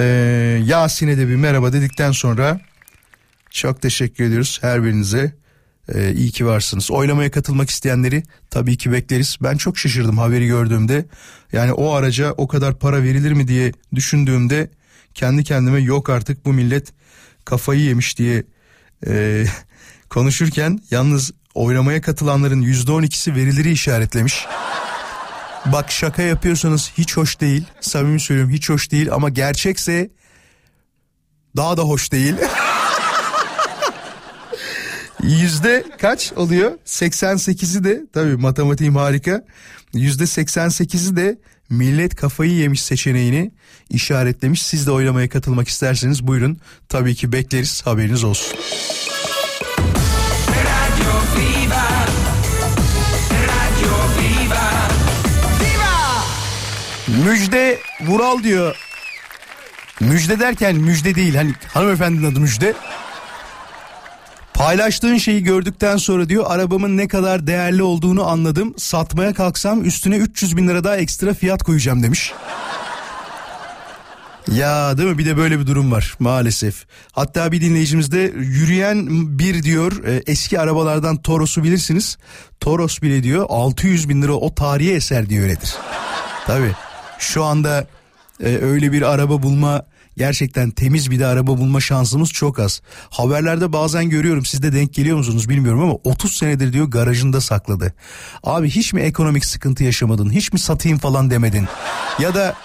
Yasin'e 0.65 1.17
de 1.17 1.27
bir 1.27 1.35
merhaba 1.35 1.73
dedikten 1.73 2.11
sonra 2.11 2.59
çok 3.49 3.81
teşekkür 3.81 4.23
ediyoruz 4.23 4.59
her 4.61 4.83
birinize. 4.83 5.35
Ee, 5.93 6.13
iyi 6.13 6.31
ki 6.31 6.45
varsınız. 6.45 6.91
Oylamaya 6.91 7.31
katılmak 7.31 7.69
isteyenleri 7.69 8.23
tabii 8.49 8.77
ki 8.77 8.91
bekleriz. 8.91 9.37
Ben 9.41 9.57
çok 9.57 9.77
şaşırdım 9.77 10.17
haberi 10.17 10.47
gördüğümde. 10.47 11.05
Yani 11.53 11.73
o 11.73 11.91
araca 11.91 12.31
o 12.31 12.47
kadar 12.47 12.79
para 12.79 13.03
verilir 13.03 13.31
mi 13.31 13.47
diye 13.47 13.71
düşündüğümde 13.95 14.69
kendi 15.13 15.43
kendime 15.43 15.79
yok 15.79 16.09
artık 16.09 16.45
bu 16.45 16.53
millet 16.53 16.93
kafayı 17.45 17.81
yemiş 17.81 18.17
diye 18.17 18.43
e, 19.07 19.45
konuşurken 20.09 20.79
yalnız 20.91 21.31
oylamaya 21.53 22.01
katılanların 22.01 22.61
yüzde 22.61 22.91
on 22.91 23.03
ikisi 23.03 23.35
verileri 23.35 23.71
işaretlemiş. 23.71 24.45
Bak 25.65 25.91
şaka 25.91 26.21
yapıyorsanız 26.21 26.91
hiç 26.97 27.17
hoş 27.17 27.41
değil. 27.41 27.63
Samimi 27.81 28.19
söylüyorum 28.19 28.53
hiç 28.53 28.69
hoş 28.69 28.91
değil 28.91 29.11
ama 29.11 29.29
gerçekse 29.29 30.09
daha 31.55 31.77
da 31.77 31.81
hoş 31.81 32.11
değil. 32.11 32.35
Yüzde 35.23 35.85
kaç 36.01 36.33
oluyor? 36.33 36.71
88'i 36.85 37.83
de 37.83 38.01
tabii 38.13 38.37
matematiğim 38.37 38.95
harika. 38.95 39.45
Yüzde 39.93 40.23
88'i 40.23 41.15
de 41.15 41.37
millet 41.71 42.15
kafayı 42.15 42.51
yemiş 42.51 42.81
seçeneğini 42.81 43.51
işaretlemiş. 43.89 44.61
Siz 44.61 44.87
de 44.87 44.91
oylamaya 44.91 45.29
katılmak 45.29 45.67
isterseniz 45.67 46.27
buyurun. 46.27 46.57
Tabii 46.89 47.15
ki 47.15 47.31
bekleriz 47.31 47.81
haberiniz 47.85 48.23
olsun. 48.23 48.57
Radio 50.47 51.13
Viva 51.35 51.87
Radio 53.47 53.93
Viva 54.17 54.87
Viva 55.59 57.25
Müjde 57.25 57.79
Vural 58.01 58.43
diyor. 58.43 58.75
Müjde 59.99 60.39
derken 60.39 60.75
müjde 60.75 61.15
değil 61.15 61.35
hani 61.35 61.53
hanımefendinin 61.73 62.31
adı 62.31 62.39
müjde. 62.39 62.73
Paylaştığın 64.53 65.17
şeyi 65.17 65.43
gördükten 65.43 65.97
sonra 65.97 66.29
diyor 66.29 66.45
arabamın 66.47 66.97
ne 66.97 67.07
kadar 67.07 67.47
değerli 67.47 67.83
olduğunu 67.83 68.27
anladım. 68.27 68.73
Satmaya 68.77 69.33
kalksam 69.33 69.85
üstüne 69.85 70.15
300 70.15 70.57
bin 70.57 70.67
lira 70.67 70.83
daha 70.83 70.97
ekstra 70.97 71.33
fiyat 71.33 71.63
koyacağım 71.63 72.03
demiş. 72.03 72.33
Ya 74.51 74.97
değil 74.97 75.09
mi 75.09 75.17
bir 75.17 75.25
de 75.25 75.37
böyle 75.37 75.59
bir 75.59 75.67
durum 75.67 75.91
var 75.91 76.15
maalesef. 76.19 76.85
Hatta 77.11 77.51
bir 77.51 77.61
dinleyicimiz 77.61 78.11
de 78.11 78.33
yürüyen 78.37 79.07
bir 79.39 79.63
diyor 79.63 80.03
e, 80.03 80.23
eski 80.27 80.59
arabalardan 80.59 81.21
Toros'u 81.21 81.63
bilirsiniz. 81.63 82.17
Toros 82.59 83.01
bile 83.01 83.23
diyor 83.23 83.45
600 83.49 84.09
bin 84.09 84.21
lira 84.21 84.33
o 84.33 84.55
tarihi 84.55 84.93
eser 84.93 85.29
diyor 85.29 85.43
öyledir. 85.43 85.75
Tabii 86.47 86.71
şu 87.19 87.43
anda 87.43 87.87
e, 88.43 88.57
öyle 88.57 88.91
bir 88.91 89.01
araba 89.01 89.43
bulma 89.43 89.85
gerçekten 90.17 90.71
temiz 90.71 91.11
bir 91.11 91.19
de 91.19 91.25
araba 91.25 91.57
bulma 91.57 91.81
şansımız 91.81 92.29
çok 92.29 92.59
az. 92.59 92.81
Haberlerde 93.09 93.73
bazen 93.73 94.09
görüyorum 94.09 94.45
siz 94.45 94.63
de 94.63 94.73
denk 94.73 94.93
geliyor 94.93 95.17
musunuz 95.17 95.49
bilmiyorum 95.49 95.81
ama 95.81 95.93
30 96.03 96.35
senedir 96.37 96.73
diyor 96.73 96.85
garajında 96.85 97.41
sakladı. 97.41 97.93
Abi 98.43 98.69
hiç 98.69 98.93
mi 98.93 99.01
ekonomik 99.01 99.45
sıkıntı 99.45 99.83
yaşamadın 99.83 100.31
hiç 100.31 100.53
mi 100.53 100.59
satayım 100.59 100.97
falan 100.97 101.31
demedin 101.31 101.67
ya 102.19 102.35
da 102.35 102.55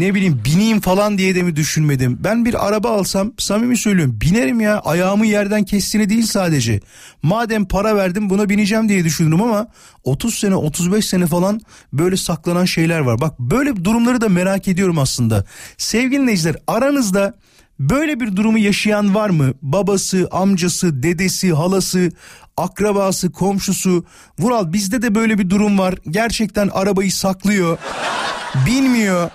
ne 0.00 0.14
bileyim 0.14 0.42
bineyim 0.44 0.80
falan 0.80 1.18
diye 1.18 1.34
de 1.34 1.42
mi 1.42 1.56
düşünmedim. 1.56 2.18
Ben 2.24 2.44
bir 2.44 2.66
araba 2.68 2.90
alsam 2.90 3.32
samimi 3.38 3.76
söylüyorum 3.76 4.18
binerim 4.20 4.60
ya 4.60 4.78
ayağımı 4.80 5.26
yerden 5.26 5.64
kestiğini 5.64 6.10
değil 6.10 6.26
sadece. 6.26 6.80
Madem 7.22 7.64
para 7.64 7.96
verdim 7.96 8.30
buna 8.30 8.48
bineceğim 8.48 8.88
diye 8.88 9.04
düşünürüm 9.04 9.42
ama 9.42 9.66
30 10.04 10.34
sene 10.34 10.54
35 10.54 11.06
sene 11.06 11.26
falan 11.26 11.60
böyle 11.92 12.16
saklanan 12.16 12.64
şeyler 12.64 13.00
var. 13.00 13.20
Bak 13.20 13.38
böyle 13.38 13.84
durumları 13.84 14.20
da 14.20 14.28
merak 14.28 14.68
ediyorum 14.68 14.98
aslında. 14.98 15.44
Sevgili 15.78 16.22
dinleyiciler 16.22 16.56
aranızda 16.66 17.34
böyle 17.78 18.20
bir 18.20 18.36
durumu 18.36 18.58
yaşayan 18.58 19.14
var 19.14 19.30
mı? 19.30 19.52
Babası, 19.62 20.28
amcası, 20.30 21.02
dedesi, 21.02 21.52
halası, 21.52 22.10
akrabası, 22.56 23.32
komşusu. 23.32 24.04
Vural 24.38 24.72
bizde 24.72 25.02
de 25.02 25.14
böyle 25.14 25.38
bir 25.38 25.50
durum 25.50 25.78
var. 25.78 25.94
Gerçekten 26.10 26.68
arabayı 26.68 27.12
saklıyor. 27.12 27.78
Bilmiyor. 28.66 29.30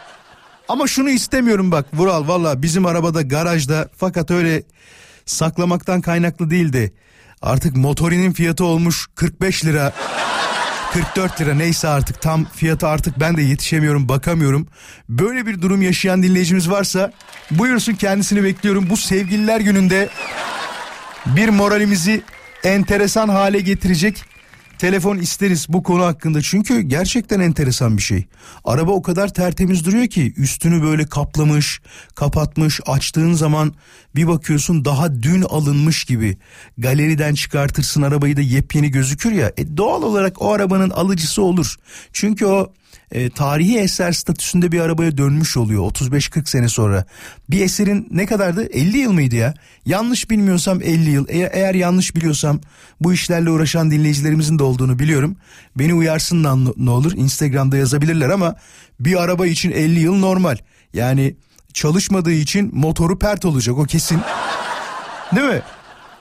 Ama 0.68 0.88
şunu 0.88 1.10
istemiyorum 1.10 1.72
bak 1.72 1.86
Vural 1.94 2.28
valla 2.28 2.62
bizim 2.62 2.86
arabada 2.86 3.22
garajda 3.22 3.90
fakat 3.98 4.32
öyle 4.32 4.64
saklamaktan 5.26 6.02
kaynaklı 6.02 6.50
değildi. 6.50 6.94
Artık 7.42 7.76
motorinin 7.76 8.32
fiyatı 8.34 8.66
olmuş 8.66 9.08
45 9.16 9.66
lira. 9.66 9.94
44 10.94 11.42
lira 11.42 11.54
neyse 11.54 11.88
artık 11.88 12.22
tam 12.22 12.46
fiyatı 12.46 12.88
artık 12.88 13.20
ben 13.20 13.38
de 13.38 13.42
yetişemiyorum 13.42 14.10
bakamıyorum. 14.10 14.68
Böyle 15.10 15.46
bir 15.46 15.62
durum 15.62 15.82
yaşayan 15.82 16.24
dinleyicimiz 16.24 16.70
varsa 16.70 17.12
buyursun 17.52 17.94
kendisini 17.94 18.44
bekliyorum. 18.44 18.90
Bu 18.90 18.98
sevgililer 18.98 19.60
gününde 19.60 20.10
bir 21.26 21.50
moralimizi 21.50 22.22
enteresan 22.64 23.30
hale 23.30 23.60
getirecek 23.60 24.24
telefon 24.84 25.18
isteriz 25.18 25.66
bu 25.70 25.84
konu 25.84 26.04
hakkında. 26.04 26.42
Çünkü 26.42 26.82
gerçekten 26.82 27.40
enteresan 27.40 27.98
bir 27.98 28.02
şey. 28.02 28.26
Araba 28.64 28.92
o 28.92 29.02
kadar 29.02 29.34
tertemiz 29.34 29.86
duruyor 29.86 30.08
ki 30.08 30.34
üstünü 30.38 30.84
böyle 30.84 31.06
kaplamış, 31.06 31.82
kapatmış, 32.16 32.80
açtığın 32.86 33.34
zaman 33.34 33.74
bir 34.16 34.28
bakıyorsun 34.28 34.86
daha 34.86 35.24
dün 35.24 35.42
alınmış 35.42 36.04
gibi. 36.04 36.38
Galeriden 36.78 37.34
çıkartırsın 37.34 38.02
arabayı 38.02 38.38
da 38.38 38.42
yepyeni 38.42 38.92
gözükür 38.92 39.32
ya. 39.32 39.52
E 39.58 39.78
doğal 39.78 40.04
olarak 40.04 40.42
o 40.42 40.52
arabanın 40.52 40.90
alıcısı 40.90 41.42
olur. 41.42 41.76
Çünkü 42.14 42.46
o 42.46 42.74
e, 43.14 43.30
tarihi 43.30 43.78
eser 43.80 44.12
statüsünde 44.12 44.72
bir 44.72 44.80
arabaya 44.80 45.18
dönmüş 45.18 45.58
oluyor 45.58 45.84
35-40 45.84 46.50
sene 46.50 46.68
sonra. 46.68 47.06
Bir 47.50 47.62
eserin 47.62 48.08
ne 48.12 48.26
kadardı? 48.26 48.64
50 48.64 48.98
yıl 48.98 49.12
mıydı 49.12 49.36
ya? 49.36 49.54
Yanlış 49.86 50.30
bilmiyorsam 50.30 50.82
50 50.82 51.10
yıl. 51.10 51.26
Eğer, 51.30 51.50
eğer 51.54 51.76
yanlış 51.76 52.16
biliyorsam 52.16 52.60
bu 53.02 53.14
işlerle 53.14 53.50
uğraşan 53.50 53.92
dinleyicilerimizin 53.92 54.60
de 54.60 54.64
olduğunu 54.64 55.00
biliyorum. 55.00 55.36
Beni 55.76 55.94
uyarsınlar 55.94 56.74
ne 56.78 56.90
olur 56.90 57.12
Instagram'da 57.16 57.78
yazabilirler 57.78 58.30
ama 58.30 58.56
bir 59.00 59.24
araba 59.24 59.48
için 59.48 59.72
50 59.72 60.00
yıl 60.00 60.16
normal. 60.16 60.58
Yani 60.94 61.36
çalışmadığı 61.74 62.32
için 62.32 62.70
motoru 62.74 63.20
pert 63.20 63.46
olacak 63.46 63.78
o 63.78 63.84
kesin. 63.84 64.20
Değil 65.36 65.48
mi? 65.48 65.62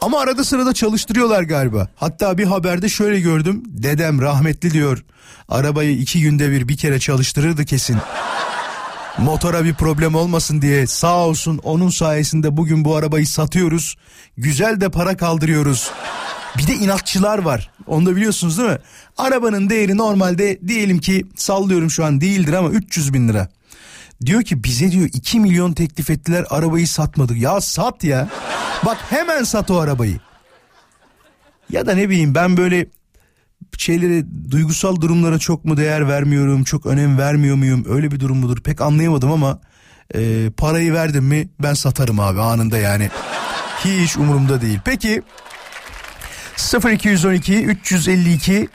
Ama 0.02 0.20
arada 0.20 0.44
sırada 0.44 0.72
çalıştırıyorlar 0.72 1.42
galiba. 1.42 1.88
Hatta 1.96 2.38
bir 2.38 2.44
haberde 2.44 2.88
şöyle 2.88 3.20
gördüm. 3.20 3.62
Dedem 3.66 4.20
rahmetli 4.20 4.70
diyor. 4.70 5.04
Arabayı 5.48 5.98
iki 5.98 6.20
günde 6.20 6.50
bir 6.50 6.68
bir 6.68 6.76
kere 6.76 7.00
çalıştırırdı 7.00 7.64
kesin. 7.64 7.96
Motora 9.18 9.64
bir 9.64 9.74
problem 9.74 10.14
olmasın 10.14 10.62
diye 10.62 10.86
sağ 10.86 11.16
olsun 11.16 11.60
onun 11.64 11.88
sayesinde 11.88 12.56
bugün 12.56 12.84
bu 12.84 12.96
arabayı 12.96 13.26
satıyoruz. 13.26 13.96
Güzel 14.36 14.80
de 14.80 14.88
para 14.88 15.16
kaldırıyoruz. 15.16 15.90
Bir 16.58 16.66
de 16.66 16.74
inatçılar 16.74 17.38
var. 17.38 17.70
Onu 17.86 18.06
da 18.06 18.16
biliyorsunuz 18.16 18.58
değil 18.58 18.70
mi? 18.70 18.78
Arabanın 19.18 19.70
değeri 19.70 19.96
normalde 19.96 20.60
diyelim 20.68 20.98
ki 20.98 21.26
sallıyorum 21.36 21.90
şu 21.90 22.04
an 22.04 22.20
değildir 22.20 22.52
ama 22.52 22.68
300 22.68 23.14
bin 23.14 23.28
lira. 23.28 23.48
Diyor 24.26 24.42
ki 24.42 24.64
bize 24.64 24.90
diyor 24.90 25.08
2 25.12 25.40
milyon 25.40 25.72
teklif 25.72 26.10
ettiler 26.10 26.44
arabayı 26.50 26.88
satmadık. 26.88 27.36
Ya 27.36 27.60
sat 27.60 28.04
ya. 28.04 28.28
Bak 28.86 28.98
hemen 29.10 29.44
sat 29.44 29.70
o 29.70 29.78
arabayı. 29.78 30.20
Ya 31.70 31.86
da 31.86 31.94
ne 31.94 32.08
bileyim 32.08 32.34
ben 32.34 32.56
böyle 32.56 32.86
şeylere 33.78 34.24
duygusal 34.50 35.00
durumlara 35.00 35.38
çok 35.38 35.64
mu 35.64 35.76
değer 35.76 36.08
vermiyorum 36.08 36.64
çok 36.64 36.86
önem 36.86 37.18
vermiyor 37.18 37.56
muyum 37.56 37.84
öyle 37.88 38.10
bir 38.10 38.20
durum 38.20 38.38
mudur 38.38 38.60
pek 38.60 38.80
anlayamadım 38.80 39.32
ama 39.32 39.60
e, 40.14 40.50
parayı 40.56 40.92
verdim 40.92 41.24
mi 41.24 41.48
ben 41.62 41.74
satarım 41.74 42.20
abi 42.20 42.40
anında 42.40 42.78
yani 42.78 43.10
hiç 43.84 44.16
umurumda 44.16 44.60
değil 44.60 44.78
peki 44.84 45.22
0212 46.92 47.64
352 47.64 48.68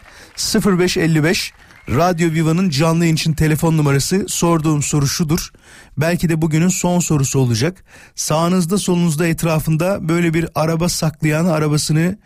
0555 0.65 1.53
Radyo 1.89 2.31
Viva'nın 2.31 2.69
canlı 2.69 3.03
yayın 3.03 3.15
için 3.15 3.33
telefon 3.33 3.77
numarası 3.77 4.25
sorduğum 4.27 4.83
soru 4.83 5.07
şudur. 5.07 5.51
Belki 5.97 6.29
de 6.29 6.41
bugünün 6.41 6.67
son 6.67 6.99
sorusu 6.99 7.39
olacak. 7.39 7.83
Sağınızda 8.15 8.77
solunuzda 8.77 9.27
etrafında 9.27 10.09
böyle 10.09 10.33
bir 10.33 10.47
araba 10.55 10.89
saklayan 10.89 11.45
arabasını 11.45 12.17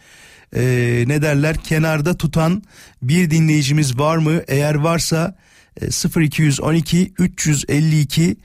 e, 0.55 0.61
ne 1.07 1.21
derler 1.21 1.57
kenarda 1.57 2.17
tutan 2.17 2.63
bir 3.01 3.31
dinleyicimiz 3.31 3.99
var 3.99 4.17
mı? 4.17 4.41
Eğer 4.47 4.75
varsa 4.75 5.35
e, 5.81 6.21
0212 6.21 7.13
352 7.17 8.37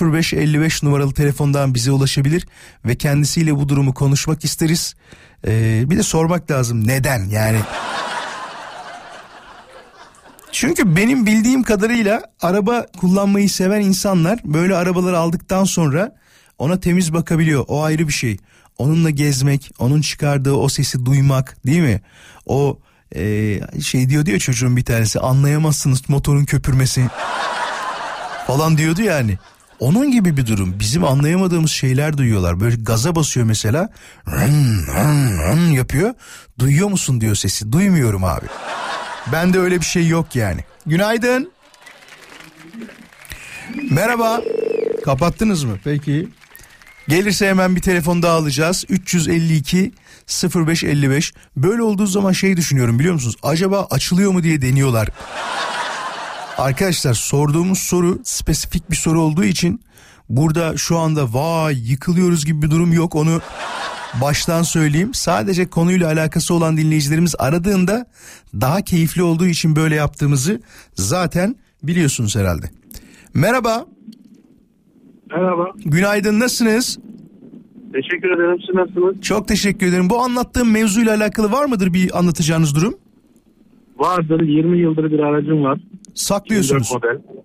0555 0.00 0.82
numaralı 0.82 1.14
telefondan 1.14 1.74
bize 1.74 1.90
ulaşabilir 1.90 2.46
ve 2.84 2.96
kendisiyle 2.96 3.56
bu 3.56 3.68
durumu 3.68 3.94
konuşmak 3.94 4.44
isteriz. 4.44 4.94
E, 5.46 5.82
bir 5.90 5.96
de 5.96 6.02
sormak 6.02 6.50
lazım 6.50 6.86
neden 6.86 7.24
yani 7.24 7.58
çünkü 10.52 10.96
benim 10.96 11.26
bildiğim 11.26 11.62
kadarıyla 11.62 12.22
araba 12.42 12.86
kullanmayı 13.00 13.50
seven 13.50 13.80
insanlar 13.80 14.40
böyle 14.44 14.76
arabaları 14.76 15.18
aldıktan 15.18 15.64
sonra 15.64 16.16
ona 16.58 16.80
temiz 16.80 17.12
bakabiliyor. 17.12 17.64
O 17.68 17.82
ayrı 17.82 18.08
bir 18.08 18.12
şey. 18.12 18.36
Onunla 18.78 19.10
gezmek, 19.10 19.70
onun 19.78 20.00
çıkardığı 20.00 20.52
o 20.52 20.68
sesi 20.68 21.06
duymak 21.06 21.66
değil 21.66 21.80
mi? 21.80 22.00
O 22.46 22.78
e, 23.16 23.22
şey 23.82 24.08
diyor 24.10 24.26
diyor 24.26 24.38
çocuğun 24.38 24.76
bir 24.76 24.84
tanesi 24.84 25.20
anlayamazsınız 25.20 26.08
motorun 26.08 26.44
köpürmesi 26.44 27.06
falan 28.46 28.78
diyordu 28.78 29.02
yani. 29.02 29.38
Onun 29.80 30.10
gibi 30.10 30.36
bir 30.36 30.46
durum. 30.46 30.80
Bizim 30.80 31.04
anlayamadığımız 31.04 31.70
şeyler 31.70 32.18
duyuyorlar. 32.18 32.60
Böyle 32.60 32.76
gaza 32.76 33.14
basıyor 33.14 33.46
mesela. 33.46 33.88
Rın, 34.26 34.86
rın, 34.86 35.38
rın 35.38 35.72
yapıyor. 35.72 36.14
Duyuyor 36.58 36.88
musun 36.88 37.20
diyor 37.20 37.34
sesi. 37.34 37.72
Duymuyorum 37.72 38.24
abi. 38.24 38.46
Bende 39.32 39.58
öyle 39.58 39.80
bir 39.80 39.84
şey 39.84 40.08
yok 40.08 40.36
yani. 40.36 40.64
Günaydın. 40.86 41.50
Merhaba. 43.90 44.40
Kapattınız 45.04 45.64
mı? 45.64 45.78
Peki. 45.84 46.28
Gelirse 47.08 47.48
hemen 47.48 47.76
bir 47.76 47.80
telefon 47.80 48.22
daha 48.22 48.36
alacağız. 48.36 48.84
352 48.88 49.92
0555. 50.54 51.32
Böyle 51.56 51.82
olduğu 51.82 52.06
zaman 52.06 52.32
şey 52.32 52.56
düşünüyorum 52.56 52.98
biliyor 52.98 53.14
musunuz? 53.14 53.36
Acaba 53.42 53.86
açılıyor 53.90 54.32
mu 54.32 54.42
diye 54.42 54.62
deniyorlar. 54.62 55.08
Arkadaşlar 56.58 57.14
sorduğumuz 57.14 57.78
soru 57.78 58.18
spesifik 58.24 58.90
bir 58.90 58.96
soru 58.96 59.20
olduğu 59.20 59.44
için 59.44 59.84
burada 60.28 60.76
şu 60.76 60.98
anda 60.98 61.34
vay 61.34 61.90
yıkılıyoruz 61.90 62.46
gibi 62.46 62.62
bir 62.62 62.70
durum 62.70 62.92
yok 62.92 63.14
onu 63.14 63.40
baştan 64.20 64.62
söyleyeyim. 64.62 65.14
Sadece 65.14 65.66
konuyla 65.66 66.06
alakası 66.06 66.54
olan 66.54 66.76
dinleyicilerimiz 66.76 67.34
aradığında 67.38 68.06
daha 68.60 68.80
keyifli 68.82 69.22
olduğu 69.22 69.46
için 69.46 69.76
böyle 69.76 69.94
yaptığımızı 69.94 70.60
zaten 70.94 71.56
Biliyorsunuz 71.82 72.36
herhalde. 72.36 72.66
Merhaba. 73.34 73.86
Merhaba. 75.30 75.72
Günaydın 75.84 76.40
nasılsınız? 76.40 76.98
Teşekkür 77.92 78.30
ederim. 78.30 78.60
Siz 78.66 78.74
nasılsınız? 78.74 79.20
Çok 79.20 79.48
teşekkür 79.48 79.86
ederim. 79.86 80.10
Bu 80.10 80.18
anlattığım 80.18 80.72
mevzuyla 80.72 81.16
alakalı 81.16 81.52
var 81.52 81.64
mıdır 81.64 81.94
bir 81.94 82.18
anlatacağınız 82.18 82.76
durum? 82.76 82.94
Vardır. 83.96 84.40
20 84.40 84.78
yıldır 84.78 85.10
bir 85.12 85.18
aracım 85.18 85.64
var. 85.64 85.80
Saklıyorsunuz. 86.14 86.90
24 86.90 87.04
model. 87.04 87.42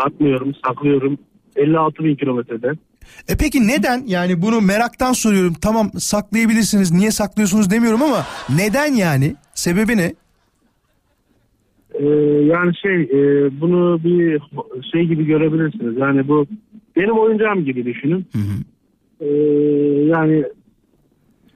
Satmıyorum, 0.00 0.52
saklıyorum. 0.66 1.18
56 1.56 2.04
bin 2.04 2.16
kilometrede. 2.16 2.72
E 3.28 3.36
peki 3.36 3.68
neden? 3.68 4.02
Yani 4.06 4.42
bunu 4.42 4.60
meraktan 4.60 5.12
soruyorum. 5.12 5.54
Tamam 5.54 5.90
saklayabilirsiniz. 5.98 6.92
Niye 6.92 7.10
saklıyorsunuz 7.10 7.70
demiyorum 7.70 8.02
ama 8.02 8.26
neden 8.56 8.92
yani? 8.92 9.34
Sebebi 9.54 9.96
ne? 9.96 10.14
Ee, 11.94 12.04
yani 12.52 12.72
şey 12.82 13.02
e, 13.02 13.50
bunu 13.60 14.04
bir 14.04 14.40
şey 14.92 15.06
gibi 15.06 15.26
görebilirsiniz. 15.26 15.96
Yani 15.98 16.28
bu 16.28 16.46
benim 16.96 17.18
oyuncağım 17.18 17.64
gibi 17.64 17.84
düşünün. 17.84 18.26
Ee, 19.20 19.26
yani 20.06 20.44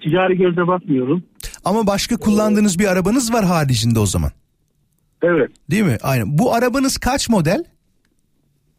ticari 0.03 0.37
gözle 0.37 0.67
bakmıyorum. 0.67 1.23
Ama 1.65 1.87
başka 1.87 2.17
kullandığınız 2.17 2.79
bir 2.79 2.87
arabanız 2.93 3.33
var 3.33 3.45
haricinde 3.45 3.99
o 3.99 4.07
zaman. 4.07 4.31
Evet. 5.23 5.51
Değil 5.71 5.83
mi? 5.83 5.97
Aynen. 6.03 6.39
Bu 6.39 6.55
arabanız 6.55 6.99
kaç 6.99 7.29
model? 7.29 7.65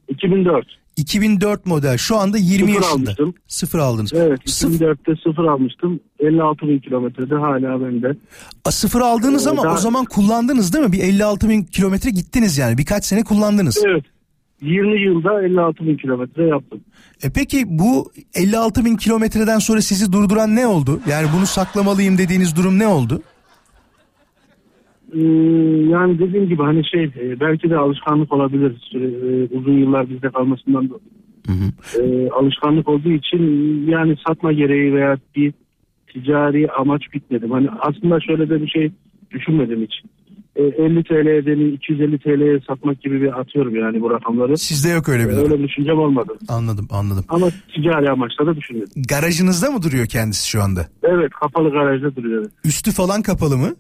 2004. 0.08 0.81
2004 0.98 1.66
model. 1.66 1.98
Şu 1.98 2.18
anda 2.18 2.38
20 2.38 2.60
Sıfır 2.60 2.74
yaşında. 2.74 2.94
almıştım. 2.94 3.34
Sıfır 3.48 3.80
aldınız. 3.80 4.14
Evet. 4.14 4.40
Sıfır, 4.46 4.76
2004'te 4.86 5.12
sıfır 5.24 5.44
almıştım. 5.46 6.00
56 6.20 6.68
bin 6.68 6.80
kilometrede 6.80 7.36
hala 7.36 7.82
bende. 7.86 8.18
A, 8.66 8.72
sıfır 8.72 9.02
aldınız 9.02 9.48
ama 9.48 9.64
Daha- 9.64 9.74
o 9.74 9.78
zaman 9.78 10.06
kullandınız 10.06 10.74
değil 10.74 10.86
mi? 10.86 10.92
Bir 10.92 11.00
56 11.04 11.50
bin 11.50 11.64
kilometre 11.64 12.10
gittiniz 12.10 12.58
yani. 12.58 12.78
Birkaç 12.78 13.06
sene 13.06 13.24
kullandınız. 13.24 13.84
Evet. 13.88 14.04
20 14.62 15.02
yılda 15.02 15.42
56 15.44 15.86
bin 15.86 15.98
kilometre 15.98 16.48
yaptım. 16.48 16.82
E 17.24 17.30
peki 17.30 17.64
bu 17.70 18.12
56 18.34 18.86
bin 18.86 18.96
kilometreden 18.96 19.60
sonra 19.60 19.82
sizi 19.82 20.12
durduran 20.14 20.56
ne 20.56 20.68
oldu? 20.68 21.00
Yani 21.10 21.28
bunu 21.38 21.46
saklamalıyım 21.46 22.18
dediğiniz 22.18 22.56
durum 22.56 22.80
ne 22.80 22.88
oldu? 22.88 23.22
Ee, 25.16 25.20
yani 25.92 26.20
dediğim 26.20 26.50
gibi 26.50 26.62
hani 26.64 26.86
şey 26.90 27.04
e, 27.04 27.40
belki 27.40 27.70
de 27.70 27.78
alışkanlık 27.78 28.34
olabilir. 28.34 28.72
Süre- 28.92 29.44
e, 29.54 29.58
uzun 29.58 29.78
yıllar 29.78 30.10
bizde 30.10 30.30
kalmasından 30.30 30.90
da. 30.90 30.94
Ee, 32.00 32.30
alışkanlık 32.30 32.90
olduğu 32.90 33.12
için 33.12 33.42
yani 33.88 34.16
satma 34.28 34.52
gereği 34.54 34.94
veya 34.94 35.18
bir 35.36 35.54
ticari 36.14 36.72
amaç 36.72 37.02
bitmedim. 37.14 37.52
Hani 37.52 37.70
aslında 37.80 38.20
şöyle 38.20 38.50
de 38.50 38.62
bir 38.62 38.68
şey 38.68 38.92
düşünmedim 39.32 39.82
hiç. 39.82 39.94
Ee, 40.56 40.64
50 40.64 41.04
TL'ye 41.04 41.46
deni 41.46 41.64
250 41.70 42.20
TL'ye 42.20 42.60
satmak 42.68 43.02
gibi 43.02 43.22
bir 43.22 43.40
atıyorum 43.40 43.76
yani 43.76 44.02
bu 44.02 44.12
rakamları. 44.12 44.58
Sizde 44.58 44.90
yok 44.90 45.10
öyle 45.10 45.30
bir 45.30 45.36
durum. 45.36 45.52
Öyle 45.52 45.64
düşüncem 45.64 45.98
olmadı. 46.00 46.34
Anladım 46.48 46.88
anladım. 46.92 47.26
Ama 47.30 47.48
ticari 47.76 48.10
amaçla 48.10 48.46
da 48.46 48.56
düşünmedim. 48.56 49.04
Garajınızda 49.10 49.72
mı 49.72 49.82
duruyor 49.84 50.06
kendisi 50.06 50.50
şu 50.50 50.62
anda? 50.62 50.88
Evet 51.04 51.30
kapalı 51.42 51.70
garajda 51.72 52.16
duruyor. 52.16 52.46
Üstü 52.66 52.92
falan 52.92 53.22
kapalı 53.22 53.58
mı? 53.58 53.76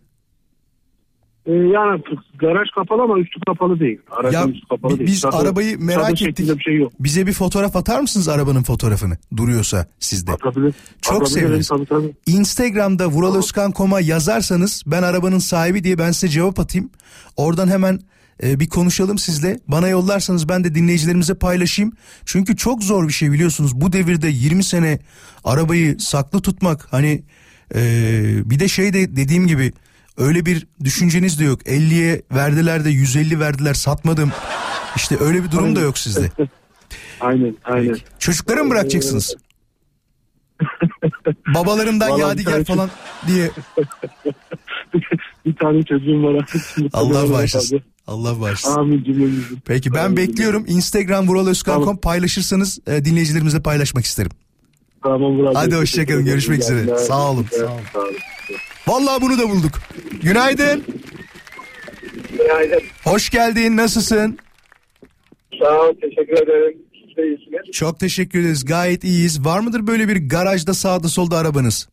Ee, 1.46 1.52
yani 1.52 2.02
garaj 2.39 2.68
kapalı 2.76 3.02
ama 3.02 3.20
üstü 3.20 3.39
kapalı 3.48 3.80
değil. 3.80 4.00
Aracın 4.12 4.38
Ya 4.39 4.48
üstü 4.48 4.68
kapalı 4.68 4.98
değil. 5.00 5.10
biz 5.10 5.22
Çadır- 5.22 5.38
arabayı 5.38 5.80
merak 5.80 6.22
ettik. 6.22 6.58
bir 6.58 6.64
şey 6.64 6.76
yok. 6.78 6.92
Bize 7.00 7.28
bir 7.28 7.34
fotoğraf 7.34 7.76
atar 7.76 8.00
mısınız 8.02 8.28
arabanın 8.28 8.64
fotoğrafını? 8.64 9.18
Duruyorsa 9.38 9.88
sizde. 10.00 10.32
Atabilir. 10.32 10.74
Çok 11.02 11.16
Atabilir, 11.22 11.39
seviniriz. 11.39 11.68
Tabii 11.68 11.86
tabii. 11.86 12.12
Instagram'da 12.28 13.08
vuraloskan.com'a 13.08 14.00
yazarsanız 14.00 14.84
ben 14.88 15.04
arabanın 15.04 15.39
sahibi 15.39 15.84
diye 15.84 15.98
ben 15.98 16.12
size 16.12 16.28
cevap 16.28 16.60
atayım. 16.60 16.89
Oradan 17.38 17.68
hemen 17.68 18.00
e, 18.44 18.60
bir 18.60 18.70
konuşalım 18.70 19.18
sizle. 19.18 19.60
Bana 19.68 19.88
yollarsanız 19.88 20.50
ben 20.50 20.64
de 20.64 20.76
dinleyicilerimize 20.76 21.34
paylaşayım. 21.36 21.94
Çünkü 22.26 22.56
çok 22.58 22.84
zor 22.84 23.08
bir 23.08 23.14
şey 23.14 23.32
biliyorsunuz. 23.32 23.82
Bu 23.82 23.94
devirde 23.94 24.28
20 24.28 24.64
sene 24.64 25.00
arabayı 25.44 26.00
saklı 26.00 26.42
tutmak 26.42 26.88
hani 26.92 27.24
e, 27.76 27.80
bir 28.46 28.60
de 28.60 28.68
şey 28.68 28.94
de 28.94 29.16
dediğim 29.16 29.48
gibi 29.48 29.72
öyle 30.18 30.45
bir 30.45 30.68
düşünceniz 30.84 31.39
de 31.39 31.43
yok. 31.43 31.62
50'ye 31.62 32.22
verdiler 32.32 32.86
de 32.86 32.89
150 32.89 33.39
verdiler 33.39 33.74
satmadım. 33.74 34.32
İşte 34.95 35.18
öyle 35.20 35.43
bir 35.43 35.51
durum 35.51 35.76
da 35.76 35.80
yok 35.80 35.97
sizde. 35.97 36.32
Aynen 37.22 37.57
aynen. 37.64 37.97
Çocuklara 38.20 38.64
mı 38.64 38.70
bırakacaksınız? 38.70 39.36
Babalarından 41.55 42.09
Vallahi 42.09 42.22
yadigar 42.22 42.64
falan 42.64 42.89
diye. 43.28 43.51
bir 45.45 45.55
tane 45.55 45.84
çocuğum 45.84 46.24
var 46.24 46.34
artık. 46.36 46.62
Allah 46.93 47.30
bağışlasın. 47.34 47.82
Allah 48.07 48.41
bağışlasın. 48.41 48.80
Amin 48.80 49.03
cümlemizin. 49.03 49.59
Peki 49.66 49.93
ben 49.93 50.05
Amin. 50.05 50.18
bekliyorum. 50.18 50.64
Instagram 50.68 51.28
vuraloskan.com 51.28 51.84
Tamam. 51.84 51.97
paylaşırsanız 51.97 52.80
e, 52.88 53.05
dinleyicilerimizle 53.05 53.62
paylaşmak 53.62 54.05
isterim. 54.05 54.32
Tamam 55.03 55.34
Murat. 55.34 55.55
Hadi 55.55 55.72
Bey, 55.72 55.80
hoşça 55.80 55.95
kalın, 55.95 56.05
teşekkür 56.05 56.14
ederim. 56.14 56.26
görüşmek 56.26 56.59
üzere. 56.62 56.97
Sağ 56.97 57.32
olun, 57.32 57.45
sağ 57.51 57.66
olun. 57.66 57.82
Sağ 57.93 57.99
olun. 57.99 58.16
Vallahi 58.88 59.22
bunu 59.22 59.38
da 59.38 59.50
bulduk. 59.50 59.72
Günaydın. 60.24 60.84
Günaydın. 62.38 62.82
Hoş 63.04 63.30
geldin. 63.30 63.78
Nasılsın? 63.78 64.38
Sağ 65.60 65.82
ol. 65.82 65.94
Teşekkür 66.02 66.34
ederim. 66.44 66.78
Siz 67.08 67.18
de 67.18 67.28
iyisiniz. 67.28 67.72
Çok 67.72 68.00
teşekkür 68.00 68.40
ederiz. 68.40 68.66
Gayet 68.66 69.04
iyiyiz. 69.04 69.46
Var 69.46 69.60
mıdır 69.60 69.88
böyle 69.88 70.08
bir 70.08 70.30
garajda 70.30 70.74
sağda 70.74 71.08
solda 71.08 71.38
arabanız? 71.38 71.90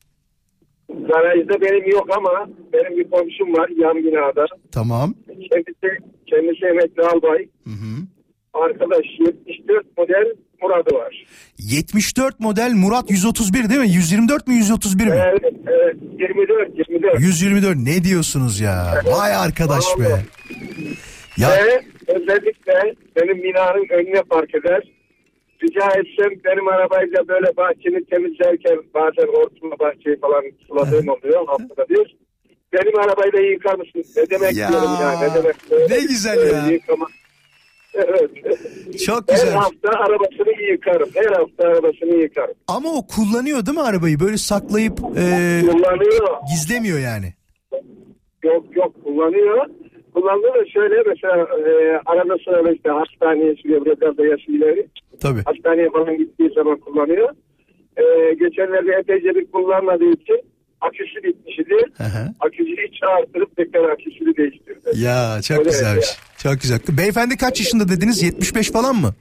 Garajda 0.88 1.60
benim 1.60 1.90
yok 1.90 2.06
ama 2.16 2.48
benim 2.72 2.96
bir 2.98 3.10
komşum 3.10 3.52
var 3.52 3.68
yan 3.76 3.96
binada. 3.96 4.46
Tamam. 4.72 5.14
Kendisi, 5.26 5.98
kendisi 6.26 6.66
emekli 6.66 7.02
albay. 7.02 7.38
Hı 7.64 7.70
hı. 7.70 8.17
Arkadaş 8.64 9.06
74 9.26 9.98
model 9.98 10.24
Murat'ı 10.62 10.94
var. 10.94 11.26
74 11.58 12.40
model 12.40 12.72
Murat 12.74 13.10
131 13.10 13.68
değil 13.68 13.80
mi? 13.80 13.88
124 13.90 14.46
mü 14.48 14.54
131 14.54 15.06
mi? 15.06 15.22
Evet, 15.28 15.52
evet 15.66 15.96
24 16.18 16.88
24. 16.88 17.20
124 17.20 17.76
ne 17.76 18.04
diyorsunuz 18.04 18.60
ya? 18.60 19.02
Vay 19.06 19.34
arkadaş 19.34 19.84
be. 19.98 20.22
Ya 21.36 21.48
Ve 21.50 21.82
özellikle 22.06 22.94
benim 23.16 23.42
binanın 23.42 23.86
önüne 23.90 24.22
park 24.22 24.54
eder. 24.54 24.82
Rica 25.62 25.86
etsem 25.86 26.40
benim 26.44 26.68
arabayla 26.68 27.28
böyle 27.28 27.56
bahçeni 27.56 28.04
temizlerken 28.04 28.78
bazen 28.94 29.26
hortumla 29.32 29.78
bahçeyi 29.78 30.20
falan 30.20 30.42
suladığım 30.68 31.08
oluyor 31.08 31.46
haftada 31.46 31.88
bir. 31.88 32.16
Benim 32.72 32.98
arabayla 32.98 33.40
yıkar 33.50 33.74
mısın? 33.78 34.04
Ne 34.16 34.30
demek 34.30 34.56
Ya, 34.56 34.68
diyorum 34.68 34.90
ya 35.00 35.20
ne 35.20 35.34
demek. 35.34 35.56
ne 35.90 36.00
güzel 36.00 36.52
ya. 36.52 36.66
Yıkama. 36.72 37.06
Evet. 37.98 38.30
çok 39.06 39.28
Her 39.30 39.34
güzel. 39.34 39.52
hafta 39.54 39.88
arabasını 39.90 40.62
yıkarım. 40.70 41.08
Her 41.14 41.32
hafta 41.32 41.68
arabasını 41.68 42.14
yıkarım. 42.14 42.54
Ama 42.68 42.88
o 42.92 43.06
kullanıyor 43.06 43.66
değil 43.66 43.78
mi 43.78 43.82
arabayı? 43.84 44.20
Böyle 44.20 44.36
saklayıp 44.36 44.98
e, 44.98 45.24
Kullanıyor. 45.70 46.28
gizlemiyor 46.50 46.98
yani. 46.98 47.26
Yok 48.44 48.64
yok 48.76 49.04
kullanıyor. 49.04 49.66
Kullandığı 50.14 50.46
da 50.54 50.66
şöyle 50.74 51.02
mesela 51.06 51.36
e, 51.36 52.00
arada 52.06 52.34
sırada 52.44 52.72
işte 52.72 52.88
hastaneye 52.90 53.54
sürüyor 53.54 53.84
biraz 53.86 54.18
da 54.18 54.26
yaşı 54.26 54.50
ileri. 54.52 54.86
Tabii. 55.22 55.40
Hastaneye 55.44 55.90
falan 55.90 56.16
gittiği 56.18 56.50
zaman 56.54 56.78
kullanıyor. 56.80 57.28
Ee, 57.96 58.34
geçenlerde 58.34 58.92
epeyce 59.00 59.34
bir 59.34 59.50
kullanmadığı 59.50 60.10
için 60.10 60.40
aküsü. 60.80 61.18
Aküsünü 62.40 62.86
içe 62.88 63.06
arttırıp 63.06 63.56
tekrar 63.56 63.88
aküsünü 63.90 64.36
değiştirdi. 64.36 64.90
Ya 65.04 65.40
çok 65.42 65.58
Öyle 65.58 65.70
güzelmiş. 65.70 66.06
ya. 66.06 66.12
Çok 66.52 66.60
güzel. 66.62 66.78
Beyefendi 66.98 67.36
kaç 67.36 67.60
yaşında 67.60 67.88
dediniz? 67.88 68.22
75 68.22 68.70
falan 68.72 68.96
mı? 68.96 69.14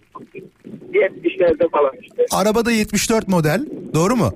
70'lerde 0.93 1.69
falan 1.71 1.91
işte. 2.01 2.25
Arabada 2.31 2.71
74 2.71 3.27
model. 3.27 3.65
Doğru 3.93 4.15
mu? 4.15 4.33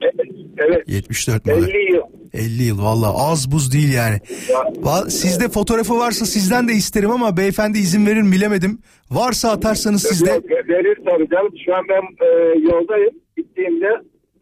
Evet. 0.00 0.14
evet. 0.58 0.88
74 0.88 1.46
model. 1.46 1.68
50 1.68 1.92
yıl. 1.92 2.02
50 2.32 2.62
yıl 2.62 2.82
valla 2.82 3.28
az 3.30 3.52
buz 3.52 3.72
değil 3.72 3.92
yani. 3.94 4.18
Va- 4.82 5.10
Sizde 5.10 5.48
fotoğrafı 5.48 5.98
varsa 5.98 6.26
sizden 6.26 6.68
de 6.68 6.72
isterim 6.72 7.10
ama 7.10 7.36
beyefendi 7.36 7.78
izin 7.78 8.06
verir 8.06 8.22
mi 8.22 8.32
bilemedim. 8.32 8.78
Varsa 9.10 9.50
atarsanız 9.50 10.02
sizde. 10.02 10.30
Yok, 10.30 10.44
Verir 10.50 10.98
tabii 11.10 11.28
canım. 11.30 11.52
Şu 11.66 11.74
an 11.76 11.84
ben 11.88 12.26
e, 12.26 12.28
yoldayım. 12.58 13.10
Gittiğimde 13.36 13.88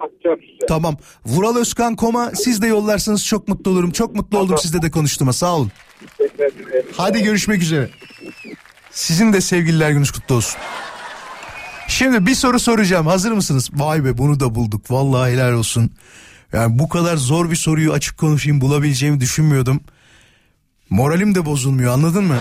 atacağım 0.00 0.40
size. 0.40 0.66
Tamam. 0.68 0.96
Vural 1.26 1.56
Özkan 1.56 1.96
Koma 1.96 2.30
siz 2.34 2.62
de 2.62 2.66
yollarsanız 2.66 3.26
çok 3.26 3.48
mutlu 3.48 3.70
olurum. 3.70 3.90
Çok 3.90 4.14
mutlu 4.14 4.38
oldum 4.38 4.58
sizle 4.58 4.82
de 4.82 4.90
konuştuğuma 4.90 5.32
sağ 5.32 5.56
olun. 5.56 5.72
Hadi 6.96 7.22
görüşmek 7.22 7.62
üzere. 7.62 7.90
Sizin 8.90 9.32
de 9.32 9.40
sevgililer 9.40 9.90
gününüz 9.90 10.10
kutlu 10.10 10.34
olsun. 10.34 10.60
Şimdi 11.88 12.26
bir 12.26 12.34
soru 12.34 12.60
soracağım. 12.60 13.06
Hazır 13.06 13.32
mısınız? 13.32 13.70
Vay 13.72 14.04
be 14.04 14.18
bunu 14.18 14.40
da 14.40 14.54
bulduk. 14.54 14.90
Vallahi 14.90 15.32
helal 15.32 15.52
olsun. 15.52 15.90
Yani 16.52 16.78
bu 16.78 16.88
kadar 16.88 17.16
zor 17.16 17.50
bir 17.50 17.56
soruyu 17.56 17.92
açık 17.92 18.18
konuşayım 18.18 18.60
bulabileceğimi 18.60 19.20
düşünmüyordum. 19.20 19.80
Moralim 20.90 21.34
de 21.34 21.46
bozulmuyor 21.46 21.92
anladın 21.92 22.24
mı? 22.24 22.38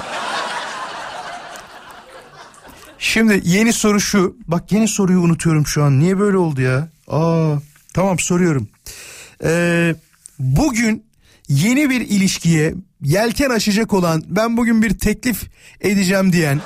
Şimdi 3.00 3.42
yeni 3.44 3.74
soru 3.74 4.00
şu. 4.00 4.36
Bak 4.48 4.72
yeni 4.72 4.88
soruyu 4.88 5.20
unutuyorum 5.20 5.68
şu 5.68 5.84
an. 5.84 6.00
Niye 6.00 6.20
böyle 6.20 6.38
oldu 6.38 6.62
ya? 6.62 6.90
Aa, 7.10 7.56
tamam 7.94 8.20
soruyorum. 8.20 8.68
Ee, 9.44 9.96
bugün 10.40 11.06
yeni 11.50 11.90
bir 11.90 12.02
ilişkiye 12.02 12.74
yelken 13.02 13.50
açacak 13.50 13.94
olan 13.94 14.24
ben 14.28 14.58
bugün 14.58 14.84
bir 14.84 15.00
teklif 15.00 15.44
edeceğim 15.82 16.34
diyen 16.34 16.62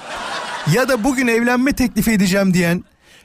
ya 0.74 0.90
da 0.90 1.04
bugün 1.04 1.28
evlenme 1.28 1.74
teklifi 1.74 2.12
edeceğim 2.12 2.54
diyen 2.54 2.84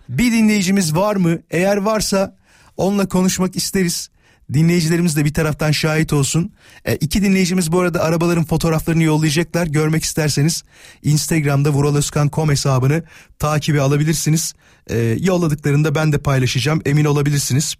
bir 0.08 0.32
dinleyicimiz 0.32 0.96
var 0.96 1.16
mı? 1.16 1.38
Eğer 1.50 1.76
varsa 1.76 2.36
onunla 2.76 3.08
konuşmak 3.08 3.56
isteriz. 3.56 4.10
Dinleyicilerimiz 4.52 5.16
de 5.16 5.24
bir 5.24 5.34
taraftan 5.34 5.70
şahit 5.70 6.12
olsun. 6.12 6.52
E, 6.84 6.96
iki 6.96 7.22
dinleyicimiz 7.22 7.72
bu 7.72 7.80
arada 7.80 8.02
arabaların 8.02 8.44
fotoğraflarını 8.44 9.02
yollayacaklar. 9.02 9.66
Görmek 9.66 10.04
isterseniz 10.04 10.64
Instagram'da 11.02 11.70
vuraloskan.com 11.70 12.50
hesabını 12.50 13.02
takibi 13.38 13.80
alabilirsiniz. 13.80 14.54
E, 14.90 14.98
yolladıklarında 15.20 15.94
ben 15.94 16.12
de 16.12 16.18
paylaşacağım 16.18 16.82
emin 16.84 17.04
olabilirsiniz. 17.04 17.74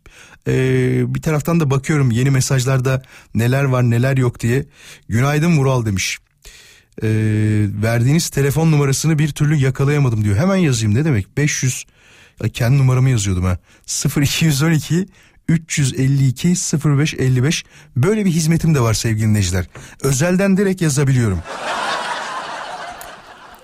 E, 0.49 0.53
bir 1.15 1.23
taraftan 1.23 1.61
da 1.61 1.71
bakıyorum 1.71 2.11
yeni 2.11 2.31
mesajlarda 2.31 3.03
neler 3.35 3.65
var 3.65 3.83
neler 3.83 4.17
yok 4.17 4.41
diye. 4.41 4.67
Günaydın 5.09 5.59
Vural 5.59 5.87
demiş. 5.87 6.19
E, 7.03 7.09
verdiğiniz 7.83 8.29
telefon 8.29 8.73
numarasını 8.73 9.19
bir 9.19 9.29
türlü 9.29 9.55
yakalayamadım 9.55 10.25
diyor. 10.25 10.37
Hemen 10.37 10.57
yazayım 10.57 10.95
ne 10.95 11.05
demek 11.05 11.37
500 11.37 11.85
ya 12.43 12.49
kendi 12.49 12.79
numaramı 12.79 13.11
yazıyordum 13.11 13.45
ha 13.45 13.59
0212 14.17 15.07
352 15.49 16.49
0555 16.49 17.65
böyle 17.97 18.25
bir 18.25 18.31
hizmetim 18.31 18.75
de 18.75 18.81
var 18.81 18.95
sevgili 18.95 19.27
dinleyiciler. 19.27 19.67
Özelden 20.03 20.57
direkt 20.57 20.83
yazabiliyorum. 20.83 21.43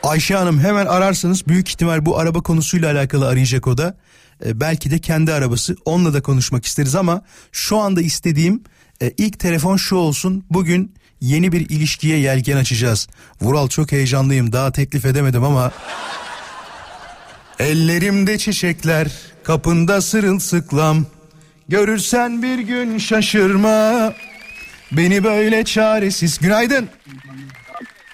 Ayşe 0.03 0.35
Hanım 0.35 0.61
hemen 0.61 0.87
ararsanız 0.87 1.49
büyük 1.49 1.68
ihtimal 1.68 2.07
bu 2.07 2.18
araba 2.18 2.43
konusuyla 2.43 2.93
alakalı 2.93 3.28
arayacak 3.28 3.66
o 3.66 3.78
da. 3.78 3.97
E, 4.47 4.61
belki 4.61 4.91
de 4.91 4.99
kendi 4.99 5.32
arabası 5.32 5.76
onunla 5.85 6.14
da 6.14 6.22
konuşmak 6.22 6.66
isteriz 6.66 6.95
ama 6.95 7.22
şu 7.53 7.78
anda 7.78 8.01
istediğim 8.01 8.62
e, 9.03 9.11
ilk 9.18 9.39
telefon 9.39 9.76
şu 9.76 9.97
olsun. 9.97 10.45
Bugün 10.51 10.95
yeni 11.20 11.53
bir 11.53 11.70
ilişkiye 11.70 12.18
yelken 12.18 12.57
açacağız. 12.57 13.09
Vural 13.41 13.68
çok 13.68 13.93
heyecanlıyım 13.93 14.53
daha 14.53 14.72
teklif 14.72 15.05
edemedim 15.05 15.45
ama 15.45 15.72
Ellerimde 17.59 18.39
çiçekler, 18.39 19.12
kapında 19.45 20.01
sırılsıklam. 20.01 21.07
Görürsen 21.69 22.43
bir 22.43 22.59
gün 22.59 22.99
şaşırma. 22.99 24.12
Beni 24.93 25.25
böyle 25.25 25.65
çaresiz. 25.65 26.39
Günaydın. 26.39 26.89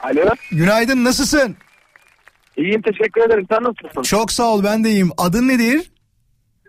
Alo. 0.00 0.30
Günaydın 0.52 1.04
nasılsın? 1.04 1.56
İyiyim 2.56 2.82
teşekkür 2.82 3.20
ederim. 3.20 3.46
Sen 3.50 3.62
nasılsın? 3.62 4.02
Çok 4.02 4.32
sağ 4.32 4.44
ol 4.54 4.64
ben 4.64 4.84
de 4.84 4.90
iyiyim. 4.90 5.10
Adın 5.18 5.48
nedir? 5.48 5.90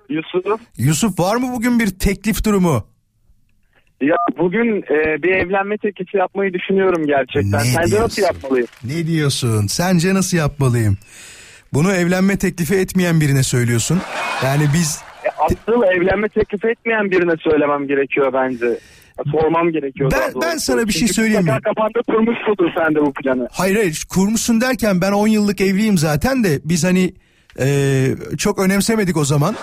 Yusuf. 0.10 0.46
Yusuf 0.78 1.20
var 1.20 1.36
mı 1.36 1.52
bugün 1.54 1.80
bir 1.80 1.88
teklif 2.00 2.46
durumu? 2.46 2.88
Ya 4.02 4.16
bugün 4.38 4.82
e, 4.82 5.24
bir 5.24 5.32
evlenme 5.32 5.78
teklifi 5.78 6.18
yapmayı 6.18 6.54
düşünüyorum 6.54 7.06
gerçekten. 7.08 7.60
Ne 7.60 7.64
Sence 7.64 7.88
diyorsun? 7.88 8.04
nasıl 8.06 8.22
yapmalıyım? 8.22 8.68
Ne 8.84 9.08
diyorsun? 9.08 9.68
Sence 9.68 10.14
nasıl 10.14 10.38
yapmalıyım? 10.38 10.98
Bunu 11.74 11.92
evlenme 11.94 12.38
teklifi 12.38 12.76
etmeyen 12.76 13.22
birine 13.22 13.44
söylüyorsun. 13.44 14.02
Yani 14.44 14.64
biz 14.74 15.02
E, 15.26 15.30
asıl 15.40 15.84
evlenme 15.84 16.30
teklifi 16.30 16.68
etmeyen 16.68 17.12
birine 17.12 17.34
söylemem 17.38 17.88
gerekiyor 17.88 18.34
bence. 18.34 18.80
Sormam 19.32 19.72
gerekiyor. 19.72 20.12
Ben- 20.12 20.42
ben 20.42 20.58
sana 20.58 20.88
bir 20.88 20.92
şey 20.92 21.00
Çünkü 21.00 21.14
söyleyeyim 21.14 21.46
mi? 21.46 21.60
Kafanda 21.64 22.02
kurmuşsundur 22.08 22.70
sen 22.78 22.96
de 22.96 23.02
bu 23.02 23.14
planı. 23.14 23.48
Hayır 23.52 23.76
hayır 23.76 24.06
kurmuşsun 24.10 24.62
derken 24.62 25.02
ben 25.02 25.12
10 25.12 25.28
yıllık 25.28 25.62
evliyim 25.62 25.98
zaten 25.98 26.44
de 26.44 26.60
biz 26.66 26.84
hani 26.84 27.14
e, 27.60 28.08
çok 28.38 28.60
önemsemedik 28.60 29.18
o 29.18 29.26
zaman. 29.26 29.56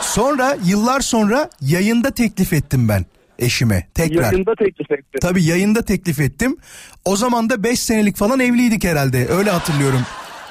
Sonra 0.00 0.56
yıllar 0.64 1.00
sonra 1.00 1.50
yayında 1.60 2.10
teklif 2.10 2.52
ettim 2.52 2.88
ben 2.88 3.04
eşime 3.38 3.86
tekrar. 3.94 4.22
Yakında 4.22 4.54
teklif 4.54 4.90
etti. 4.90 5.18
Tabii 5.20 5.44
yayında 5.44 5.82
teklif 5.82 6.20
ettim. 6.20 6.56
O 7.04 7.16
zaman 7.16 7.50
da 7.50 7.62
5 7.62 7.80
senelik 7.80 8.16
falan 8.16 8.40
evliydik 8.40 8.84
herhalde 8.84 9.26
öyle 9.28 9.50
hatırlıyorum 9.50 10.00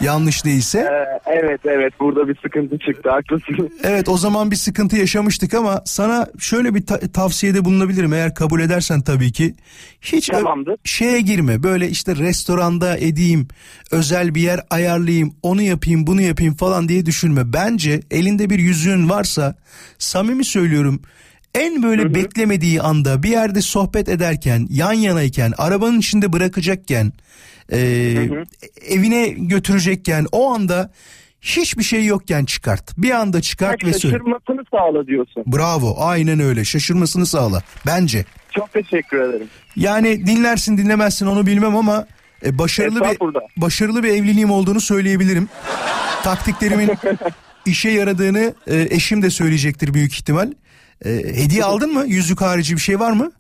yanlış 0.02 0.46
değilse. 0.46 0.80
Ee, 0.80 1.20
evet 1.26 1.62
evet 1.66 1.94
burada 2.00 2.28
bir 2.28 2.38
sıkıntı 2.42 2.80
çıktı 2.80 3.10
haklısın. 3.10 3.70
Evet 3.84 4.10
o 4.10 4.18
zaman 4.18 4.52
bir 4.52 4.56
sıkıntı 4.56 4.98
yaşamıştık 4.98 5.54
ama 5.54 5.82
sana 5.86 6.28
şöyle 6.40 6.76
bir 6.76 6.86
ta- 6.86 7.00
tavsiyede 7.00 7.66
bulunabilirim 7.66 8.14
eğer 8.14 8.36
kabul 8.36 8.62
edersen 8.62 9.02
tabii 9.02 9.32
ki. 9.32 9.56
Hiç 10.02 10.28
Tamamdır. 10.28 10.76
şeye 10.84 11.22
girme 11.22 11.64
böyle 11.64 11.90
işte 11.90 12.16
restoranda 12.16 12.98
edeyim 12.98 13.48
özel 13.92 14.36
bir 14.36 14.42
yer 14.42 14.60
ayarlayayım 14.70 15.36
onu 15.44 15.62
yapayım 15.62 16.08
bunu 16.08 16.22
yapayım 16.22 16.56
falan 16.56 16.90
diye 16.90 17.06
düşünme. 17.06 17.54
Bence 17.54 18.00
elinde 18.12 18.50
bir 18.50 18.60
yüzüğün 18.60 19.10
varsa 19.10 19.56
samimi 19.98 20.46
söylüyorum 20.46 21.02
en 21.56 21.84
böyle 21.84 22.16
beklemediği 22.16 22.82
anda 22.82 23.24
bir 23.24 23.30
yerde 23.30 23.62
sohbet 23.62 24.10
ederken 24.10 24.68
yan 24.70 24.94
yanayken 24.94 25.54
arabanın 25.58 26.00
içinde 26.00 26.34
bırakacakken 26.34 27.14
e, 27.72 27.80
evine 28.90 29.28
götürecekken 29.30 30.26
o 30.32 30.54
anda 30.54 30.92
hiçbir 31.42 31.84
şey 31.84 32.06
yokken 32.06 32.46
çıkart. 32.46 32.98
Bir 32.98 33.12
anda 33.12 33.42
çıkart 33.42 33.86
ve 33.86 33.94
söyle. 33.94 34.18
Şaşırmasını 34.18 34.64
sağla 34.72 35.08
diyorsun. 35.08 35.44
Bravo 35.48 35.96
aynen 36.00 36.40
öyle 36.40 36.66
şaşırmasını 36.66 37.26
sağla 37.26 37.64
bence. 37.88 38.26
Çok 38.52 38.74
teşekkür 38.74 39.22
ederim. 39.22 39.48
Yani 39.76 40.26
dinlersin 40.28 40.78
dinlemezsin 40.78 41.26
onu 41.26 41.46
bilmem 41.46 41.76
ama 41.76 42.06
e, 42.46 42.58
başarılı 42.58 43.00
bir 43.00 43.06
Estağfurullah. 43.06 43.42
başarılı 43.58 44.04
bir 44.04 44.10
evliliğim 44.10 44.52
olduğunu 44.52 44.80
söyleyebilirim. 44.80 45.50
Taktiklerimin 46.24 46.92
işe 47.66 47.90
yaradığını 47.90 48.54
e, 48.68 48.88
eşim 48.90 49.22
de 49.22 49.30
söyleyecektir 49.30 49.94
büyük 49.94 50.14
ihtimal. 50.14 50.52
E, 51.06 51.10
hediye 51.12 51.64
aldın 51.64 51.94
mı? 51.94 52.04
Yüzük 52.08 52.42
harici 52.42 52.76
bir 52.76 52.82
şey 52.82 53.00
var 53.00 53.12
mı? 53.12 53.32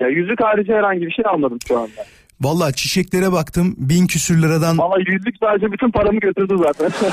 Ya 0.00 0.08
yüzük 0.08 0.40
harici 0.40 0.72
herhangi 0.72 1.00
bir 1.00 1.10
şey 1.10 1.24
almadım 1.28 1.58
şu 1.68 1.78
anda. 1.78 2.06
Vallahi 2.40 2.74
çiçeklere 2.74 3.32
baktım 3.32 3.74
bin 3.78 4.06
küsür 4.06 4.42
liradan 4.42 4.78
Valla 4.78 4.98
yüzük 4.98 5.34
sadece 5.40 5.72
bütün 5.72 5.90
paramı 5.90 6.20
götürdü 6.20 6.54
zaten. 6.66 6.90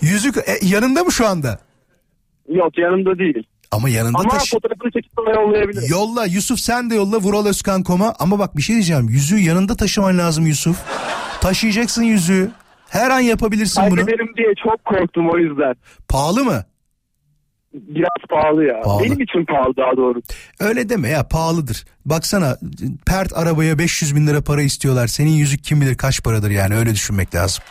yüzük 0.00 0.36
e, 0.36 0.42
yanında 0.62 1.04
mı 1.04 1.12
şu 1.12 1.26
anda? 1.26 1.58
Yok 2.48 2.78
yanımda 2.78 3.18
değil. 3.18 3.42
Ama 3.70 3.88
yanında 3.88 4.18
Ama 4.18 4.28
taşı. 4.28 4.50
fotoğrafını 4.50 4.90
çekip 4.90 5.12
sana 5.16 5.40
yollayabilirim. 5.40 5.88
Yolla 5.90 6.24
Yusuf 6.26 6.58
sen 6.58 6.90
de 6.90 6.94
yolla 6.94 7.16
Vural 7.18 7.46
Özkan.com'a 7.46 8.14
ama 8.18 8.38
bak 8.38 8.56
bir 8.56 8.62
şey 8.62 8.74
diyeceğim 8.74 9.08
yüzüğü 9.08 9.38
yanında 9.38 9.76
taşıman 9.76 10.18
lazım 10.18 10.46
Yusuf. 10.46 10.76
Taşıyacaksın 11.40 12.02
yüzüğü. 12.02 12.50
Her 12.88 13.10
an 13.10 13.20
yapabilirsin 13.20 13.82
bunu. 13.90 13.96
Kaybederim 13.96 14.28
diye 14.36 14.48
çok 14.64 14.84
korktum 14.84 15.30
o 15.30 15.38
yüzden. 15.38 15.74
Pahalı 16.08 16.44
mı? 16.44 16.64
Biraz 17.74 18.08
pahalı 18.30 18.64
ya. 18.64 18.80
Pahalı. 18.80 19.04
Benim 19.04 19.20
için 19.20 19.44
pahalı 19.44 19.76
daha 19.76 19.96
doğrusu. 19.96 20.22
Öyle 20.60 20.88
deme 20.88 21.08
ya 21.08 21.28
pahalıdır. 21.28 21.84
Baksana 22.06 22.58
pert 23.06 23.32
arabaya 23.36 23.78
500 23.78 24.16
bin 24.16 24.26
lira 24.26 24.40
para 24.40 24.62
istiyorlar. 24.62 25.06
Senin 25.06 25.30
yüzük 25.30 25.64
kim 25.64 25.80
bilir 25.80 25.94
kaç 25.94 26.22
paradır 26.22 26.50
yani 26.50 26.74
öyle 26.76 26.90
düşünmek 26.94 27.34
lazım. 27.34 27.64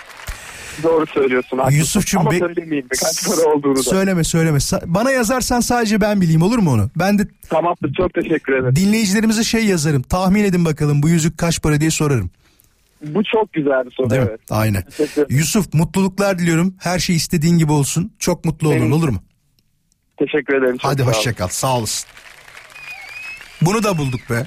Doğru 0.83 1.05
söylüyorsun. 1.07 1.57
haklısın. 1.57 1.79
Yusuf'cum 1.79 2.21
Ama 2.21 2.31
be- 2.31 2.39
söylemeyeyim 2.39 2.87
kaç 3.01 3.27
para 3.27 3.53
olduğunu 3.53 3.75
da. 3.75 3.83
Söyleme 3.83 4.23
söyleme. 4.23 4.57
Bana 4.85 5.11
yazarsan 5.11 5.59
sadece 5.59 6.01
ben 6.01 6.21
bileyim 6.21 6.41
olur 6.41 6.57
mu 6.57 6.71
onu? 6.71 6.89
Ben 6.95 7.19
de 7.19 7.27
Tamamdır 7.49 7.93
çok 7.93 8.13
teşekkür 8.13 8.53
ederim. 8.53 8.75
dinleyicilerimize 8.75 9.43
şey 9.43 9.65
yazarım. 9.65 10.01
Tahmin 10.01 10.43
edin 10.43 10.65
bakalım 10.65 11.03
bu 11.03 11.09
yüzük 11.09 11.37
kaç 11.37 11.61
para 11.61 11.79
diye 11.81 11.91
sorarım. 11.91 12.29
Bu 13.05 13.23
çok 13.23 13.53
güzel 13.53 13.85
bir 13.85 13.91
soru 13.91 14.09
Değil 14.09 14.21
mi? 14.21 14.27
evet. 14.29 14.39
Aynen. 14.49 14.83
Yusuf 15.29 15.73
mutluluklar 15.73 16.39
diliyorum. 16.39 16.75
Her 16.79 16.99
şey 16.99 17.15
istediğin 17.15 17.57
gibi 17.57 17.71
olsun. 17.71 18.11
Çok 18.19 18.45
mutlu 18.45 18.67
olun 18.67 18.77
Benim- 18.77 18.93
olur 18.93 19.09
mu? 19.09 19.19
Teşekkür 20.19 20.53
ederim. 20.53 20.77
Çok 20.77 20.91
Hadi 20.91 21.01
sağ 21.01 21.07
hoşça 21.07 21.33
kal. 21.33 21.47
Sağ 21.47 21.77
olasın. 21.77 22.09
Bunu 23.61 23.83
da 23.83 23.97
bulduk 23.97 24.21
be. 24.29 24.45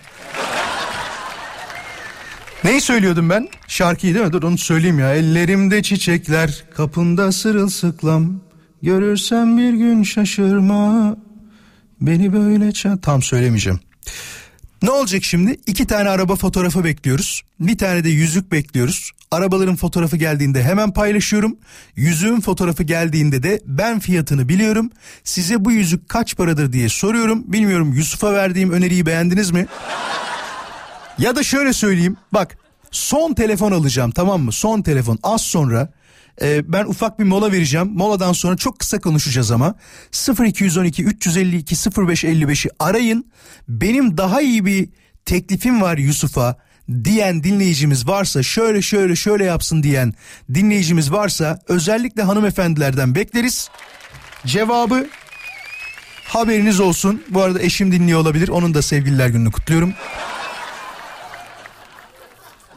Neyi 2.65 2.81
söylüyordum 2.81 3.31
ben? 3.31 3.49
Şarkıyı 3.69 4.15
değil 4.15 4.27
mi? 4.27 4.33
Dur 4.33 4.43
onu 4.43 4.59
söyleyeyim 4.59 4.99
ya. 4.99 5.15
Ellerimde 5.15 5.83
çiçekler, 5.83 6.65
kapında 6.77 7.33
sırılsıklam. 7.33 8.41
Görürsem 8.83 9.59
bir 9.59 9.73
gün 9.73 10.03
şaşırma. 10.03 11.17
Beni 12.01 12.33
böyle 12.33 12.73
ça... 12.73 13.01
Tam 13.01 13.23
söylemeyeceğim. 13.23 13.81
Ne 14.83 14.91
olacak 14.91 15.25
şimdi? 15.25 15.57
İki 15.67 15.87
tane 15.87 16.09
araba 16.09 16.37
fotoğrafı 16.37 16.85
bekliyoruz. 16.85 17.43
Bir 17.61 17.79
tane 17.79 18.05
de 18.05 18.09
yüzük 18.09 18.53
bekliyoruz. 18.53 19.11
Arabaların 19.31 19.77
fotoğrafı 19.77 20.17
geldiğinde 20.17 20.63
hemen 20.63 20.93
paylaşıyorum. 20.93 21.57
Yüzüğün 21.97 22.41
fotoğrafı 22.41 22.83
geldiğinde 22.83 23.43
de 23.43 23.61
ben 23.67 23.99
fiyatını 23.99 24.49
biliyorum. 24.49 24.91
Size 25.25 25.65
bu 25.65 25.73
yüzük 25.73 26.09
kaç 26.09 26.37
paradır 26.37 26.73
diye 26.73 26.89
soruyorum. 26.89 27.45
Bilmiyorum 27.53 27.93
Yusuf'a 27.93 28.33
verdiğim 28.35 28.73
öneriyi 28.73 29.07
beğendiniz 29.07 29.51
mi? 29.51 29.67
Ya 31.19 31.37
da 31.37 31.43
şöyle 31.43 31.73
söyleyeyim. 31.73 32.17
Bak 32.33 32.57
son 32.91 33.35
telefon 33.35 33.73
alacağım 33.73 34.11
tamam 34.11 34.43
mı? 34.43 34.53
Son 34.53 34.83
telefon 34.83 35.19
az 35.23 35.41
sonra 35.43 35.89
e, 36.43 36.73
ben 36.73 36.85
ufak 36.85 37.19
bir 37.19 37.25
mola 37.25 37.53
vereceğim. 37.53 37.91
Moladan 37.95 38.33
sonra 38.33 38.57
çok 38.57 38.79
kısa 38.79 39.01
konuşacağız 39.01 39.51
ama 39.51 39.75
0212 40.45 41.05
352 41.05 41.75
0555'i 41.75 42.71
arayın. 42.79 43.31
Benim 43.69 44.17
daha 44.17 44.41
iyi 44.41 44.65
bir 44.65 44.89
teklifim 45.25 45.83
var 45.83 45.99
Yusuf'a 45.99 46.57
diyen 47.05 47.45
dinleyicimiz 47.45 48.09
varsa 48.09 48.43
şöyle 48.43 48.83
şöyle 48.83 49.17
şöyle 49.17 49.45
yapsın 49.45 49.83
diyen 49.83 50.15
dinleyicimiz 50.55 51.13
varsa 51.13 51.61
özellikle 51.69 52.23
hanımefendilerden 52.23 53.15
bekleriz. 53.15 53.69
Cevabı 54.47 55.07
Haberiniz 56.33 56.81
olsun. 56.81 57.23
Bu 57.29 57.43
arada 57.43 57.63
eşim 57.63 57.93
dinliyor 57.93 58.21
olabilir. 58.21 58.49
Onun 58.49 58.75
da 58.75 58.83
sevgililer 58.83 59.29
gününü 59.29 59.51
kutluyorum. 59.51 59.95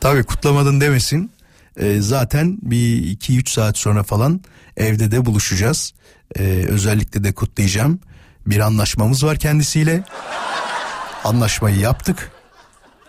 Tabii 0.01 0.23
kutlamadın 0.23 0.81
demesin. 0.81 1.31
Ee, 1.77 2.01
zaten 2.01 2.57
bir 2.61 2.97
iki 2.97 3.37
üç 3.37 3.49
saat 3.49 3.77
sonra 3.77 4.03
falan 4.03 4.41
evde 4.77 5.11
de 5.11 5.25
buluşacağız. 5.25 5.93
Ee, 6.39 6.43
özellikle 6.69 7.23
de 7.23 7.33
kutlayacağım. 7.33 7.99
Bir 8.47 8.59
anlaşmamız 8.59 9.23
var 9.23 9.37
kendisiyle. 9.37 10.03
Anlaşmayı 11.23 11.79
yaptık. 11.79 12.31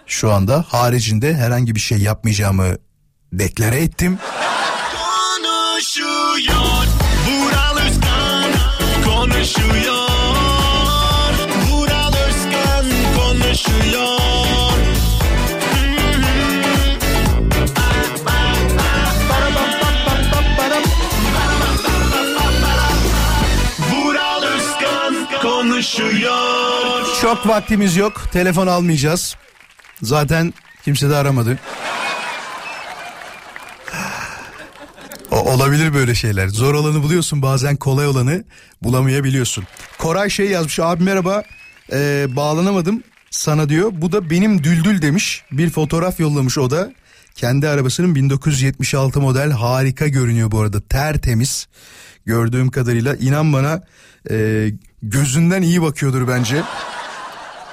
Şu 0.07 0.33
anda 0.33 0.65
haricinde 0.69 1.35
herhangi 1.35 1.75
bir 1.75 1.81
şey 1.81 1.99
yapmayacağımı 1.99 2.77
deklare 3.33 3.81
ettim. 3.81 4.19
Konuşuyor 25.85 27.07
Çok 27.21 27.49
vaktimiz 27.49 27.97
yok. 27.97 28.23
Telefon 28.33 28.67
almayacağız. 28.67 29.37
Zaten 30.03 30.55
kimse 30.85 31.11
de 31.11 31.17
aramadı. 31.17 31.59
O, 35.31 35.37
olabilir 35.37 35.95
böyle 35.95 36.15
şeyler. 36.15 36.49
Zor 36.49 36.75
olanı 36.75 37.03
buluyorsun 37.03 37.43
bazen 37.43 37.77
kolay 37.77 38.07
olanı 38.07 38.45
bulamayabiliyorsun. 38.83 39.65
Koray 39.99 40.31
şey 40.31 40.51
yazmış 40.51 40.81
abi 40.81 41.05
merhaba 41.05 41.43
Ee, 41.93 42.27
bağlanamadım 42.29 43.03
sana 43.31 43.69
diyor. 43.69 43.93
Bu 43.95 44.13
da 44.13 44.31
benim 44.31 44.65
düldül 44.65 45.03
demiş. 45.03 45.43
Bir 45.53 45.71
fotoğraf 45.71 46.21
yollamış 46.21 46.59
o 46.59 46.71
da. 46.71 46.93
Kendi 47.35 47.69
arabasının 47.69 48.15
1976 48.15 49.21
model 49.21 49.51
harika 49.51 50.09
görünüyor 50.09 50.51
bu 50.51 50.61
arada 50.61 50.81
tertemiz. 50.81 51.69
Gördüğüm 52.27 52.71
kadarıyla 52.71 53.17
inan 53.17 53.53
bana 53.53 53.83
e, 54.31 54.69
gözünden 55.11 55.63
iyi 55.63 55.83
bakıyordur 55.83 56.29
bence. 56.29 56.63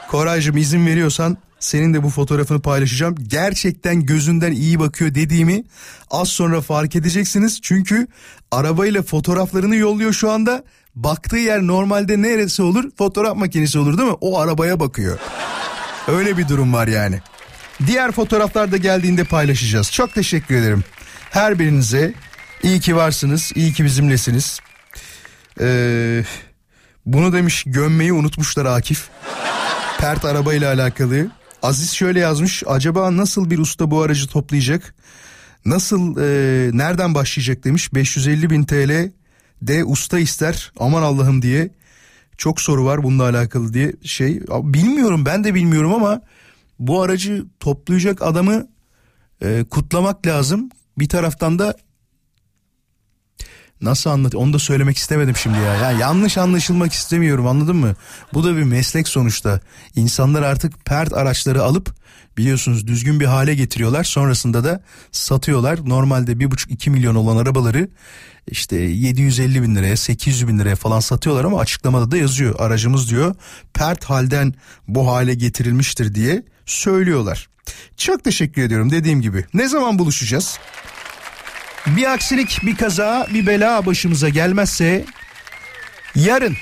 Koraycığım 0.07 0.57
izin 0.57 0.85
veriyorsan 0.85 1.37
senin 1.59 1.93
de 1.93 2.03
bu 2.03 2.09
fotoğrafını 2.09 2.61
paylaşacağım. 2.61 3.15
Gerçekten 3.27 4.05
gözünden 4.05 4.51
iyi 4.51 4.79
bakıyor 4.79 5.15
dediğimi 5.15 5.63
az 6.11 6.29
sonra 6.29 6.61
fark 6.61 6.95
edeceksiniz. 6.95 7.59
Çünkü 7.61 8.07
arabayla 8.51 9.03
fotoğraflarını 9.03 9.75
yolluyor 9.75 10.13
şu 10.13 10.31
anda. 10.31 10.63
Baktığı 10.95 11.37
yer 11.37 11.61
normalde 11.61 12.21
neresi 12.21 12.61
olur? 12.61 12.91
Fotoğraf 12.97 13.37
makinesi 13.37 13.79
olur 13.79 13.97
değil 13.97 14.09
mi? 14.09 14.17
O 14.21 14.39
arabaya 14.39 14.79
bakıyor. 14.79 15.19
Öyle 16.07 16.37
bir 16.37 16.47
durum 16.47 16.73
var 16.73 16.87
yani. 16.87 17.19
Diğer 17.87 18.11
fotoğraflar 18.11 18.71
da 18.71 18.77
geldiğinde 18.77 19.23
paylaşacağız. 19.23 19.91
Çok 19.91 20.13
teşekkür 20.13 20.55
ederim. 20.55 20.83
Her 21.29 21.59
birinize 21.59 22.13
iyi 22.63 22.79
ki 22.79 22.95
varsınız, 22.95 23.51
iyi 23.55 23.73
ki 23.73 23.85
bizimlesiniz. 23.85 24.59
Ee, 25.61 26.23
bunu 27.05 27.33
demiş 27.33 27.63
gömmeyi 27.65 28.13
unutmuşlar 28.13 28.65
Akif. 28.65 29.09
Pert 29.99 30.25
arabayla 30.25 30.73
alakalı. 30.73 31.31
Aziz 31.61 31.91
şöyle 31.91 32.19
yazmış. 32.19 32.63
Acaba 32.67 33.17
nasıl 33.17 33.49
bir 33.49 33.59
usta 33.59 33.91
bu 33.91 34.01
aracı 34.01 34.27
toplayacak? 34.27 34.95
Nasıl 35.65 36.17
e, 36.17 36.69
nereden 36.77 37.15
başlayacak 37.15 37.63
demiş. 37.63 37.93
550 37.93 38.49
bin 38.49 38.63
TL 38.63 39.11
de 39.61 39.83
usta 39.83 40.19
ister. 40.19 40.71
Aman 40.79 41.03
Allah'ım 41.03 41.41
diye. 41.41 41.69
Çok 42.37 42.61
soru 42.61 42.85
var 42.85 43.03
bununla 43.03 43.23
alakalı 43.23 43.73
diye 43.73 43.93
şey. 44.03 44.41
Bilmiyorum 44.49 45.25
ben 45.25 45.43
de 45.43 45.53
bilmiyorum 45.53 45.93
ama 45.93 46.21
bu 46.79 47.01
aracı 47.01 47.45
toplayacak 47.59 48.21
adamı 48.21 48.67
e, 49.41 49.63
kutlamak 49.69 50.27
lazım. 50.27 50.69
Bir 50.99 51.09
taraftan 51.09 51.59
da 51.59 51.75
Nasıl 53.81 54.09
anlat? 54.09 54.35
Onu 54.35 54.53
da 54.53 54.59
söylemek 54.59 54.97
istemedim 54.97 55.35
şimdi 55.35 55.57
ya. 55.57 55.75
ya. 55.75 55.91
Yanlış 55.91 56.37
anlaşılmak 56.37 56.93
istemiyorum 56.93 57.47
anladın 57.47 57.75
mı? 57.75 57.95
Bu 58.33 58.43
da 58.43 58.57
bir 58.57 58.63
meslek 58.63 59.07
sonuçta. 59.07 59.59
İnsanlar 59.95 60.41
artık 60.41 60.85
pert 60.85 61.13
araçları 61.13 61.63
alıp 61.63 61.95
biliyorsunuz 62.37 62.87
düzgün 62.87 63.19
bir 63.19 63.25
hale 63.25 63.55
getiriyorlar. 63.55 64.03
Sonrasında 64.03 64.63
da 64.63 64.83
satıyorlar. 65.11 65.89
Normalde 65.89 66.39
bir 66.39 66.51
buçuk 66.51 66.71
iki 66.71 66.89
milyon 66.89 67.15
olan 67.15 67.37
arabaları 67.37 67.89
işte 68.47 68.75
750 68.75 69.63
bin 69.63 69.75
liraya 69.75 69.97
800 69.97 70.47
bin 70.47 70.59
liraya 70.59 70.75
falan 70.75 70.99
satıyorlar 70.99 71.43
ama 71.43 71.59
açıklamada 71.59 72.11
da 72.11 72.17
yazıyor. 72.17 72.55
Aracımız 72.59 73.09
diyor 73.09 73.35
pert 73.73 74.05
halden 74.05 74.53
bu 74.87 75.07
hale 75.07 75.33
getirilmiştir 75.33 76.15
diye 76.15 76.43
söylüyorlar. 76.65 77.49
Çok 77.97 78.23
teşekkür 78.23 78.61
ediyorum 78.61 78.91
dediğim 78.91 79.21
gibi. 79.21 79.45
Ne 79.53 79.67
zaman 79.67 79.99
buluşacağız? 79.99 80.59
Bir 81.87 82.13
aksilik, 82.13 82.59
bir 82.63 82.75
kaza, 82.75 83.27
bir 83.33 83.47
bela 83.47 83.85
başımıza 83.85 84.29
gelmezse 84.29 85.05
yarın 86.15 86.57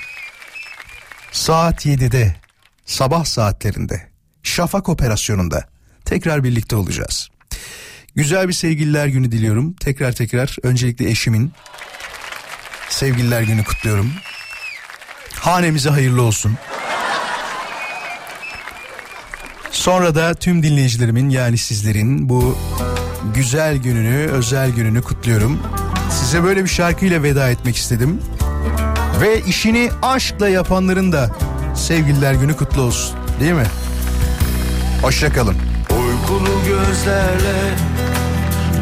saat 1.32 1.86
7'de 1.86 2.36
sabah 2.86 3.24
saatlerinde 3.24 4.10
Şafak 4.42 4.88
operasyonunda 4.88 5.64
tekrar 6.04 6.44
birlikte 6.44 6.76
olacağız. 6.76 7.28
Güzel 8.14 8.48
bir 8.48 8.52
sevgililer 8.52 9.06
günü 9.06 9.32
diliyorum. 9.32 9.72
Tekrar 9.72 10.12
tekrar 10.12 10.56
öncelikle 10.62 11.10
eşimin 11.10 11.52
sevgililer 12.88 13.42
günü 13.42 13.64
kutluyorum. 13.64 14.12
Hanemize 15.34 15.90
hayırlı 15.90 16.22
olsun. 16.22 16.58
Sonra 19.70 20.14
da 20.14 20.34
tüm 20.34 20.62
dinleyicilerimin 20.62 21.30
yani 21.30 21.58
sizlerin 21.58 22.28
bu 22.28 22.58
güzel 23.34 23.76
gününü, 23.76 24.26
özel 24.26 24.70
gününü 24.70 25.02
kutluyorum. 25.02 25.58
Size 26.10 26.44
böyle 26.44 26.64
bir 26.64 26.68
şarkıyla 26.68 27.22
veda 27.22 27.50
etmek 27.50 27.76
istedim. 27.76 28.20
Ve 29.20 29.40
işini 29.40 29.90
aşkla 30.02 30.48
yapanların 30.48 31.12
da 31.12 31.30
sevgililer 31.74 32.34
günü 32.34 32.56
kutlu 32.56 32.82
olsun. 32.82 33.16
Değil 33.40 33.52
mi? 33.52 33.66
Hoşçakalın. 35.02 35.56
Uykulu 35.90 36.64
gözlerle 36.66 37.74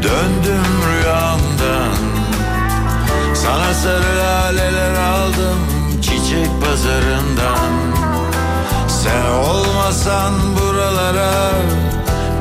döndüm 0.03 0.65
rüyamdan 0.93 1.97
Sana 3.35 3.75
sarı 3.75 4.19
laleler 4.19 4.95
aldım 4.95 5.59
çiçek 6.03 6.49
pazarından 6.65 7.71
Sen 8.89 9.31
olmasan 9.31 10.33
buralara 10.57 11.53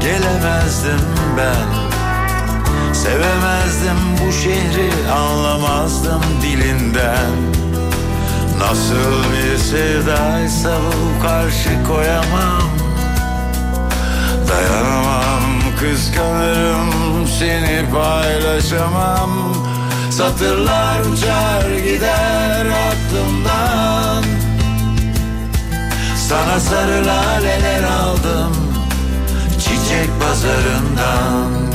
gelemezdim 0.02 1.02
ben 1.38 1.87
Sevemezdim 3.04 4.00
bu 4.22 4.32
şehri 4.32 5.12
anlamazdım 5.12 6.22
dilinden. 6.42 7.32
Nasıl 8.60 9.24
bir 9.34 9.58
sevdaysa 9.58 10.78
bu 10.80 11.24
karşı 11.28 11.70
koyamam. 11.88 12.70
Dayanamam 14.50 15.44
kıskanırım 15.80 17.28
seni 17.40 17.86
paylaşamam. 17.92 19.56
Satırlar 20.12 21.00
uçar 21.00 21.70
gider 21.84 22.66
aklımdan. 22.66 24.24
Sana 26.30 26.60
sarı 26.60 27.06
laleler 27.06 27.84
aldım 27.84 28.56
çiçek 29.60 30.10
pazarından 30.20 31.67